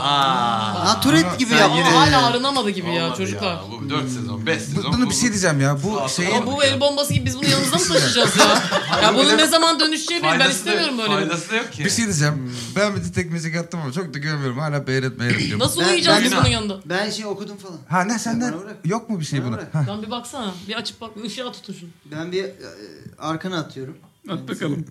aa, 0.00 0.84
Ha 0.88 1.00
Tourette 1.00 1.36
gibi 1.38 1.54
yaptı. 1.54 1.76
yine- 1.78 1.88
hala 1.90 2.26
arınamadı 2.26 2.70
gibi 2.70 2.94
ya 2.94 3.14
çocuklar. 3.14 3.54
Ya. 3.54 3.60
Bu 3.84 3.90
4 3.90 4.08
sezon, 4.10 4.46
5 4.46 4.60
Bu- 4.60 4.64
sezon. 4.76 4.92
bunu 4.92 5.06
bu- 5.06 5.10
bir 5.10 5.14
şey 5.14 5.28
diyeceğim 5.30 5.60
ya. 5.60 5.82
Bu 5.82 5.98
Ama 5.98 6.08
şeyin 6.08 6.46
bu 6.46 6.64
el 6.64 6.80
bombası 6.80 7.14
gibi 7.14 7.26
biz 7.26 7.36
bunu 7.38 7.48
yanımızda 7.48 7.76
mı 7.76 7.82
taşıyacağız 7.84 8.36
ya? 8.36 8.62
ya 9.02 9.14
bunun 9.14 9.38
ne 9.38 9.46
zaman 9.46 9.80
dönüşeceği 9.80 10.22
belli. 10.22 10.38
Ben 10.40 10.50
istemiyorum 10.50 10.98
böyle. 10.98 11.10
bir- 11.10 11.16
Faydası 11.16 11.50
da 11.50 11.56
yok 11.56 11.72
ki. 11.72 11.84
bir 11.84 11.90
şey 11.90 12.04
diyeceğim. 12.04 12.52
Ben 12.76 12.96
bir 12.96 13.12
tek 13.12 13.30
müzik 13.32 13.56
attım 13.56 13.80
ama 13.80 13.92
çok 13.92 14.14
da 14.14 14.18
görmüyorum. 14.18 14.58
Hala 14.58 14.86
Beyret 14.86 15.20
Beyret 15.20 15.38
diyorum. 15.38 15.58
Nasıl 15.58 15.80
Ben- 15.80 15.86
uyuyacağız 15.88 16.18
ben- 16.18 16.24
biz 16.24 16.36
bunun 16.36 16.48
yanında? 16.48 16.80
Ben 16.84 17.10
şey 17.10 17.26
okudum 17.26 17.56
falan. 17.56 17.78
Ha 17.88 18.04
ne 18.04 18.18
senden 18.18 18.54
yok 18.84 19.10
mu 19.10 19.20
bir 19.20 19.24
şey 19.24 19.44
buna? 19.44 19.56
Lan 19.88 20.02
bir 20.02 20.10
baksana. 20.10 20.54
Bir 20.68 20.74
açıp 20.74 21.00
bak. 21.00 21.10
Tutun 21.52 21.72
şunu. 21.80 21.88
Ben 22.04 22.32
bir 22.32 22.44
e, 22.44 22.52
arkana 23.18 23.58
atıyorum. 23.58 23.96
At 24.28 24.48
bakalım. 24.48 24.86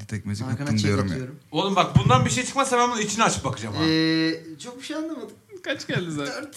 Bir 0.00 0.04
tek 0.04 0.26
müzik 0.26 0.46
Arkana 0.46 0.62
attım 0.64 0.76
çek 0.76 0.84
diyorum 0.86 1.06
ya. 1.06 1.12
atıyorum. 1.12 1.36
Oğlum 1.50 1.76
bak 1.76 1.96
bundan 1.98 2.24
bir 2.24 2.30
şey 2.30 2.44
çıkmazsa 2.44 2.78
ben 2.78 2.90
bunun 2.90 3.00
içini 3.00 3.24
açıp 3.24 3.44
bakacağım 3.44 3.74
ha. 3.74 3.84
Ee, 3.84 4.40
çok 4.64 4.78
bir 4.80 4.84
şey 4.86 4.96
anlamadım. 4.96 5.30
Kaç 5.62 5.86
geldi 5.86 6.10
zaten? 6.10 6.48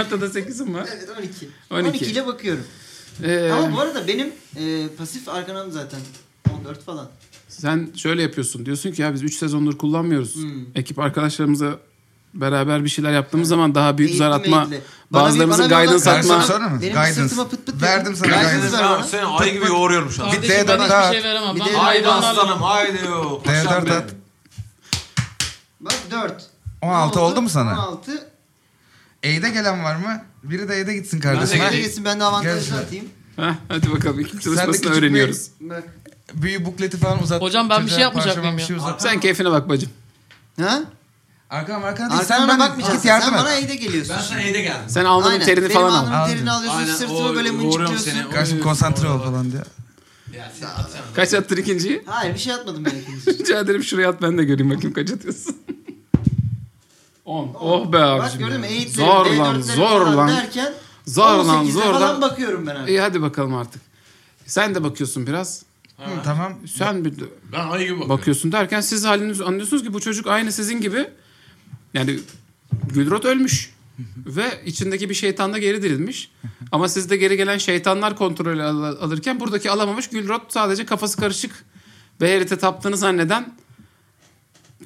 Ortada 0.00 0.26
8'im 0.40 0.74
var. 0.74 0.88
Evet 0.96 1.08
12. 1.18 1.48
12. 1.70 1.88
12, 1.88 2.04
ile 2.06 2.26
bakıyorum. 2.26 2.64
Ee, 3.24 3.50
Ama 3.50 3.76
bu 3.76 3.80
arada 3.80 4.08
benim 4.08 4.32
e, 4.56 4.88
pasif 4.98 5.28
arkanam 5.28 5.70
zaten 5.72 6.00
14 6.60 6.82
falan. 6.84 7.10
sen 7.48 7.90
şöyle 7.96 8.22
yapıyorsun. 8.22 8.66
Diyorsun 8.66 8.92
ki 8.92 9.02
ya 9.02 9.14
biz 9.14 9.22
3 9.22 9.34
sezondur 9.36 9.78
kullanmıyoruz. 9.78 10.34
Hmm. 10.34 10.64
Ekip 10.74 10.98
arkadaşlarımıza 10.98 11.78
beraber 12.34 12.84
bir 12.84 12.88
şeyler 12.88 13.10
yaptığımız 13.12 13.48
zaman 13.48 13.74
daha 13.74 13.98
büyük 13.98 14.14
zar 14.14 14.30
atma. 14.30 14.66
bir- 14.70 14.76
bir 15.10 15.68
guidance 15.68 16.10
atma. 16.10 16.42
sonra 16.42 16.68
mı? 16.68 16.80
Benim 16.80 16.92
Guidance. 16.92 17.12
sırtıma 17.14 17.48
pıt 17.48 17.66
pıt 17.66 17.82
Verdim 17.82 18.16
sana 18.16 18.28
Guidance 18.36 18.72
ver 18.72 18.72
Ben 18.72 18.88
bana. 18.90 19.02
seni 19.04 19.24
ay 19.24 19.52
gibi 19.52 19.66
yoğuruyorum 19.66 20.10
şu 20.10 20.24
an. 20.24 20.30
Kardeşim 20.30 20.54
D4 20.56 20.68
ben 20.68 20.74
hiçbir 20.78 20.90
daha- 20.90 21.12
şey 21.12 21.22
veremem. 21.24 21.54
Bir 21.54 21.60
Ben 21.60 21.66
de- 21.68 21.72
Haydi 21.76 22.08
aslanım 22.08 22.62
haydi 22.62 22.98
yo. 23.06 23.42
Paşam 23.42 23.64
D4 23.66 23.86
benim. 23.86 23.96
at. 23.98 24.10
Bak 25.80 25.94
4. 26.10 26.44
16 26.82 27.20
oldu 27.20 27.42
mu 27.42 27.48
sana? 27.48 27.72
16. 27.88 28.28
E'de 29.22 29.50
gelen 29.50 29.84
var 29.84 29.96
mı? 29.96 30.22
Biri 30.42 30.68
de 30.68 30.80
E'de 30.80 30.94
gitsin 30.94 31.20
Ben 31.24 31.30
de 31.30 31.34
kardeşim. 31.34 31.54
geleyim. 31.56 31.72
Hadi 31.74 31.82
gitsin 31.82 32.04
ben 32.04 32.20
de 32.20 32.24
avantajlı 32.24 32.70
Gel. 32.70 32.78
atayım. 32.84 33.04
Heh, 33.36 33.54
hadi 33.68 33.92
bakalım 33.92 34.20
ekip 34.20 34.42
Sen 34.42 34.52
de 34.52 34.56
çalışmasını 34.56 34.92
bir- 34.92 34.98
öğreniyoruz. 34.98 35.48
Büyü 36.34 36.64
bukleti 36.64 36.96
falan 36.96 37.22
uzat. 37.22 37.42
Hocam 37.42 37.70
ben 37.70 37.86
bir 37.86 37.90
şey 37.90 38.00
yapmayacak 38.00 38.38
mıyım 38.38 38.56
bir 38.58 38.62
şey 38.62 38.76
ya? 38.76 38.82
uzat. 38.82 39.02
Sen 39.02 39.20
keyfine 39.20 39.50
bak 39.50 39.68
bacım. 39.68 39.90
Ha? 40.60 40.80
Arkana 41.50 41.86
arkana 41.86 42.10
değil. 42.10 42.22
Sen 42.22 42.48
ben 42.48 42.58
bakmayacaksın. 42.58 42.94
git 42.96 43.04
yardım 43.04 43.28
Sen 43.28 43.34
et. 43.34 43.40
bana 43.40 43.54
E'de 43.54 43.76
geliyorsun. 43.76 44.14
Ben 44.16 44.22
sana 44.22 44.40
E'de 44.40 44.60
geldim. 44.60 44.82
Sen 44.88 45.04
alnının 45.04 45.30
Aynen. 45.30 45.46
terini 45.46 45.64
Benim 45.64 45.74
falan 45.74 45.90
al. 45.90 45.94
alnımın 45.96 46.14
Al. 46.16 46.26
terini 46.28 46.50
alıyorsun. 46.50 46.78
Aynen, 46.80 46.94
Sırtıma 46.94 47.18
o- 47.18 47.34
böyle 47.34 47.50
mıncıklıyorsun. 47.50 48.30
Kardeşim 48.32 48.60
konsantre 48.60 49.08
ol 49.08 49.18
falan 49.22 49.52
diye. 49.52 49.62
Sen. 50.60 50.68
Kaç 51.14 51.34
attın 51.34 51.56
ikinciyi? 51.56 52.02
Hayır 52.06 52.34
bir 52.34 52.38
şey 52.38 52.52
atmadım 52.54 52.84
ben 52.84 52.90
ikinci. 52.90 53.38
Rica 53.44 53.60
ederim 53.60 53.82
şuraya 53.84 54.08
at 54.10 54.22
ben 54.22 54.38
de 54.38 54.44
göreyim 54.44 54.70
bakayım 54.70 54.92
kaç 54.94 55.10
atıyorsun. 55.10 55.56
10. 57.24 57.54
Oh 57.60 57.92
be 57.92 57.98
abicim. 57.98 58.40
Bak 58.40 58.48
gördün 58.48 58.60
mü? 58.60 58.66
Zor 58.88 59.26
lan 59.26 59.56
D4'leri 59.56 59.62
zor 59.62 59.88
falan 60.04 60.16
lan. 60.16 60.28
Derken 60.28 60.72
Zor 61.06 61.24
lan 61.44 61.66
18'e 61.66 61.72
zor 61.72 61.94
lan. 61.94 62.20
bakıyorum 62.22 62.66
ben 62.66 62.74
artık. 62.74 62.88
İyi 62.88 63.00
hadi 63.00 63.22
bakalım 63.22 63.54
artık. 63.54 63.82
Sen 64.46 64.74
de 64.74 64.84
bakıyorsun 64.84 65.26
biraz. 65.26 65.62
Hı, 65.96 66.10
tamam. 66.24 66.52
Sen 66.76 67.04
bir 67.04 67.14
Ben 67.52 67.58
ay 67.58 67.64
gibi 67.80 67.90
bakıyorum. 67.90 68.08
bakıyorsun 68.08 68.52
derken 68.52 68.80
siz 68.80 69.04
haliniz 69.04 69.40
anlıyorsunuz 69.40 69.82
ki 69.82 69.94
bu 69.94 70.00
çocuk 70.00 70.26
aynı 70.26 70.52
sizin 70.52 70.80
gibi. 70.80 71.10
Yani 71.94 72.18
Gülrot 72.94 73.24
ölmüş. 73.24 73.70
Ve 74.26 74.62
içindeki 74.66 75.08
bir 75.10 75.14
şeytan 75.14 75.52
da 75.52 75.58
geri 75.58 75.82
dirilmiş. 75.82 76.30
Ama 76.72 76.88
sizde 76.88 77.16
geri 77.16 77.36
gelen 77.36 77.58
şeytanlar 77.58 78.16
kontrolü 78.16 78.62
al- 78.62 78.82
alırken 78.82 79.40
buradaki 79.40 79.70
alamamış 79.70 80.08
Gülrot 80.08 80.42
sadece 80.52 80.86
kafası 80.86 81.16
karışık. 81.20 81.64
Beherit'e 82.20 82.58
taptığını 82.58 82.96
zanneden 82.96 83.54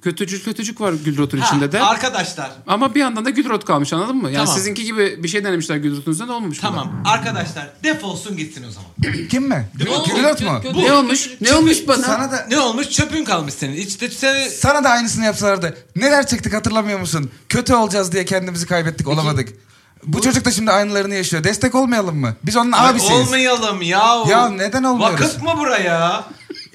kötücül 0.02 0.42
kötücük 0.44 0.80
var 0.80 0.92
Gülrot'un 1.04 1.38
Ha, 1.38 1.46
içinde 1.46 1.72
de. 1.72 1.80
Arkadaşlar 1.82 2.50
Ama 2.66 2.94
bir 2.94 3.00
yandan 3.00 3.24
da 3.24 3.30
Gülrot 3.30 3.64
kalmış 3.64 3.92
anladın 3.92 4.16
mı? 4.16 4.30
Yani 4.30 4.44
Tamam. 4.44 4.54
sizinki 4.58 4.84
gibi 4.84 5.22
bir 5.22 5.28
şey 5.28 5.44
denemişler 5.44 5.76
Gülrot'un 5.76 6.12
üzerinde 6.12 6.32
olmamış. 6.32 6.58
bu 6.58 6.62
da. 6.62 6.66
tamam 6.66 7.02
arkadaşlar 7.04 7.70
defolsun 7.84 8.36
gitsin 8.36 8.64
o 8.68 8.70
zaman. 8.70 8.90
Kim 9.30 9.48
mi? 9.48 9.68
Gülot 9.74 10.42
mu? 10.42 10.60
Kötü- 10.62 10.78
Ne 10.84 10.92
olmuş? 10.92 11.24
kötü- 11.28 11.44
Ne 11.44 11.54
olmuş 11.54 11.88
bana? 11.88 12.02
Sana 12.02 12.32
da 12.32 12.46
Ne 12.48 12.60
olmuş 12.60 12.90
çöpün 12.90 13.24
kalmış 13.24 13.54
senin. 13.54 13.72
İşte 13.76 14.10
seni 14.10 14.50
sana 14.50 14.84
da 14.84 14.88
aynısını 14.90 15.24
yapsalardı. 15.24 15.76
Neler 15.96 16.26
çektik 16.26 16.54
hatırlamıyor 16.54 17.00
musun? 17.00 17.30
Kötü 17.48 17.74
olacağız 17.74 18.12
diye 18.12 18.24
kendimizi 18.24 18.66
kaybettik, 18.66 19.08
olamadık. 19.08 19.48
Bu, 20.06 20.20
çocuk 20.22 20.44
da 20.44 20.50
şimdi 20.50 20.70
aynılarını 20.70 21.14
yaşıyor. 21.14 21.44
Destek 21.44 21.74
olmayalım 21.74 22.16
mı? 22.16 22.34
Biz 22.46 22.56
onun 22.56 22.72
Ay, 22.72 22.90
abisiyiz. 22.90 23.26
olmayalım 23.26 23.82
ya. 23.82 24.16
Ya 24.28 24.48
neden 24.48 24.82
olmuyoruz? 24.84 25.20
Vakıf 25.20 25.42
mı 25.42 25.52
buraya? 25.58 26.24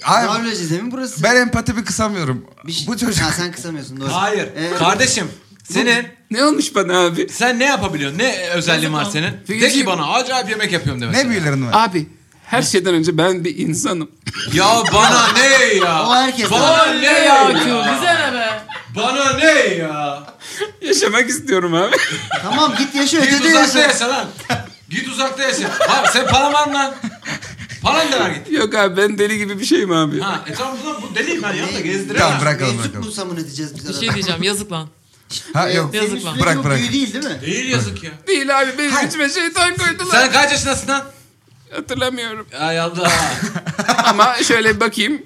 Ay, 0.07 0.27
Darül 0.27 0.51
Azize'min 0.51 0.91
burası. 0.91 1.23
ben 1.23 1.35
empatimi 1.35 1.83
kısamıyorum. 1.85 2.45
Bir 2.67 2.71
şey- 2.71 2.87
Bu 2.87 2.97
çocuk 2.97 3.23
Ha 3.25 3.31
sen 3.31 3.51
kısamıyorsun 3.51 4.01
doğru. 4.01 4.09
Hayır. 4.13 4.47
Ee, 4.55 4.75
Kardeşim 4.79 5.31
senin 5.71 6.07
Ne 6.31 6.43
olmuş 6.45 6.75
bana 6.75 6.99
abi? 7.05 7.29
sen 7.29 7.59
ne 7.59 7.65
yapabiliyorsun? 7.65 8.17
Ne 8.19 8.49
özelliğin 8.49 8.93
var 8.93 9.05
senin? 9.05 9.31
De 9.31 9.43
Figürcüğüm- 9.47 9.69
ki 9.79 9.85
bana 9.85 10.13
acayip 10.13 10.49
yemek 10.49 10.71
yapıyorum 10.71 11.01
de 11.01 11.05
ne 11.05 11.09
mesela. 11.09 11.29
büyülerin 11.29 11.65
var? 11.67 11.71
Abi 11.87 12.07
her 12.45 12.61
şeyden 12.61 12.93
önce 12.93 13.17
ben 13.17 13.45
bir 13.45 13.57
insanım. 13.57 14.11
Ya 14.53 14.65
bana 14.93 15.27
ne 15.33 15.75
ya? 15.75 16.03
O 16.07 16.15
herkes 16.15 16.51
Bana 16.51 16.61
var. 16.63 17.01
ne 17.01 17.05
Ya 17.05 17.49
bize 17.95 18.13
ne 18.15 18.33
be? 18.33 18.61
Bana 18.95 19.33
ne 19.33 19.51
ya? 19.75 20.23
Yaşamak 20.81 21.29
istiyorum 21.29 21.73
abi. 21.73 21.95
Tamam 22.41 22.73
git 22.77 22.95
yaşa 22.95 23.19
Git 23.19 23.33
ötede 23.33 23.47
uzakta 23.47 23.79
yaşa. 23.79 23.91
yaşa 23.91 24.09
lan. 24.09 24.25
Git 24.89 25.07
uzakta 25.07 25.43
yaşa. 25.43 25.67
Abi 25.89 26.07
sen 26.13 26.27
mı 26.67 26.73
lan? 26.73 26.93
Paran 27.87 28.11
da 28.11 28.19
ver 28.19 28.31
git. 28.31 28.51
Yok 28.51 28.75
abi 28.75 28.97
ben 28.97 29.17
deli 29.17 29.37
gibi 29.37 29.59
bir 29.59 29.65
şeyim 29.65 29.91
abi. 29.91 30.19
Ha, 30.19 30.43
e 30.47 30.53
tamam 30.53 30.77
bu, 30.85 31.01
bu 31.11 31.15
deliyim 31.15 31.43
ben 31.43 31.53
yanında 31.53 31.67
Tamam 31.71 31.83
gezdiremem. 31.83 32.41
bırakalım 32.41 32.71
Mevcut 32.75 32.85
bırakalım. 32.85 33.05
mu 33.05 33.11
samun 33.11 33.35
edeceğiz 33.37 33.75
biz 33.75 33.83
Bir 33.83 33.89
arada? 33.89 33.99
şey 33.99 34.13
diyeceğim 34.13 34.43
yazık 34.43 34.71
lan. 34.71 34.87
Ha 35.53 35.69
yok. 35.69 35.89
senin 35.91 36.03
Yazık 36.03 36.25
lan. 36.25 36.33
üstüne 36.33 36.45
Bırak, 36.45 36.57
bu 36.57 36.63
bırak. 36.63 36.77
büyü 36.79 36.91
değil 36.93 37.13
değil 37.13 37.25
mi? 37.25 37.41
Değil 37.41 37.69
yazık 37.69 38.03
ya. 38.03 38.11
Değil 38.27 38.59
abi 38.61 38.77
benim 38.77 39.07
içime 39.07 39.29
şeytan 39.29 39.75
koydular. 39.77 40.11
Sen 40.21 40.31
kaç 40.31 40.51
yaşındasın 40.51 40.87
lan? 40.87 41.05
Hatırlamıyorum. 41.71 42.47
Ay 42.59 42.79
Allah. 42.79 43.11
Ama 44.03 44.35
şöyle 44.43 44.75
bir 44.75 44.79
bakayım. 44.79 45.21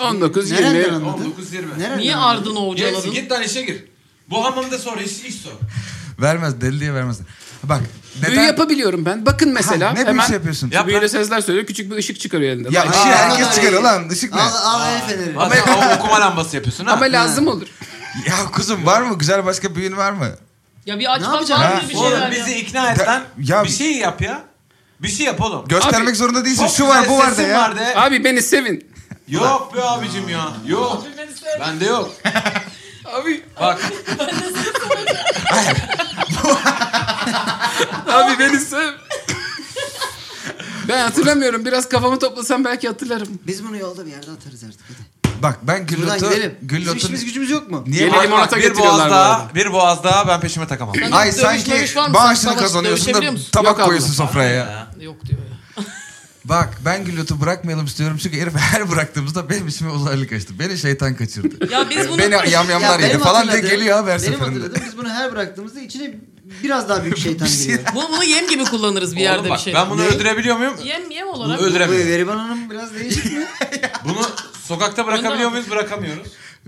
19 0.00 0.50
Nereden 0.50 0.74
20. 0.74 0.86
anladın? 0.94 1.04
19 1.24 1.52
20. 1.52 1.78
Nereden 1.78 1.98
Niye 1.98 2.14
anladın? 2.16 2.40
ardını 2.50 2.74
Gerisi 2.76 2.86
ovcaladın? 2.96 3.12
git 3.12 3.32
lan 3.32 3.42
işe 3.42 3.62
gir. 3.62 3.84
Bu 4.30 4.44
hamamda 4.44 4.78
sonra 4.78 5.02
iş, 5.02 5.12
iş 5.24 5.34
sor. 5.34 5.50
Vermez 6.20 6.60
deli 6.60 6.80
diye 6.80 6.94
vermez. 6.94 7.18
Bak 7.62 7.80
Büyü 8.22 8.40
yapabiliyorum 8.40 9.04
ben. 9.04 9.26
Bakın 9.26 9.52
mesela 9.52 9.90
Ha, 9.90 9.92
ne 9.92 10.00
hemen 10.00 10.14
büyüsü 10.14 10.32
yapıyorsun? 10.32 10.70
Yap 10.70 10.86
büyülü 10.86 11.08
sözler 11.08 11.40
söylüyor. 11.40 11.66
Küçük 11.66 11.90
bir 11.90 11.96
ışık 11.96 12.20
çıkarıyor 12.20 12.52
elinde. 12.52 12.68
Ya 12.72 12.82
ışığı 12.82 12.98
herkes 12.98 13.46
aa, 13.46 13.52
çıkarıyor 13.52 13.82
lan 13.82 14.08
ışık 14.12 14.34
ne? 14.34 14.40
Al, 14.40 14.50
al 14.54 14.92
el 14.92 15.00
feneri. 15.08 15.62
Sen 15.64 15.72
o 15.72 15.94
okuma 15.94 16.20
lambası 16.20 16.56
yapıyorsun 16.56 16.84
ha? 16.86 16.92
ama 16.92 17.04
lazım 17.04 17.48
olur. 17.48 17.66
Ya 18.26 18.34
kuzum 18.52 18.86
var 18.86 19.00
mı? 19.02 19.18
Güzel 19.18 19.44
başka 19.44 19.74
büyün 19.74 19.96
var 19.96 20.12
mı? 20.12 20.28
Ya 20.86 20.98
bir 20.98 21.14
aç 21.14 21.22
bak 21.22 21.50
var 21.50 21.84
bir 21.88 21.94
Oğlum 21.94 22.30
bizi 22.30 22.54
ikna 22.58 22.90
et 22.90 23.06
lan. 23.06 23.22
ya- 23.38 23.64
bir 23.64 23.68
şey 23.68 23.92
yap 23.92 24.22
ya. 24.22 24.42
Bir 25.02 25.08
şey 25.08 25.26
yap 25.26 25.40
oğlum. 25.40 25.68
Göstermek 25.68 26.08
Abi, 26.08 26.16
zorunda 26.16 26.44
değilsin. 26.44 26.66
Şu 26.66 26.88
var 26.88 27.08
bu 27.08 27.18
var 27.18 27.30
da 27.30 27.34
sesin 27.34 27.50
ya. 27.50 27.60
var 27.60 27.76
de. 27.76 27.94
Abi 27.96 28.24
beni 28.24 28.42
sevin. 28.42 28.90
Yok 29.28 29.74
be 29.76 29.82
abicim 29.82 30.28
ya. 30.28 30.48
Yok. 30.66 31.04
Bende 31.60 31.84
yok. 31.84 32.10
Abi 33.04 33.42
Bak. 33.60 33.80
abi 38.06 38.38
beni 38.38 38.60
sev. 38.60 38.92
Ben 40.88 41.00
hatırlamıyorum. 41.02 41.64
Biraz 41.64 41.88
kafamı 41.88 42.18
toplasam 42.18 42.64
belki 42.64 42.88
hatırlarım. 42.88 43.28
Biz 43.46 43.64
bunu 43.64 43.76
yolda 43.76 44.06
bir 44.06 44.10
yerde 44.10 44.30
atarız 44.30 44.64
artık 44.64 44.80
hadi. 44.88 45.16
Bak 45.42 45.58
ben 45.62 45.88
Buradan 45.88 45.96
Güllot'u... 46.18 46.34
gidelim. 46.34 46.54
Bizim 46.62 46.68
Güllot'un... 46.68 46.96
işimiz 46.98 47.24
gücümüz 47.24 47.50
yok 47.50 47.70
mu? 47.70 47.84
Niye? 47.86 48.02
Yeni 48.02 48.12
Bak, 48.14 48.24
limonata 48.24 48.56
bir 48.56 48.62
getiriyorlar 48.62 48.98
boğaz 48.98 49.06
bu 49.08 49.10
daha, 49.14 49.34
arada. 49.36 49.54
bir 49.54 49.72
boğaz 49.72 50.04
daha 50.04 50.28
ben 50.28 50.40
peşime 50.40 50.66
takamam. 50.66 50.94
Ay 51.12 51.26
dövüş 51.32 51.40
sanki 51.40 51.70
mövüş 51.70 51.96
var 51.96 52.08
mı? 52.08 52.14
bağışını 52.14 52.36
Sen 52.36 52.48
savaş 52.48 52.60
kazanıyorsun 52.62 53.14
da 53.14 53.20
tabak 53.52 53.76
abla. 53.76 53.84
koyuyorsun 53.84 54.12
sofraya 54.12 54.50
ya. 54.52 54.86
Yok 55.00 55.16
diyor 55.24 55.38
ya. 55.40 55.84
Bak 56.44 56.68
ben 56.84 57.04
Güllot'u 57.04 57.40
bırakmayalım 57.40 57.86
istiyorum 57.86 58.18
çünkü 58.22 58.40
herif 58.40 58.56
her 58.56 58.90
bıraktığımızda 58.90 59.50
benim 59.50 59.68
içime 59.68 59.90
uzaylı 59.90 60.28
kaçtı. 60.28 60.58
Beni 60.58 60.78
şeytan 60.78 61.14
kaçırdı. 61.16 61.72
Ya 61.72 61.90
biz 61.90 62.08
bunu... 62.08 62.18
Beni 62.18 62.50
yamyamlar 62.50 62.98
benim 62.98 63.10
yedi 63.10 63.18
falan 63.22 63.42
diye 63.42 63.52
hatırladığım- 63.56 63.70
geliyor 63.70 63.96
haber 63.96 64.18
Benim 64.22 64.32
seferinde. 64.32 64.58
hatırladığım 64.60 64.82
biz 64.86 64.98
bunu 64.98 65.08
her 65.08 65.32
bıraktığımızda 65.32 65.80
içine 65.80 66.14
biraz 66.62 66.88
daha 66.88 67.02
büyük 67.04 67.18
şeytan 67.26 67.48
Bir 67.48 67.52
şey- 67.52 67.62
giriyor. 67.66 67.80
Bunu, 67.94 68.08
bunu 68.12 68.24
yem 68.24 68.48
gibi 68.48 68.64
kullanırız 68.64 69.16
bir 69.16 69.20
yerde 69.20 69.52
bir 69.52 69.58
şey. 69.58 69.74
ben 69.74 69.90
bunu 69.90 70.02
Ne? 70.02 70.06
öldürebiliyor 70.06 70.56
muyum? 70.56 70.74
Yem 70.84 71.10
yem 71.10 71.26
Bunu 71.26 71.36
olarak. 71.36 71.60
Bu 71.60 71.64
öldüremiyorum. 71.64 72.08
Veriban 72.08 72.38
Hanım 72.38 72.70
biraz 72.70 72.94
değişik 72.94 73.24
mi? 73.32 73.46
Bunu 74.04 74.20
sokakta 74.68 75.06
bırakabiliyor 75.06 75.50
muyuz? 75.50 75.70
Bırakamıyoruz. 75.70 76.26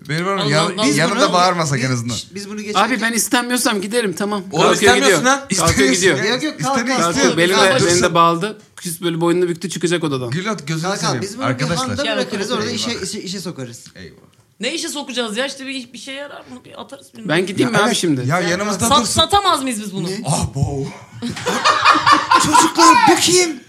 Benim 0.08 0.26
oğlum 0.26 0.38
Allah 0.38 0.50
yan-. 0.50 0.72
Biz 0.84 0.96
yanında 0.96 1.20
bunu- 1.26 1.32
bağırmasak 1.32 1.78
biz- 1.78 1.84
en 1.84 1.90
azından. 1.92 2.16
Biz 2.34 2.48
bunu 2.50 2.60
geçerken... 2.62 2.88
Abi 2.94 3.00
ben 3.00 3.12
istenmiyorsam 3.12 3.80
giderim 3.80 4.12
tamam. 4.12 4.42
Oğlum 4.52 4.62
Kalkıyor 4.68 4.74
istemiyorsun 4.96 5.18
gidiyor. 5.18 5.38
lan. 5.38 5.48
Kalkıyor 5.68 5.90
gidiyor. 5.92 6.14
İstemiyorsun 6.16 6.46
Yok 6.46 6.60
yok 6.60 6.74
kalk 6.74 6.86
kalk. 6.88 6.98
Kalk, 7.00 7.16
de, 7.16 7.22
kalk. 7.52 7.86
benim 7.88 8.02
de 8.02 8.14
bağladı. 8.14 8.58
Küs 8.76 9.00
böyle 9.00 9.20
boynunu 9.20 9.48
büktü 9.48 9.70
çıkacak 9.70 10.04
odadan. 10.04 10.30
Güllot 10.30 10.66
gözünü 10.66 10.96
seveyim. 10.96 11.22
biz 11.22 11.34
bunu 11.38 11.44
bir 11.44 11.50
Arkadaşlar. 11.50 11.88
handa 11.88 12.02
Gel 12.02 12.16
bırakırız 12.16 12.50
orada 12.50 12.70
işe, 12.70 12.90
işe, 13.02 13.20
işe 13.20 13.40
sokarız. 13.40 13.84
Eyvah. 13.96 14.16
Ne 14.60 14.74
işe 14.74 14.88
sokacağız 14.88 15.36
ya 15.36 15.46
işte 15.46 15.66
bir, 15.66 15.92
bir 15.92 15.98
şey 15.98 16.14
yarar 16.14 16.40
mı? 16.40 16.64
Bir 16.64 16.80
atarız. 16.80 17.14
bilmem. 17.14 17.28
Ben 17.28 17.46
gideyim 17.46 17.70
mi 17.70 17.78
abi 17.78 17.84
evet, 17.86 17.96
şimdi? 17.96 18.28
Ya 18.28 18.40
yanımızda 18.40 18.88
Sat, 18.88 19.00
dursun. 19.00 19.12
satamaz 19.12 19.62
mıyız 19.62 19.80
biz 19.82 19.94
bunu? 19.94 20.08
Ah 20.26 20.46
bo. 20.54 20.86
Çocuklar 22.44 22.96
bu 23.10 23.16
kim? 23.16 23.60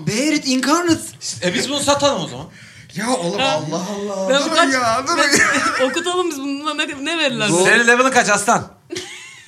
Bear 0.00 0.32
it 0.32 0.46
incarnate. 0.46 1.00
E 1.42 1.54
biz 1.54 1.68
bunu 1.68 1.80
satalım 1.80 2.24
o 2.24 2.28
zaman. 2.28 2.46
Ya 2.94 3.10
oğlum 3.10 3.40
Allah 3.40 3.82
Allah. 3.96 4.28
Ben 4.28 4.40
Durun 4.44 4.54
kaç- 4.54 4.74
ya 4.74 5.04
ben- 5.08 5.38
ya. 5.38 5.86
Okutalım 5.86 6.30
biz 6.30 6.38
bunu. 6.40 6.78
Ne, 6.78 7.04
ne 7.04 7.18
verirler? 7.18 7.48
Bize? 7.48 7.64
Senin 7.64 7.86
level'ın 7.86 8.10
kaç 8.10 8.28
aslan? 8.28 8.75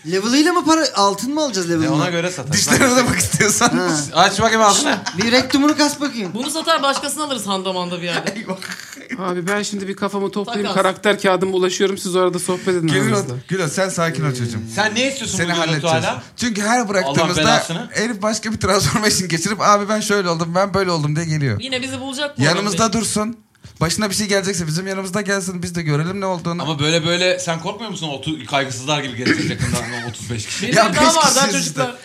Level'ıyla 0.07 0.53
mı 0.53 0.65
para 0.65 0.85
altın 0.95 1.35
mı 1.35 1.41
alacağız 1.45 1.71
E 1.71 1.75
level'ına? 1.75 1.95
ona 1.95 2.11
göre 2.11 2.31
satarız. 2.31 2.53
Dişlerine 2.53 2.97
de 2.97 3.07
bak 3.07 3.19
istiyorsan. 3.19 3.69
Ha. 3.69 3.89
Aç 4.15 4.41
bakayım 4.41 4.63
ağzını. 4.63 4.99
Bir 5.19 5.33
rektumunu 5.33 5.77
kas 5.77 6.01
bakayım. 6.01 6.31
Bunu 6.35 6.51
satar 6.51 6.83
başkasını 6.83 7.25
alırız 7.25 7.47
handamanda 7.47 7.99
bir 7.99 8.03
yerde. 8.07 8.35
Abi 9.19 9.47
ben 9.47 9.63
şimdi 9.63 9.89
bir 9.89 9.97
kafamı 9.97 10.31
toplayayım. 10.31 10.67
Takas. 10.67 10.83
Karakter 10.83 11.21
kağıdıma 11.23 11.57
ulaşıyorum. 11.57 11.99
Siz 11.99 12.17
orada 12.17 12.39
sohbet 12.39 12.69
edin. 12.69 12.89
Güllot, 12.89 13.25
Güllot 13.49 13.73
sen 13.73 13.89
sakin 13.89 14.25
ol 14.25 14.35
çocuğum. 14.35 14.59
Sen 14.75 14.95
ne 14.95 15.09
istiyorsun 15.09 15.37
Seni 15.37 15.53
bu 15.53 15.59
halledeceğiz. 15.59 15.85
hala? 16.05 16.23
Çünkü 16.37 16.63
her 16.63 16.89
bıraktığımızda 16.89 17.63
herif 17.91 18.23
başka 18.23 18.53
bir 18.53 18.57
transformation 18.61 19.29
geçirip 19.29 19.61
abi 19.61 19.89
ben 19.89 20.01
şöyle 20.01 20.29
oldum 20.31 20.53
ben 20.55 20.75
böyle 20.75 20.91
oldum 20.91 21.17
diye 21.17 21.27
geliyor. 21.27 21.61
Yine 21.61 21.83
bizi 21.83 22.01
bulacak 22.01 22.39
bu 22.39 22.43
Yanımızda 22.43 22.93
dursun. 22.93 23.37
Başına 23.81 24.11
bir 24.11 24.14
şey 24.14 24.29
gelecekse 24.29 24.66
bizim 24.66 24.87
yanımızda 24.87 25.20
gelsin 25.20 25.62
biz 25.62 25.74
de 25.74 25.83
görelim 25.83 26.20
ne 26.20 26.26
olduğunu. 26.26 26.62
Ama 26.62 26.79
böyle 26.79 27.07
böyle 27.07 27.39
sen 27.39 27.61
korkmuyor 27.61 27.91
musun? 27.91 28.09
Otu, 28.09 28.47
kaygısızlar 28.47 29.03
gibi 29.03 29.16
gelecek 29.16 29.51
yakında 29.51 29.76
35 30.11 30.47
kişi. 30.47 30.66
Bir 30.68 30.76
Ya 30.76 30.89
beş 30.93 30.97
daha 31.01 31.14
var 31.16 31.35
daha 31.35 31.47
kişiyiz 31.47 31.64
çocuklar. 31.64 31.97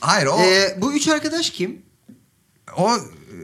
Hayır 0.00 0.26
o 0.26 0.40
Ee, 0.40 0.78
bu 0.80 0.92
üç 0.92 1.08
arkadaş 1.08 1.50
kim? 1.50 1.82
o 2.76 2.90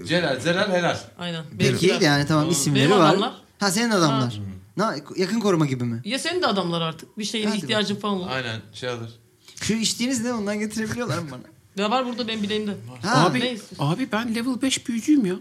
Celal, 0.06 0.40
Zelal, 0.40 0.70
helal. 0.72 0.96
Aynen. 1.18 1.44
Peki 1.50 1.58
benimkiler. 1.60 2.00
yani 2.00 2.26
tamam 2.26 2.42
Benim 2.44 2.52
isimleri 2.52 2.94
adamlar. 2.94 3.18
var. 3.26 3.34
Ha 3.60 3.70
senin 3.70 3.90
adamlar. 3.90 4.40
Na, 4.76 4.96
yakın 5.16 5.40
koruma 5.40 5.66
gibi 5.66 5.84
mi? 5.84 6.02
Ya 6.04 6.18
senin 6.18 6.42
de 6.42 6.46
adamlar 6.46 6.80
artık. 6.80 7.18
Bir 7.18 7.24
şeye 7.24 7.46
Hadi 7.46 7.56
ihtiyacın 7.56 7.96
falan 7.96 8.14
olur. 8.14 8.26
Aynen 8.30 8.60
şey 8.72 8.88
alır. 8.88 9.10
Şu 9.62 9.72
içtiğiniz 9.74 10.24
ne 10.24 10.32
ondan 10.32 10.58
getirebiliyorlar 10.58 11.18
mı 11.18 11.28
bana? 11.30 11.40
Ya 11.84 11.90
var 11.90 12.06
burada 12.06 12.28
benim 12.28 12.42
bileğimde. 12.42 12.76
Ha, 13.02 13.24
Abi, 13.26 13.58
abi 13.78 14.12
ben 14.12 14.34
level 14.34 14.62
5 14.62 14.88
büyücüyüm 14.88 15.26
ya. 15.26 15.34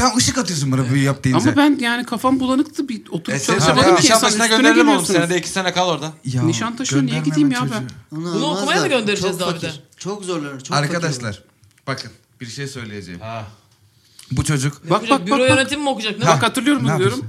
E 0.00 0.02
tamam 0.02 0.16
ışık 0.16 0.38
atıyorsun 0.38 0.72
bana 0.72 0.90
büyü 0.90 1.02
yap 1.04 1.24
deyince. 1.24 1.50
Ama 1.50 1.56
ben 1.56 1.78
yani 1.80 2.06
kafam 2.06 2.40
bulanıktı. 2.40 2.88
Bir 2.88 3.02
oturup 3.10 3.38
E 3.38 3.40
çalışamadım 3.40 3.96
ki. 3.96 4.02
Nişantaşı'na 4.02 4.46
gönderelim 4.46 4.88
oğlum. 4.88 5.04
Senede 5.06 5.38
iki 5.38 5.48
sene 5.48 5.72
kal 5.72 5.88
orada. 5.88 6.12
Ya, 6.24 6.42
Nişantaşı'na 6.42 7.02
niye 7.02 7.20
gideyim 7.20 7.50
ya 7.50 7.66
ben? 7.72 7.90
Bunu 8.12 8.46
okumaya 8.46 8.80
mı 8.80 8.88
göndereceğiz 8.88 9.38
Çok 9.38 9.46
daha 9.46 9.56
bir 9.56 9.60
de? 9.60 9.72
Çok 9.96 10.24
zorlanır. 10.24 10.60
Çok 10.60 10.76
Arkadaşlar 10.76 11.42
bakın 11.86 12.10
bir 12.40 12.46
şey 12.46 12.66
söyleyeceğim. 12.66 13.20
Ha. 13.20 13.46
Bu 14.32 14.44
çocuk 14.44 14.90
Bak 14.90 15.02
Bak, 15.02 15.10
bak 15.10 15.26
Büro 15.26 15.38
bak. 15.38 15.48
yönetimi 15.48 15.82
mi 15.82 15.88
okuyacak? 15.88 16.18
Ne 16.18 16.24
Ha. 16.24 16.36
Bak 16.36 16.42
hatırlıyor 16.42 16.76
musun 16.76 16.94
Ne 16.94 16.98
diyorum. 16.98 17.24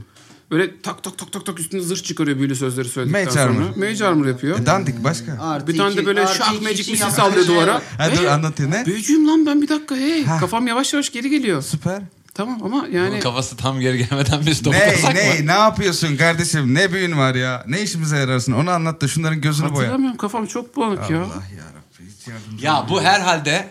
Böyle 0.52 0.82
tak 0.82 1.04
tak 1.04 1.18
tak 1.18 1.32
tak 1.32 1.46
tak 1.46 1.60
üstüne 1.60 1.82
zırh 1.82 2.04
çıkarıyor 2.04 2.38
büyülü 2.38 2.56
sözleri 2.56 2.88
söyledikten 2.90 3.22
Mage 3.26 3.32
sonra. 3.32 3.44
armor. 3.44 3.76
Mage 3.76 4.06
armor 4.06 4.26
yapıyor. 4.26 4.60
E, 4.60 4.66
dandik 4.66 5.04
başka. 5.04 5.38
Artı 5.42 5.68
Bir 5.68 5.78
tane 5.78 5.98
de 5.98 6.06
böyle 6.06 6.24
iki 6.24 6.64
magic 6.64 6.82
için 6.82 6.92
misi 6.92 7.04
yaptığı 7.04 7.16
sallıyor 7.22 7.48
duvara. 7.48 7.82
Ha 7.98 8.12
dur 8.12 8.18
Hey, 8.18 8.30
anlatayım 8.30 8.72
ne? 8.72 8.86
Büyücüyüm 8.86 9.28
lan 9.28 9.46
ben 9.46 9.62
bir 9.62 9.68
dakika 9.70 9.96
hey. 9.96 10.26
Ha. 10.26 10.40
Kafam 10.40 10.68
yavaş 10.68 10.94
yavaş 10.94 11.12
geri 11.12 11.30
geliyor. 11.30 11.62
Süper. 11.62 12.02
Tamam 12.34 12.64
ama 12.64 12.82
Bunun 12.82 12.92
yani 12.92 13.20
kafası 13.20 13.58
tam 13.58 13.80
geri 13.80 13.98
gelmeden 13.98 14.46
biz 14.46 14.64
topu 14.64 14.78
Ne 14.78 14.94
kasak 14.94 15.14
mı? 15.14 15.20
ne 15.20 15.48
ne 15.48 15.52
yapıyorsun 15.52 16.18
kardeşim? 16.18 16.74
Ne 16.74 16.94
büyün 16.94 17.18
var 17.18 17.36
ya? 17.36 17.64
Ne 17.68 17.82
işimize 17.82 18.18
yararsın? 18.18 18.52
Onu 18.54 18.72
anlat 18.72 19.02
da 19.02 19.08
şunların 19.08 19.42
gözünü 19.42 19.70
boya. 19.70 19.78
hatırlamıyorum 19.78 20.18
kafam 20.18 20.46
çok 20.46 20.76
bulanık 20.76 21.10
ya. 21.10 21.18
Allah 21.18 21.24
ya 21.58 21.64
Rabbi 21.76 22.10
hiç 22.20 22.28
yardımcı 22.28 22.66
Ya 22.66 22.86
bu 22.90 23.02
herhalde 23.02 23.70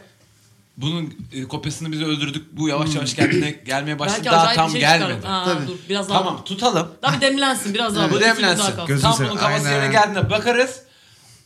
bunun 0.76 1.14
e, 1.32 1.42
kopyasını 1.42 1.92
bize 1.92 2.04
öldürdük. 2.04 2.46
Bu 2.52 2.68
yavaş 2.68 2.94
yavaş 2.94 3.14
kendine 3.14 3.50
gelmeye 3.50 3.98
başladı. 3.98 4.20
Belki 4.24 4.36
Daha 4.36 4.54
tam 4.54 4.70
şey 4.70 4.80
gelmedi. 4.80 5.26
Ha, 5.26 5.44
Tabii. 5.46 5.66
dur 5.66 5.76
biraz 5.88 6.08
daha. 6.08 6.18
Tamam 6.18 6.44
tutalım. 6.44 6.88
Daha 7.02 7.16
bir 7.16 7.20
demlensin 7.20 7.74
biraz 7.74 7.96
daha. 7.96 8.06
Gün 8.06 8.20
demlensin. 8.20 8.76
daha. 8.76 8.84
Gözünü 8.86 9.02
Tam 9.02 9.18
bunun 9.18 9.36
kafası 9.36 9.66
aynen. 9.68 9.70
yerine 9.80 9.92
geldiğinde 9.92 10.30
bakarız. 10.30 10.80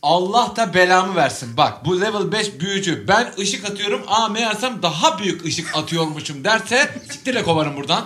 Allah 0.05 0.53
da 0.55 0.73
belamı 0.73 1.15
versin. 1.15 1.57
Bak 1.57 1.85
bu 1.85 2.01
level 2.01 2.31
5 2.31 2.59
büyücü. 2.59 3.05
Ben 3.07 3.33
ışık 3.39 3.65
atıyorum. 3.65 4.01
Aa 4.07 4.29
meğersem 4.29 4.79
daha 4.81 5.19
büyük 5.19 5.45
ışık 5.45 5.75
atıyormuşum 5.77 6.43
derse 6.43 7.01
siktirle 7.11 7.43
kovarım 7.43 7.75
buradan. 7.75 8.05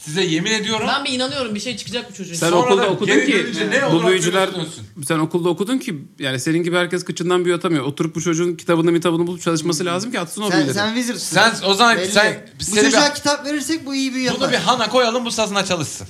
Size 0.00 0.22
yemin 0.24 0.50
ediyorum. 0.52 0.86
Ben 0.88 1.04
bir 1.04 1.10
inanıyorum 1.12 1.54
bir 1.54 1.60
şey 1.60 1.76
çıkacak 1.76 2.10
bu 2.10 2.14
çocuğun. 2.14 2.34
Sen 2.34 2.50
Sonra 2.50 2.62
okulda 2.66 2.82
da 2.82 2.88
okudun 2.88 3.14
geri 3.14 3.26
ki 3.26 3.32
dönünce 3.32 3.70
ne 3.70 3.92
bu 3.92 4.06
büyücüler 4.06 4.54
dönsün. 4.54 4.86
sen 5.08 5.18
okulda 5.18 5.48
okudun 5.48 5.78
ki 5.78 6.04
yani 6.18 6.40
senin 6.40 6.62
gibi 6.62 6.76
herkes 6.76 7.04
kıçından 7.04 7.44
büyü 7.44 7.54
atamıyor. 7.54 7.84
Oturup 7.84 8.14
bu 8.14 8.20
çocuğun 8.22 8.54
kitabını 8.54 8.92
mitabını 8.92 9.26
bulup 9.26 9.42
çalışması 9.42 9.84
lazım 9.84 10.10
ki 10.12 10.20
atsın 10.20 10.42
o 10.42 10.48
Sen, 10.50 10.56
büyüleri. 10.58 10.74
sen 10.74 10.94
wizardsın. 10.94 11.34
Sen 11.60 11.68
o 11.70 11.74
zaman 11.74 11.96
Belli. 11.96 12.12
sen 12.12 12.46
Bu 12.60 12.64
seni 12.64 12.84
çocuğa 12.84 13.08
bir, 13.10 13.14
kitap 13.14 13.46
verirsek 13.46 13.86
bu 13.86 13.94
iyi 13.94 14.14
büyü 14.14 14.28
bunu 14.30 14.34
yapar. 14.34 14.52
bir 14.52 14.56
hana 14.56 14.88
koyalım 14.88 15.24
bu 15.24 15.30
sazına 15.30 15.64
çalışsın. 15.64 16.06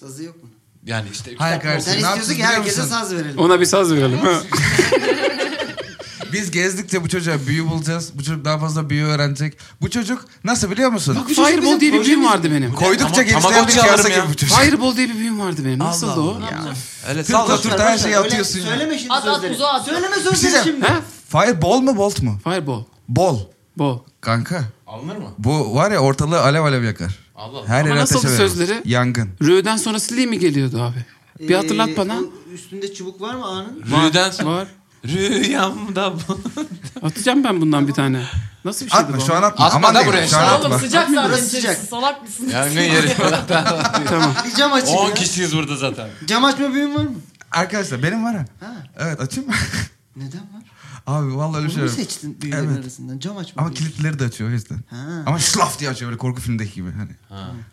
Sazı 0.00 0.22
yok 0.24 0.42
mu? 0.42 0.48
Yani 0.86 1.08
işte 1.12 1.34
Hayır 1.38 1.60
kardeşim 1.60 1.92
Sen 1.92 2.02
ne 2.02 2.06
istiyorsun 2.06 2.34
ki 2.34 2.44
herkese 2.44 2.82
saz 2.82 3.14
verelim. 3.14 3.38
Ona 3.38 3.60
bir 3.60 3.64
saz 3.66 3.92
verelim. 3.92 4.18
ha. 4.18 4.32
Biz 6.32 6.50
gezdikçe 6.50 7.04
bu 7.04 7.08
çocuğa 7.08 7.34
büyü 7.46 7.66
bulacağız. 7.70 8.10
Bu 8.14 8.22
çocuk 8.24 8.44
daha 8.44 8.58
fazla 8.58 8.90
büyü 8.90 9.04
öğrenecek. 9.04 9.58
Bu 9.80 9.90
çocuk 9.90 10.24
nasıl 10.44 10.70
biliyor 10.70 10.90
musun? 10.90 11.16
Bak 11.20 11.28
Fireball 11.28 11.80
diye 11.80 11.92
bir 11.92 12.04
büyüm 12.04 12.24
vardı 12.24 12.48
benim. 12.52 12.74
Koydukça 12.74 13.22
genişleyen 13.22 13.68
bir 13.68 13.72
kıyasa 13.72 14.08
gibi 14.08 14.18
ya. 14.18 14.28
bu 14.28 14.34
çocuk. 14.36 14.58
Fireball 14.58 14.96
diye 14.96 15.08
bir 15.08 15.14
büyüm 15.18 15.40
vardı 15.40 15.60
benim. 15.64 15.78
Nasıldı 15.78 16.20
o? 16.20 16.40
Yapacağız? 16.40 16.78
Öyle 17.08 17.24
salla. 17.24 17.60
Turta 17.60 17.84
her 17.84 17.98
şeyi 17.98 18.18
atıyorsun 18.18 18.60
ya. 18.60 18.66
Söyleme 18.66 18.98
şimdi 18.98 19.12
At, 19.12 19.26
at, 19.26 19.34
sözleri. 19.34 19.52
uzağa 19.52 19.68
at. 19.72 19.84
Söyleme 19.84 20.14
şey 20.14 20.22
sözleri 20.24 20.64
şimdi. 20.64 20.86
Fireball 21.28 21.80
mu 21.80 21.96
bolt 21.96 22.22
mu? 22.22 22.40
Fireball. 22.44 22.84
Bol. 23.08 23.40
Bol. 23.78 23.98
Kanka. 24.20 24.64
Alınır 24.86 25.16
mı? 25.16 25.28
Bu 25.38 25.74
var 25.74 25.90
ya 25.90 25.98
ortalığı 25.98 26.40
alev 26.40 26.62
alev 26.62 26.84
yakar. 26.84 27.18
Allah 27.36 27.58
Allah. 27.58 27.68
Her 27.68 27.84
Ama 27.90 28.00
ateşe 28.00 28.28
verir. 28.28 28.36
sözleri? 28.36 28.82
Yangın. 28.84 29.28
Rü'den 29.42 29.76
sonra 29.76 30.00
Slee 30.00 30.26
mi 30.26 30.38
geliyordu 30.38 30.82
abi? 30.82 31.04
Bir 31.48 31.54
hatırlat 31.54 31.88
Ee, 31.88 31.96
bana. 31.96 32.14
o 32.18 32.52
Üstünde 32.54 32.94
çubuk 32.94 33.20
var 33.20 33.34
mı 33.34 33.44
ağanın? 33.46 33.82
Rüyden 33.86 34.46
Var. 34.46 34.68
Rüyamda 35.06 36.12
bu. 36.14 36.40
Atacağım 37.06 37.44
ben 37.44 37.60
bundan 37.60 37.88
bir 37.88 37.92
tane. 37.92 38.22
Nasıl 38.64 38.86
bir 38.86 38.90
şeydi 38.90 39.02
Atma 39.04 39.16
bu? 39.16 39.20
şu 39.20 39.34
an 39.34 39.42
atma. 39.42 39.64
Atma 39.66 39.88
Aman 39.88 39.94
da 40.02 40.06
buraya. 40.06 40.28
Şu 40.28 40.36
an 40.36 40.60
Oğlum 40.60 40.72
atma. 40.72 40.78
sıcak 40.78 41.08
zaten 41.10 41.24
Burası 41.28 41.46
içerisi. 41.46 41.60
sıcak. 41.60 41.88
Salak 41.90 42.22
mısın? 42.22 42.48
Yangın 42.52 42.80
yeri. 42.80 43.16
Tamam. 44.08 44.34
Bir 44.46 44.54
cam 44.54 44.72
açayım 44.72 44.98
10 45.00 45.08
ya. 45.08 45.14
kişiyiz 45.14 45.56
burada 45.56 45.76
zaten. 45.76 46.08
Cam 46.26 46.44
açma 46.44 46.74
büyüm 46.74 46.94
var 46.94 47.02
mı? 47.02 47.14
Arkadaşlar 47.52 48.02
benim 48.02 48.24
var 48.24 48.36
ha. 48.36 48.44
Ha. 48.60 48.72
Evet 49.00 49.20
açayım 49.20 49.50
mı? 49.50 49.56
Neden 50.16 50.40
var? 50.40 50.62
Abi 51.06 51.36
vallahi 51.36 51.62
öyle 51.62 51.72
şey 51.72 51.82
yok. 51.82 51.92
seçtin 51.92 52.40
büyülerin 52.40 52.68
Evet. 52.68 52.78
arasından? 52.78 53.18
Cam 53.18 53.36
açmak. 53.36 53.58
Ama 53.66 53.76
değil. 53.76 53.90
kilitleri 53.90 54.18
de 54.18 54.24
açıyor 54.24 54.50
o 54.50 54.52
yüzden. 54.52 54.80
Ha. 54.90 55.22
Ama 55.26 55.38
şlaf 55.38 55.78
diye 55.80 55.90
açıyor 55.90 56.10
böyle 56.10 56.18
korku 56.18 56.40
filmindeki 56.40 56.74
gibi. 56.74 56.90
Hani. 56.92 57.10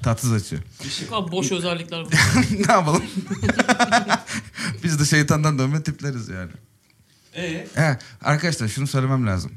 Tatsız 0.04 0.32
açıyor. 0.34 0.62
Ne 1.02 1.08
kadar 1.10 1.32
boş 1.32 1.52
özellikler 1.52 2.06
bu. 2.06 2.10
ne 2.68 2.72
yapalım? 2.72 3.04
Biz 4.84 5.00
de 5.00 5.06
şeytandan 5.06 5.60
dönme 5.60 5.84
tipleriz 5.84 6.30
yani. 6.30 6.52
Ee? 7.36 7.68
He, 7.76 8.00
arkadaşlar 8.22 8.68
şunu 8.68 8.88
söylemem 8.88 9.28
lazım. 9.28 9.52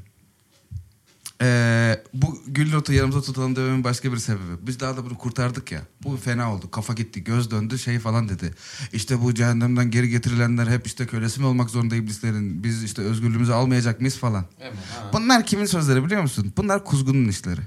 Ee, 1.43 2.03
bu 2.15 2.39
Güllot'u 2.47 2.93
yanımıza 2.93 3.23
tutalım 3.23 3.57
dememin 3.57 3.85
başka 3.85 4.13
bir 4.13 4.19
sebebi. 4.19 4.53
Biz 4.63 4.81
daha 4.81 4.97
da 4.97 5.05
bunu 5.05 5.19
kurtardık 5.19 5.73
ya. 5.73 5.81
Bu 6.05 6.17
fena 6.17 6.55
oldu. 6.55 6.71
Kafa 6.71 6.93
gitti, 6.95 7.25
göz 7.25 7.51
döndü, 7.51 7.79
şey 7.79 7.99
falan 7.99 8.29
dedi. 8.29 8.55
İşte 8.93 9.23
bu 9.23 9.35
cehennemden 9.35 9.91
geri 9.91 10.09
getirilenler 10.09 10.67
hep 10.67 10.87
işte 10.87 11.07
kölesi 11.07 11.41
mi 11.41 11.47
olmak 11.47 11.71
zorunda 11.71 11.97
iblislerin? 11.97 12.65
Biz 12.65 12.85
işte 12.85 13.03
özgürlüğümüzü 13.03 13.53
almayacak 13.53 14.01
mıyız 14.01 14.17
falan. 14.17 14.45
Evet, 14.61 14.75
ha. 14.99 15.11
Bunlar 15.13 15.47
kimin 15.47 15.67
sözleri 15.67 16.05
biliyor 16.05 16.23
musun? 16.23 16.53
Bunlar 16.57 16.85
Kuzgun'un 16.85 17.29
işleri. 17.29 17.61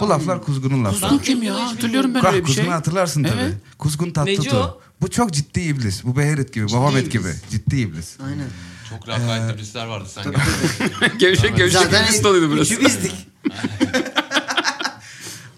Bu 0.00 0.08
laflar 0.08 0.42
Kuzgun'un 0.42 0.84
lafları. 0.84 1.00
Kuzgun 1.10 1.18
kim 1.18 1.42
ya? 1.42 1.70
Hatırlıyorum 1.70 2.14
ben 2.14 2.26
öyle 2.26 2.38
bir 2.38 2.46
şey. 2.46 2.54
Kuzgun'u 2.56 2.74
hatırlarsın 2.74 3.22
tabii. 3.22 3.40
Evet. 3.40 3.54
Kuzgun 3.78 4.10
tatlı 4.10 4.30
Neci 4.30 4.50
tu. 4.50 4.56
o? 4.56 4.80
Bu 5.00 5.10
çok 5.10 5.32
ciddi 5.32 5.60
iblis. 5.60 6.04
Bu 6.04 6.16
Beherit 6.16 6.52
gibi, 6.52 6.66
Babamet 6.72 7.02
iblis. 7.02 7.12
gibi. 7.12 7.32
Ciddi 7.50 7.76
iblis. 7.80 8.16
Aynen. 8.24 8.46
Çok 8.90 9.08
lakaytlı 9.08 9.54
iblisler 9.54 9.86
vardı 9.86 10.08
sen 10.14 10.24
gevşek 11.18 11.56
gevşek 11.56 11.82
bir 11.92 12.24
doluydu 12.24 12.50
burası. 12.50 12.74
üçü 12.74 12.84
bizdik. 12.86 13.12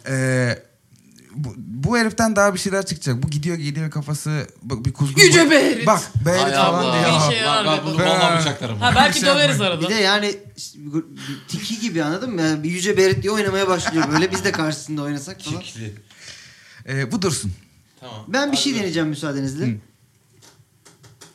Ee, 0.09 0.59
bu, 1.35 1.55
bu 1.57 1.99
heriften 1.99 2.37
daha 2.37 2.55
bir 2.55 2.59
şeyler 2.59 2.87
çıkacak. 2.87 3.23
Bu 3.23 3.31
gidiyor 3.31 3.57
gidiyor 3.57 3.91
kafası 3.91 4.47
bak 4.63 4.85
bir 4.85 4.93
kuzgun. 4.93 5.23
Yüce 5.23 5.51
Beherit. 5.51 5.87
Bak 5.87 6.01
Beherit 6.27 6.45
Ay 6.45 6.53
falan 6.53 6.83
diyor. 7.03 7.31
Bir 7.31 7.35
şey- 7.35 7.45
Bak, 7.47 7.67
bak, 7.67 7.85
bunu 7.85 7.97
vallahi 7.99 8.41
bıçaklarım. 8.41 8.81
Ha 8.81 8.93
belki 8.97 9.21
şey 9.21 9.29
döveriz 9.29 9.61
arada. 9.61 9.81
Bir 9.81 9.89
de 9.89 9.95
yani 9.95 10.37
tiki 11.49 11.81
gibi 11.81 12.05
anladın 12.05 12.35
mı? 12.35 12.43
Yani 12.43 12.63
bir 12.63 12.71
Yüce 12.71 12.97
Berit 12.97 13.23
diye 13.23 13.33
oynamaya 13.33 13.69
başlıyor 13.69 14.05
böyle. 14.13 14.31
Biz 14.33 14.45
de 14.45 14.53
karşısında 14.53 15.03
oynasak 15.03 15.41
falan. 15.43 15.61
Çikli. 15.61 15.95
Ee, 16.89 17.13
bu 17.13 17.23
dursun. 17.23 17.53
Tamam. 18.01 18.25
Ben 18.29 18.53
bir 18.53 18.57
şey 18.57 18.75
deneyeceğim 18.75 19.09
müsaadenizle. 19.09 19.77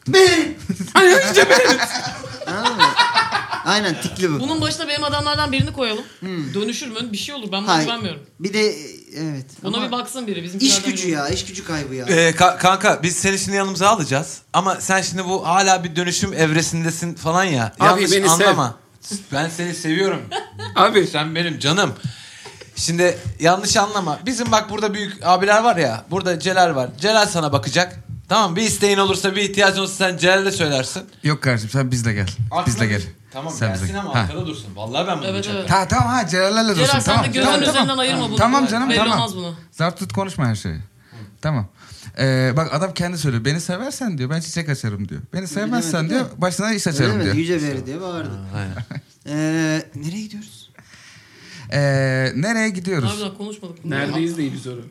Beherit. 0.08 0.58
Anladın 2.48 2.76
mı? 2.76 2.84
Aynen 3.66 4.02
tikli 4.02 4.32
bu. 4.32 4.40
Bunun 4.40 4.62
başına 4.62 4.88
benim 4.88 5.04
adamlardan 5.04 5.52
birini 5.52 5.74
koyalım. 5.74 6.04
Dönüşür 6.54 6.88
mü? 6.88 7.00
Bir 7.12 7.18
şey 7.18 7.36
olur. 7.36 7.52
Ben 7.52 7.64
buna 7.64 7.74
Hayır. 7.74 7.86
güvenmiyorum. 7.88 8.22
Bir 8.40 8.54
de 8.54 8.76
evet. 9.18 9.46
Buna 9.64 9.78
Ama 9.78 9.88
bir 9.88 9.92
baksın 9.92 10.28
biri. 10.28 10.44
Bizim 10.44 10.60
İş 10.60 10.82
gücü 10.82 11.10
ya, 11.10 11.30
iş 11.30 11.46
gücü 11.46 11.66
kaybı 11.66 11.96
ya. 11.96 12.06
Ee, 12.06 12.30
ka- 12.32 12.58
kanka 12.58 13.04
biz 13.04 13.16
seni 13.16 13.40
şimdi 13.40 13.58
yanımıza 13.58 13.90
alacağız. 13.90 14.38
Ama 14.54 14.76
sen 14.76 15.02
şimdi 15.02 15.26
bu 15.26 15.48
hala 15.48 15.84
bir 15.84 15.96
dönüşüm 15.96 16.34
evresindesin 16.34 17.16
falan 17.16 17.44
ya. 17.44 17.74
Abi 17.80 17.86
Yanlış 18.02 18.12
beni 18.12 18.30
sev. 18.30 18.48
anlama. 18.48 18.76
Ben 19.32 19.50
seni 19.50 19.74
seviyorum. 19.76 20.22
Abi 20.76 21.08
Sen 21.08 21.36
benim 21.36 21.60
canım. 21.60 21.94
Şimdi 22.76 23.18
yanlış 23.40 23.78
anlama. 23.78 24.20
Bizim 24.26 24.52
bak 24.52 24.70
burada 24.70 24.94
büyük 24.94 25.14
abiler 25.26 25.64
var 25.64 25.76
ya. 25.78 26.06
Burada 26.12 26.40
Celal 26.40 26.76
var. 26.76 26.90
Celal 27.02 27.26
sana 27.26 27.54
bakacak. 27.54 28.00
Tamam 28.30 28.56
bir 28.56 28.62
isteğin 28.62 28.98
olursa 28.98 29.36
bir 29.36 29.42
ihtiyacın 29.42 29.80
olursa 29.80 29.94
sen 29.94 30.18
Celal'e 30.18 30.52
söylersin. 30.52 31.04
Yok 31.24 31.44
kardeşim 31.44 31.70
sen 31.70 31.92
bizle 31.92 32.14
gel. 32.14 32.28
bizle 32.68 32.88
gel. 32.88 33.02
Tamam 33.32 33.54
sen 33.54 33.70
gelsin 33.70 33.88
bizle. 33.88 34.00
ama 34.00 34.16
Ha. 34.16 34.20
arkada 34.20 34.48
dursun. 34.48 34.76
Vallahi 34.76 35.08
ben 35.08 35.18
bunu 35.18 35.26
Evet, 35.28 35.50
evet. 35.52 35.68
Ta, 35.70 35.88
tamam 35.88 36.08
ha 36.08 36.28
Celal'lerle 36.28 36.70
dursun. 36.70 36.86
Celal 36.86 37.00
sen 37.00 37.12
tamam. 37.16 37.24
de 37.24 37.28
gözünün 37.28 37.46
tamam, 37.46 37.62
üzerinden 37.62 37.82
tamam. 37.88 38.00
ayırma 38.00 38.30
bunu. 38.30 38.36
Tamam 38.36 38.68
canım 38.68 38.90
Belli 38.90 38.98
tamam. 38.98 39.18
olmaz 39.20 39.36
bunu. 39.36 39.56
Zart 39.72 40.00
tut 40.00 40.14
konuşma 40.14 40.48
her 40.48 40.56
şeyi. 40.56 40.78
Tamam. 41.42 41.68
Ee, 42.20 42.54
bak 42.58 42.74
adam 42.74 42.94
kendi 42.94 43.18
söylüyor. 43.18 43.46
Beni 43.46 43.62
seversen 43.62 44.18
diyor 44.18 44.30
ben 44.30 44.40
çiçek 44.40 44.70
açarım 44.70 45.10
diyor. 45.10 45.22
Beni 45.34 45.48
sevmezsen 45.48 45.94
demedi 46.00 46.10
diyor 46.10 46.22
mi? 46.22 46.42
başına 46.42 46.74
iş 46.74 46.88
Öyle 46.88 46.98
açarım 46.98 47.18
mi? 47.18 47.24
diyor. 47.24 47.36
Yüce 47.36 47.62
Berit 47.62 47.86
diye 47.86 48.02
bağırdı. 48.02 48.32
Aynen. 48.56 48.76
Ee, 49.30 49.82
nereye 49.96 50.22
gidiyoruz? 50.24 50.70
Ee, 51.72 51.80
nereye 52.36 52.70
gidiyoruz? 52.70 53.10
Harbiden 53.12 53.38
konuşmadık. 53.38 53.84
bunu. 53.84 53.92
neredeyiz 53.92 54.38
değil 54.38 54.54
bir 54.54 54.58
soru. 54.60 54.86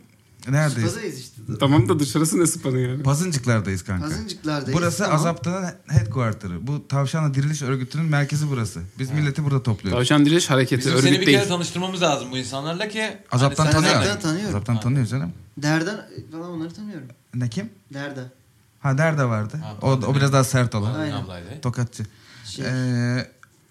Neredeyiz? 0.48 0.90
Spazayız 0.90 1.18
işte. 1.18 1.34
Tamam 1.60 1.88
da 1.88 1.98
dışarısı 2.00 2.40
ne 2.40 2.46
sıpanı 2.46 2.78
yani. 2.78 3.02
Pazıncıklardayız 3.02 3.82
kanka. 3.84 4.08
Pazıncıklardayız. 4.08 4.78
Burası 4.78 4.98
Tamam. 4.98 5.16
Azapta'nın 5.16 5.70
headquarter'ı. 5.88 6.66
Bu 6.66 6.88
Tavşanla 6.88 7.34
Diriliş 7.34 7.62
Örgütü'nün 7.62 8.04
merkezi 8.06 8.50
burası. 8.50 8.80
Biz 8.98 9.10
milleti 9.10 9.44
burada 9.44 9.62
topluyoruz. 9.62 10.00
Tavşan 10.00 10.26
Diriliş 10.26 10.50
Hareketi 10.50 10.78
Bizim 10.86 10.98
seni 10.98 11.08
örgüt 11.08 11.20
bir 11.20 11.26
değil. 11.26 11.38
kere 11.38 11.48
tanıştırmamız 11.48 12.02
lazım 12.02 12.30
bu 12.32 12.38
insanlarla 12.38 12.88
ki. 12.88 13.16
Azaptan 13.32 13.64
hani 13.64 13.72
tanıyor. 13.74 13.94
Azaptan 13.94 14.20
tanıyorum. 14.20 14.48
Azaptan 14.48 14.80
tanıyor 14.80 15.06
canım. 15.06 15.32
Derden 15.58 16.00
falan 16.32 16.50
onları 16.50 16.74
tanıyorum. 16.74 17.08
Ne 17.34 17.48
kim? 17.48 17.70
Derda. 17.94 18.32
Ha 18.80 18.98
Derde 18.98 19.24
vardı. 19.24 19.56
Ha, 19.62 19.74
o, 19.82 19.90
o 19.90 20.14
biraz 20.14 20.32
daha 20.32 20.44
sert 20.44 20.74
olan. 20.74 20.94
Aynen. 20.94 21.12
Aynen. 21.12 21.24
ablaydı. 21.24 21.60
Tokatçı. 21.62 22.02
Şey, 22.44 22.64
Ee, 22.66 23.30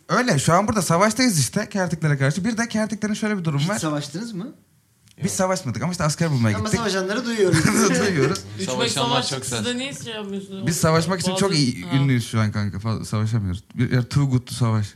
öyle 0.09 0.39
şu 0.39 0.53
an 0.53 0.67
burada 0.67 0.81
savaştayız 0.81 1.39
işte 1.39 1.69
kertiklere 1.69 2.17
karşı. 2.17 2.45
Bir 2.45 2.57
de 2.57 2.67
kertiklerin 2.67 3.13
şöyle 3.13 3.37
bir 3.37 3.43
durum 3.43 3.59
hiç 3.59 3.69
var. 3.69 3.79
savaştınız 3.79 4.33
mı? 4.33 4.47
Biz 5.23 5.31
savaşmadık 5.31 5.81
ama 5.83 5.91
işte 5.91 6.03
asker 6.03 6.31
bulmaya 6.31 6.55
Ama 6.57 6.59
gittik. 6.65 6.77
savaşanları 6.79 7.25
duyuyoruz. 7.25 7.59
Duyuyoruz. 8.07 8.39
Savaşanlar 8.65 9.09
savaş 9.09 9.29
çok 9.29 9.39
siz 9.45 9.49
sert. 9.49 9.65
de 9.65 9.77
niye 9.77 9.93
şey 9.93 10.13
yapmıyorsunuz? 10.13 10.67
Biz 10.67 10.77
savaşmak 10.77 11.19
için 11.19 11.31
Bazı- 11.31 11.39
çok 11.41 11.55
iyi, 11.55 11.81
Ha. 11.83 11.95
ünlüyüz 11.95 12.27
şu 12.27 12.39
an 12.39 12.51
kanka. 12.51 13.05
Savaşamıyoruz. 13.05 13.63
Bir 13.75 13.91
yer 13.91 14.03
too 14.03 14.29
good 14.29 14.45
to 14.47 14.55
savaş. 14.55 14.93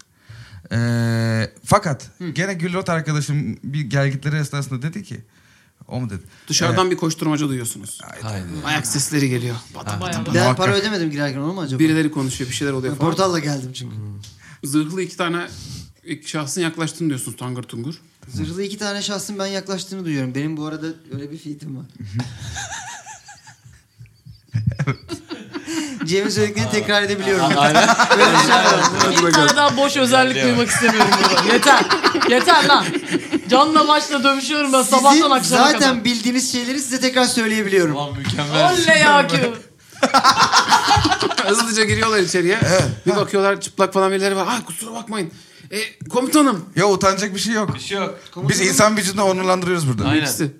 Ee, 0.72 1.52
fakat 1.66 2.10
gene 2.34 2.54
Güllot 2.54 2.90
arkadaşım 2.90 3.58
bir 3.64 3.82
gelgitleri 3.82 4.36
esnasında 4.36 4.82
dedi 4.82 5.04
ki 5.04 5.22
o 5.88 6.00
mu 6.02 6.10
dedi? 6.10 6.22
Dışarıdan 6.48 6.92
bir 6.92 6.98
koşturmaca 6.98 7.48
duyuyorsunuz. 7.48 8.00
Haydi. 8.22 8.44
Ayak 8.66 8.88
sesleri 8.88 9.30
geliyor. 9.30 9.56
Ben 10.34 10.56
para 10.56 10.76
ödemedim 10.76 11.12
girerken 11.12 11.40
olur 11.40 11.54
mu 11.54 11.62
acaba? 11.62 11.80
Birileri 11.80 12.12
konuşuyor 12.12 12.50
bir 12.50 12.56
şeyler 12.56 12.74
oluyor 12.74 12.96
falan. 12.96 13.12
portalla 13.12 13.40
geldim 13.40 13.74
çünkü. 13.74 13.96
Zırhlı 14.64 15.02
iki 15.02 15.18
tane 15.18 15.48
iki 16.04 16.30
şahsın 16.30 16.62
yaklaştığını 16.62 17.10
diyorsunuz 17.10 17.38
tangır 17.38 17.64
tungur. 17.64 17.94
Zırhlı 18.28 18.64
iki 18.64 18.78
tane 18.78 19.02
şahsın 19.02 19.40
ben 19.40 19.46
yaklaştığını 19.48 20.06
duyuyorum. 20.06 20.36
Benim 20.36 20.58
bu 20.58 20.66
arada 20.66 20.86
öyle 21.14 21.32
bir 21.32 21.38
fiitim 21.38 21.78
var. 21.78 21.86
Cem'in 26.06 26.30
söylediklerini 26.30 26.72
tekrar 26.72 27.04
edebiliyorum. 27.04 27.46
Aynen. 27.58 27.88
Böyle 28.18 28.32
bir 28.34 28.38
şey 28.38 28.50
var. 28.50 29.28
Bir 29.28 29.32
tane 29.32 29.56
daha 29.56 29.78
boş 29.78 29.98
özellik 29.98 30.44
duymak 30.44 30.68
istemiyorum 30.70 31.10
burada. 31.24 31.54
Yeter. 31.54 31.86
Yeter 32.30 32.68
lan. 32.68 32.86
Canla 33.50 33.88
başla 33.88 34.24
dövüşüyorum 34.24 34.74
ben 34.74 34.82
sabahtan 34.82 35.12
Sizin 35.12 35.30
akşama 35.30 35.64
zaten 35.64 35.80
kadar. 35.80 36.06
bildiğiniz 36.06 36.52
şeyleri 36.52 36.80
size 36.80 37.00
tekrar 37.00 37.26
söyleyebiliyorum. 37.26 37.96
Ulan 37.96 38.18
mükemmel. 38.18 38.74
Oley 38.74 39.02
ya 39.02 39.28
ki. 39.28 39.52
Hızlıca 41.48 41.84
giriyorlar 41.84 42.20
içeriye. 42.20 42.60
Bir 43.06 43.16
bakıyorlar 43.16 43.62
çıplak 43.62 43.94
falan 43.94 44.12
birileri 44.12 44.36
var. 44.36 44.48
Ay 44.48 44.66
kusura 44.66 44.94
bakmayın. 44.94 45.32
E, 45.72 46.00
komutanım. 46.10 46.66
Ya 46.76 46.90
utanacak 46.90 47.36
bir 47.36 47.40
şey 47.40 47.54
yok. 47.54 47.76
Bir 47.76 47.80
şey 47.80 47.98
yok. 47.98 48.20
Biz 48.36 48.62
insan 48.62 48.98
vücudunu 48.98 49.24
onurlandırıyoruz 49.24 49.88
burada. 49.88 50.10
Aynen. 50.10 50.22
İkisi. 50.22 50.52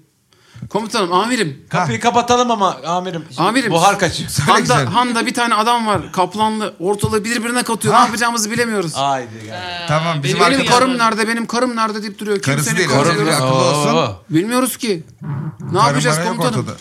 Komutanım 0.70 1.14
amirim. 1.14 1.66
Kapıyı 1.70 2.00
kapatalım 2.00 2.52
ama 2.52 2.78
amirim. 2.86 3.24
Amirim. 3.38 3.72
Buhar 3.72 4.00
kaçıyor. 4.00 4.30
Güzel. 4.58 4.76
Handa, 4.78 4.96
Handa 4.96 5.26
bir 5.26 5.34
tane 5.34 5.56
adam 5.56 5.88
var. 5.88 6.12
Kaplanlı. 6.14 6.76
Ortalığı 6.80 7.24
birbirine 7.26 7.64
katıyor. 7.64 7.94
Ne 7.94 8.00
yapacağımızı 8.00 8.52
bilemiyoruz. 8.52 8.94
Haydi 8.96 9.30
gel. 9.46 9.86
Tamam 9.88 10.24
bizim 10.24 10.40
Benim 10.40 10.52
Benim 10.52 10.66
karım 10.66 10.98
nerede? 10.98 11.28
Benim 11.28 11.46
karım 11.46 11.76
nerede 11.76 12.02
deyip 12.02 12.20
duruyor. 12.20 12.42
Karısı 12.42 12.70
Kimsenin 12.70 12.78
değil, 12.78 13.00
karısı 13.00 13.18
karım 13.18 13.30
akıllı 13.30 13.50
olsun. 13.50 14.16
Bilmiyoruz 14.30 14.78
ki. 14.78 15.04
Ne 15.22 15.74
Karım 15.74 15.88
yapacağız 15.88 16.18
komutanım? 16.28 16.60
ortada. 16.60 16.78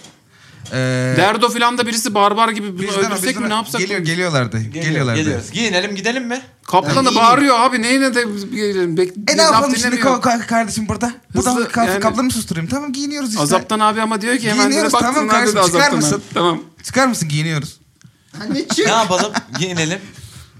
Ee, 0.72 1.14
Derdo 1.16 1.48
filan 1.48 1.78
da 1.78 1.86
birisi 1.86 2.14
barbar 2.14 2.48
gibi 2.48 2.66
o, 2.66 2.70
öldürsek 2.92 3.22
bizden 3.28 3.42
mi 3.42 3.48
ne 3.48 3.54
yapsak? 3.54 3.80
Geliyor, 3.80 4.00
geliyorlardı. 4.00 4.58
Geliyor, 4.60 4.84
geliyorlardı. 4.84 5.20
Geliyoruz. 5.20 5.50
Giyinelim 5.50 5.94
gidelim 5.94 6.26
mi? 6.26 6.40
Kaplanı 6.66 7.06
Yani- 7.06 7.16
bağırıyor 7.16 7.60
abi. 7.60 7.82
Neyine 7.82 8.14
de 8.14 8.28
bir- 8.28 8.96
bek- 8.96 9.32
E 9.32 9.36
ne 9.36 9.42
yapalım 9.42 9.76
şimdi 9.76 9.96
ko- 9.96 10.46
kardeşim 10.46 10.88
burada? 10.88 11.12
Burada 11.34 11.50
Hızlı, 11.50 11.68
kaf- 11.68 11.88
yani- 11.88 12.00
kaplanı 12.00 12.24
mı 12.24 12.30
susturayım? 12.32 12.68
Tamam 12.70 12.92
giyiniyoruz 12.92 13.30
işte. 13.30 13.42
Azaptan 13.42 13.80
abi 13.80 14.00
ama 14.00 14.20
diyor 14.20 14.38
ki 14.38 14.50
hemen 14.50 14.66
Giyiniyoruz, 14.68 14.92
baktın 14.92 15.06
tamam 15.06 15.28
kardeşim, 15.28 15.56
de 15.56 15.62
çıkar 15.62 15.78
Azaptan 15.78 15.96
mısın? 15.96 16.22
Tamam. 16.34 16.60
Çıkar 16.82 17.06
mısın 17.06 17.28
giyiniyoruz. 17.28 17.80
Ne 18.78 18.90
yapalım? 18.90 19.32
Giyinelim. 19.58 19.98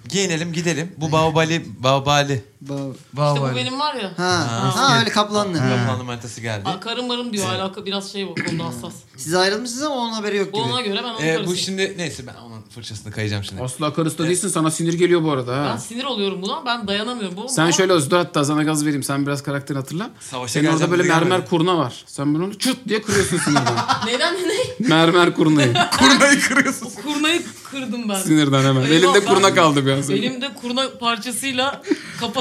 Giyinelim 0.08 0.52
gidelim. 0.52 0.92
Bu 0.96 1.12
baobali, 1.12 1.64
baobali. 1.82 2.44
Ba- 2.66 2.92
Vallahi. 3.14 3.34
İşte 3.44 3.52
bu 3.52 3.56
benim 3.56 3.80
var 3.80 3.94
ya. 3.94 4.12
Ha, 4.16 4.46
ha, 4.76 4.98
öyle 4.98 5.10
kaplanlı. 5.10 5.58
Kaplanlı 5.58 6.04
manitası 6.04 6.40
geldi. 6.40 6.62
Aa, 6.68 6.80
karım 6.80 7.06
marım 7.06 7.32
diyor 7.32 7.48
alaka 7.48 7.86
biraz 7.86 8.12
şey 8.12 8.28
bu 8.28 8.34
konuda 8.34 8.64
hassas. 8.64 8.92
Siz 9.16 9.34
ayrılmışsınız 9.34 9.82
ama 9.82 9.94
onun 9.94 10.12
haberi 10.12 10.36
yok 10.36 10.52
Bu 10.52 10.56
gibi. 10.64 10.72
ona 10.72 10.80
göre 10.80 11.00
ben 11.04 11.08
onun 11.08 11.20
Ee, 11.22 11.46
bu 11.46 11.56
şimdi 11.56 11.94
neyse 11.98 12.26
ben 12.26 12.34
onun 12.34 12.62
fırçasını 12.74 13.12
kayacağım 13.12 13.44
şimdi. 13.44 13.62
Asla 13.62 13.94
karısı 13.94 14.18
da 14.18 14.24
değilsin 14.26 14.48
sana 14.48 14.70
sinir 14.70 14.92
geliyor 14.94 15.22
bu 15.24 15.30
arada 15.32 15.52
Ben 15.52 15.68
ha. 15.68 15.78
sinir 15.78 16.04
oluyorum 16.04 16.42
buna 16.42 16.66
ben 16.66 16.86
dayanamıyorum. 16.88 17.36
Bu, 17.36 17.48
Sen 17.48 17.62
ama- 17.62 17.72
şöyle 17.72 17.92
özür 17.92 18.10
hatta 18.16 18.44
sana 18.44 18.62
gaz 18.62 18.84
vereyim 18.84 19.02
sen 19.02 19.26
biraz 19.26 19.42
karakterini 19.42 19.80
hatırla. 19.80 20.10
Savaşa 20.20 20.52
Senin 20.52 20.68
orada 20.72 20.90
böyle 20.90 21.02
mermer 21.02 21.26
görmedi. 21.28 21.50
kurna 21.50 21.78
var. 21.78 22.04
Sen 22.06 22.34
bunu 22.34 22.58
çıt 22.58 22.78
diye 22.88 23.02
kırıyorsun 23.02 23.38
sinirden. 23.38 23.76
Neden 24.06 24.34
ne? 24.34 24.88
mermer 24.88 25.34
kurnayı. 25.34 25.74
Kurnayı 25.98 26.40
kırıyorsun. 26.40 26.88
Bu 26.96 27.02
kurnayı 27.12 27.42
kırdım 27.70 28.08
ben. 28.08 28.20
Sinirden 28.22 28.64
hemen. 28.64 28.82
Eyvah, 28.82 29.14
ben- 29.14 29.24
kurna 29.24 29.54
kaldı 29.54 29.86
bir 29.86 29.90
an 29.92 30.02
sonra. 30.02 30.16
Elimde 30.16 30.54
kurna 30.54 30.88
parçasıyla 31.00 31.82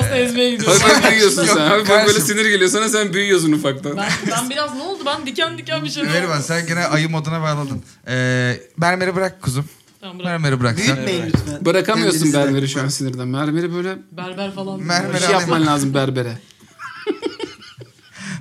kafasına 0.07 0.17
ezmeye 0.17 0.51
gidiyorum. 0.51 0.81
Hafif 0.81 1.11
büyüyorsun 1.11 1.45
Yok, 1.45 1.57
sen. 1.57 1.67
Hafif 1.67 1.89
böyle 1.89 1.99
kardeşim. 1.99 2.21
sinir 2.21 2.45
geliyor 2.45 2.69
sana 2.69 2.89
sen 2.89 3.13
büyüyorsun 3.13 3.51
ufaktan. 3.51 3.97
Ben, 3.97 4.11
ben 4.31 4.49
biraz 4.49 4.75
ne 4.75 4.81
oldu? 4.81 5.03
Ben 5.05 5.25
diken 5.25 5.57
diken 5.57 5.83
bir 5.83 5.89
şey 5.89 6.03
Verivan 6.03 6.41
sen 6.41 6.67
gene 6.67 6.85
ayı 6.85 7.09
moduna 7.09 7.41
bağladın. 7.41 7.83
Ee, 8.07 8.59
mermeri 8.77 9.15
bırak 9.15 9.41
kuzum. 9.41 9.65
Tamam 10.01 10.19
bırak. 10.19 10.27
Mermeri 10.27 10.59
bıraksan. 10.59 10.85
Büyütmeyin 10.95 11.25
lütfen. 11.25 11.65
Bırakamıyorsun 11.65 12.19
Kendinizi 12.19 12.37
berberi 12.37 12.69
şu 12.69 12.81
an 12.81 12.87
sinirden. 12.87 13.27
Mermeri 13.27 13.73
böyle 13.75 13.97
Berber 14.11 14.51
falan. 14.51 14.83
Mermer 14.83 15.13
bir 15.13 15.19
şey 15.19 15.31
yapman 15.31 15.65
lazım 15.65 15.93
berbere. 15.93 16.37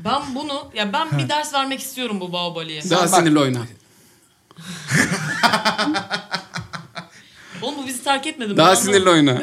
Ben 0.05 0.35
bunu 0.35 0.71
ya 0.75 0.93
ben 0.93 1.19
bir 1.19 1.29
ders 1.29 1.55
vermek 1.55 1.81
istiyorum 1.81 2.21
bu 2.21 2.33
Bahubali'ye. 2.33 2.91
Daha 2.91 3.03
bak- 3.03 3.11
sinirli 3.11 3.39
oyna. 3.39 3.59
Oğlum 7.63 7.75
bu 7.83 7.87
bizi 7.87 8.05
terk 8.05 8.27
etmedi. 8.27 8.51
mi? 8.51 8.57
Daha 8.57 8.71
Ben 8.71 8.75
sinirli 8.75 9.11
oyna. 9.11 9.43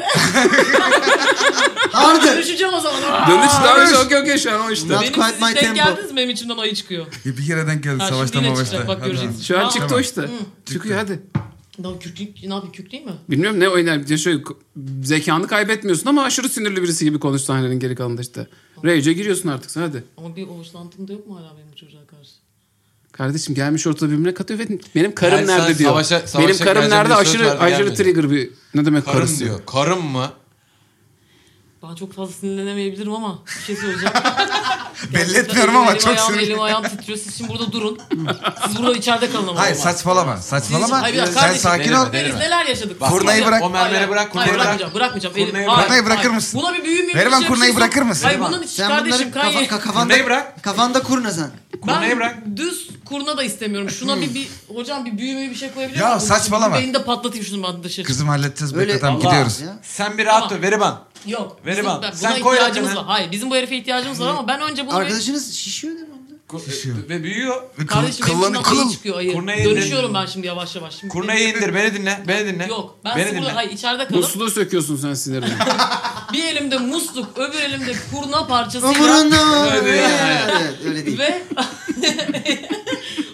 Harder. 1.92 2.34
Dönüşeceğim 2.36 2.74
o 2.74 2.80
zaman. 2.80 3.00
Dönüş 3.30 3.52
daha 3.52 3.84
önce 3.84 3.96
okey 3.98 4.18
okey 4.18 4.38
şu 4.38 4.52
an 4.54 4.60
o 4.60 4.70
işte. 4.70 4.90
Benim 4.90 5.12
quite 5.12 5.28
siz 5.32 5.40
my 5.40 5.46
hiç 5.48 5.54
denk 5.56 5.60
tempo. 5.60 5.74
geldiniz 5.90 6.10
mi? 6.10 6.16
Benim 6.16 6.30
içimden 6.30 6.56
ayı 6.56 6.74
çıkıyor. 6.74 7.06
Bir 7.24 7.46
kere 7.46 7.66
denk 7.66 7.82
geldi 7.82 7.98
Ha, 7.98 8.06
şimdi 8.06 8.16
savaştan 8.16 8.42
yine 8.42 8.56
çıkacak 8.56 8.88
bak 8.88 8.98
Hadi. 9.00 9.10
göreceksin. 9.10 9.42
Şu 9.42 9.54
an 9.54 9.58
Tamam. 9.60 9.74
çıktı 9.74 9.94
o 9.94 10.00
işte. 10.00 10.28
Çıkıyor 10.66 10.98
hadi. 10.98 11.22
Daha 11.82 11.98
kürklük 11.98 12.42
ne 12.44 12.54
yapayım 12.54 12.90
değil 12.92 13.04
mi? 13.04 13.12
Bilmiyorum 13.30 13.60
ne 13.60 13.68
oynar. 13.68 14.08
Ya 14.08 14.16
şöyle 14.18 14.42
zekanı 15.02 15.46
kaybetmiyorsun 15.46 16.06
ama 16.06 16.22
aşırı 16.22 16.48
sinirli 16.48 16.82
birisi 16.82 17.04
gibi 17.04 17.18
konuş 17.20 17.42
sahnenin 17.42 17.80
geri 17.80 17.94
kalanında 17.94 18.20
işte. 18.22 18.46
Rage'e 18.84 19.12
giriyorsun 19.12 19.48
artık 19.48 19.70
sen 19.70 19.80
hadi. 19.80 20.04
Ama 20.16 20.36
bir 20.36 20.42
hoşlantım 20.42 21.08
da 21.08 21.12
yok 21.12 21.26
mu 21.26 21.36
hala 21.36 21.56
benim 21.56 21.72
bu 21.72 21.76
çocuğa 21.76 22.06
karşı? 22.06 22.30
Kardeşim 23.16 23.54
gelmiş 23.54 23.86
ortada 23.86 24.10
birbirine 24.10 24.34
katıyor 24.34 24.60
ve 24.60 24.66
benim 24.94 25.14
karım 25.14 25.38
Yani 25.38 25.46
nerede 25.46 25.78
diyor. 25.78 25.90
savaşa- 25.90 26.26
savaşa 26.26 26.48
benim 26.48 26.58
karım 26.64 26.90
nerede 26.90 27.14
aşırı 27.14 27.60
aşırı 27.60 27.94
trigger 27.94 28.30
bir 28.30 28.50
ne 28.74 28.86
demek 28.86 29.04
Karım 29.04 29.18
karısı 29.18 29.40
diyor. 29.44 29.60
Karım 29.66 30.02
mı? 30.06 30.30
Ben 31.90 31.94
çok 31.94 32.12
fazla 32.14 32.32
sinirlenemeyebilirim 32.32 33.12
ama 33.14 33.38
bir 33.58 33.62
şey 33.64 33.76
söyleyeceğim. 33.76 34.14
Belli 35.14 35.38
etmiyorum 35.38 35.76
ama 35.76 35.90
elim, 35.90 35.98
çok 36.00 36.10
ayağım, 36.12 36.32
sinirli. 36.32 36.44
Elim 36.46 36.60
ayağım 36.60 36.84
titriyor. 36.84 37.18
Siz 37.18 37.38
şimdi 37.38 37.50
burada 37.50 37.72
durun. 37.72 37.98
Siz 38.66 38.78
burada 38.78 38.96
içeride 38.96 39.30
kalın 39.30 39.48
ama. 39.48 39.60
Hayır 39.60 39.76
o 39.76 39.78
zaman. 39.78 39.92
saçmalama. 39.92 40.36
Saçmalama. 40.36 41.02
Hayır, 41.02 41.14
bir 41.14 41.20
dakika, 41.20 41.34
Sen 41.40 41.46
kardeşim. 41.46 41.62
sakin 41.62 41.92
ol. 41.92 42.12
delirme. 42.12 42.28
Biz 42.34 42.40
neler 42.40 42.66
yaşadık? 42.66 43.00
Bak, 43.00 43.10
Kurnayı 43.10 43.26
Hayır, 43.42 43.46
bırak. 43.46 43.62
O 43.62 43.70
mermeri 43.70 43.96
hayır, 43.96 44.08
bırak, 44.08 44.32
kurnayı 44.32 44.46
hayır, 44.48 44.54
bırak. 44.60 44.64
bırakmayacağım, 44.66 44.94
bırakmayacağım. 44.94 45.36
Elim- 45.36 45.46
Kurnayı 45.46 45.66
hayır, 45.66 45.76
bırak. 45.78 45.86
Kurnayı 45.88 46.04
bırakır 46.06 46.22
hayır. 46.22 46.34
mısın? 46.34 46.60
Buna 46.60 46.74
bir 46.74 46.84
büyü 46.84 47.02
müyü 47.02 47.14
Ver 47.16 47.32
ben 47.32 47.46
kurnayı 47.46 47.76
bırakır 47.76 48.02
mısın? 48.02 48.24
Hayır 48.24 48.40
bunun 48.40 48.62
hiç 48.62 48.70
Sen 48.70 48.88
kardeşim 48.88 49.32
bunları 49.34 49.52
kafa, 49.52 49.62
ka- 49.64 49.68
kafanda, 49.80 50.02
Kurnayı 50.02 50.24
bırak. 50.26 50.62
kafanda 50.62 51.02
kurna 51.02 51.30
sen. 51.30 51.50
Kurnayı 51.82 52.10
Ben 52.10 52.16
bırak. 52.18 52.36
düz 52.56 52.88
kurna 53.04 53.36
da 53.36 53.42
istemiyorum. 53.44 53.90
Şuna 53.90 54.20
bir, 54.20 54.34
bir 54.34 54.48
hocam 54.74 55.04
bir 55.04 55.18
büyü 55.18 55.50
bir 55.50 55.54
şey 55.54 55.72
koyabilir 55.72 55.98
Ya 56.00 56.14
misin? 56.14 56.28
saçmalama. 56.28 56.76
Beyninde 56.76 57.04
patlatayım 57.04 57.46
şunu 57.46 57.62
ben 57.62 57.82
dışarı. 57.84 58.06
Kızım 58.06 58.28
halledeceğiz. 58.28 58.74
Öyle- 58.74 58.88
Bekle 58.88 59.00
tamam 59.00 59.20
Allah. 59.20 59.28
gidiyoruz. 59.30 59.60
Ya. 59.60 59.76
Sen 59.82 60.18
bir 60.18 60.26
rahat 60.26 60.42
ol. 60.42 60.48
Tamam. 60.48 60.62
Veriban. 60.62 61.00
Yok. 61.26 61.56
Ver 61.66 61.72
bizim- 61.76 61.90
Sen 62.14 62.32
buna 62.34 62.40
koy 62.40 62.56
ihtiyacımız 62.56 62.96
var. 62.96 63.04
Hayır 63.06 63.32
bizim 63.32 63.50
bu 63.50 63.56
herife 63.56 63.76
ihtiyacımız 63.76 64.20
var 64.20 64.26
ama 64.28 64.48
ben 64.48 64.60
önce 64.60 64.86
bunu. 64.86 64.96
Arkadaşınız 64.96 65.54
şişiyor 65.54 65.94
değil 65.94 66.08
mi 66.08 66.14
onda? 66.14 66.24
Şişiyor. 66.64 66.96
Ve 67.08 67.22
büyüyor. 67.22 67.62
Kardeşim 67.88 68.26
Kıllanı 68.26 68.62
kıl. 68.62 68.90
çıkıyor 68.92 69.16
ayı. 69.18 69.32
Kurnayı 69.32 69.64
Dönüşüyorum 69.64 70.10
indir. 70.10 70.20
ben 70.20 70.26
şimdi 70.26 70.46
yavaş 70.46 70.76
yavaş. 70.76 70.94
Şimdi 70.94 71.12
Kurnayı 71.12 71.48
indir. 71.48 71.74
Beni 71.74 71.94
dinle. 71.94 72.24
Beni 72.28 72.46
dinle. 72.46 72.66
Yok. 72.66 72.98
Ben 73.04 73.16
Beni 73.16 73.30
dinle. 73.30 73.50
hayır 73.50 73.70
içeride 73.70 74.06
kalıp 74.06 74.20
Musluğu 74.22 74.50
söküyorsun 74.50 74.96
sen 74.96 75.14
sinirden. 75.14 75.50
bir 76.32 76.44
elimde 76.44 76.78
musluk 76.78 77.38
öbür 77.38 77.58
elimde 77.58 77.92
kurna 78.12 78.46
parçasıyla 78.46 78.88
Umurunda 78.88 79.44
mı? 79.44 79.66
Öyle 79.70 79.84
değil. 79.84 80.02
Evet, 80.60 80.74
öyle 80.86 81.06
değil. 81.06 81.18
ve 81.18 81.42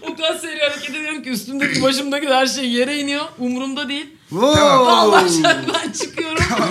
o 0.03 0.17
kadar 0.17 0.39
seri 0.39 0.61
hareket 0.61 0.91
ediyorum 0.91 1.23
ki 1.23 1.31
üstümdeki 1.31 1.83
başımdaki 1.83 2.29
her 2.29 2.47
şey 2.47 2.71
yere 2.71 2.99
iniyor. 2.99 3.25
Umurumda 3.39 3.89
değil. 3.89 4.07
Wow. 4.29 4.61
Allah 4.61 5.17
aşkına 5.17 5.63
ben 5.75 5.93
çıkıyorum. 5.93 6.20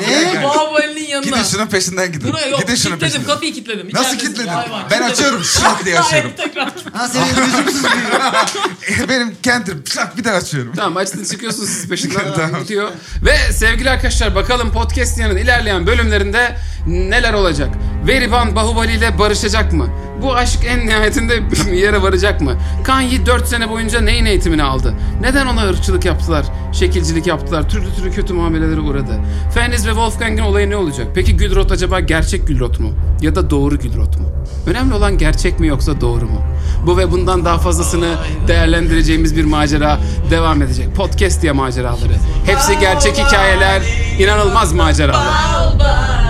Ne? 0.07 0.43
Bababalinin 0.43 1.07
yanına. 1.07 1.25
Gidin 1.37 1.43
şunun 1.43 1.67
peşinden 1.67 2.11
gidin. 2.11 2.27
Buraya 2.33 2.47
yok 2.47 2.59
Gidin 2.61 2.75
şunun 2.75 2.93
kilitledim 2.97 3.13
peşinden. 3.17 3.33
kapıyı 3.33 3.53
kilitledim. 3.53 3.89
Nasıl 3.93 4.05
İçeridesin. 4.15 4.33
kilitledin? 4.33 4.51
Ben 4.71 4.87
kilitledim. 4.89 5.05
açıyorum. 5.11 5.43
Şak 5.43 5.85
diye 5.85 5.99
açıyorum. 5.99 6.31
Hayır 6.37 6.47
tekrar. 6.47 6.71
Ha 6.93 7.07
senin 7.07 7.25
lüzumsuz 7.47 7.83
büyü. 8.89 9.09
Benim 9.09 9.35
kendim 9.43 9.83
şak 9.93 10.17
bir 10.17 10.23
daha 10.23 10.35
açıyorum. 10.35 10.73
tamam 10.75 10.97
açtın 10.97 11.23
çıkıyorsun 11.23 11.65
siz 11.65 11.89
peşinden 11.89 12.33
Tamam. 12.35 12.61
bitiyor. 12.61 12.91
Ve 13.25 13.53
sevgili 13.53 13.89
arkadaşlar 13.89 14.35
bakalım 14.35 14.71
podcast 14.71 15.17
yanın 15.19 15.37
ilerleyen 15.37 15.87
bölümlerinde 15.87 16.57
neler 16.87 17.33
olacak? 17.33 17.69
Veriban 18.09 18.55
Bahubali 18.55 18.91
ile 18.93 19.19
barışacak 19.19 19.73
mı? 19.73 19.87
Bu 20.21 20.35
aşk 20.35 20.59
en 20.65 20.87
nihayetinde 20.87 21.43
yere 21.73 22.01
varacak 22.01 22.41
mı? 22.41 22.55
Kanye 22.83 23.25
4 23.25 23.47
sene 23.47 23.69
boyunca 23.69 24.01
neyin 24.01 24.25
eğitimini 24.25 24.63
aldı? 24.63 24.93
Neden 25.21 25.45
ona 25.45 25.69
ırkçılık 25.69 26.05
yaptılar? 26.05 26.45
Şekilcilik 26.71 27.27
yaptılar? 27.27 27.69
Türlü 27.69 27.93
türlü 27.95 28.11
kötü 28.11 28.33
muamelelere 28.33 28.79
uğradı. 28.79 29.19
Feniz 29.53 29.87
ve 29.87 29.89
Wolfgang'in 29.89 30.43
olayı 30.43 30.69
ne 30.69 30.75
olacak? 30.75 31.07
Peki 31.15 31.37
Gülrot 31.37 31.71
acaba 31.71 31.99
gerçek 31.99 32.47
Gülrot 32.47 32.79
mu? 32.79 32.91
Ya 33.21 33.35
da 33.35 33.49
doğru 33.49 33.79
Gülrot 33.79 34.19
mu? 34.19 34.25
Önemli 34.67 34.93
olan 34.93 35.17
gerçek 35.17 35.59
mi 35.59 35.67
yoksa 35.67 36.01
doğru 36.01 36.25
mu? 36.25 36.41
Bu 36.85 36.97
ve 36.97 37.11
bundan 37.11 37.45
daha 37.45 37.57
fazlasını 37.57 38.15
değerlendireceğimiz 38.47 39.37
bir 39.37 39.45
macera 39.45 39.99
devam 40.31 40.61
edecek. 40.61 40.95
Podcast 40.95 41.41
diye 41.41 41.51
maceraları. 41.51 42.13
Hepsi 42.45 42.79
gerçek 42.79 43.17
hikayeler, 43.17 43.81
inanılmaz 44.19 44.73
maceralar. 44.73 46.28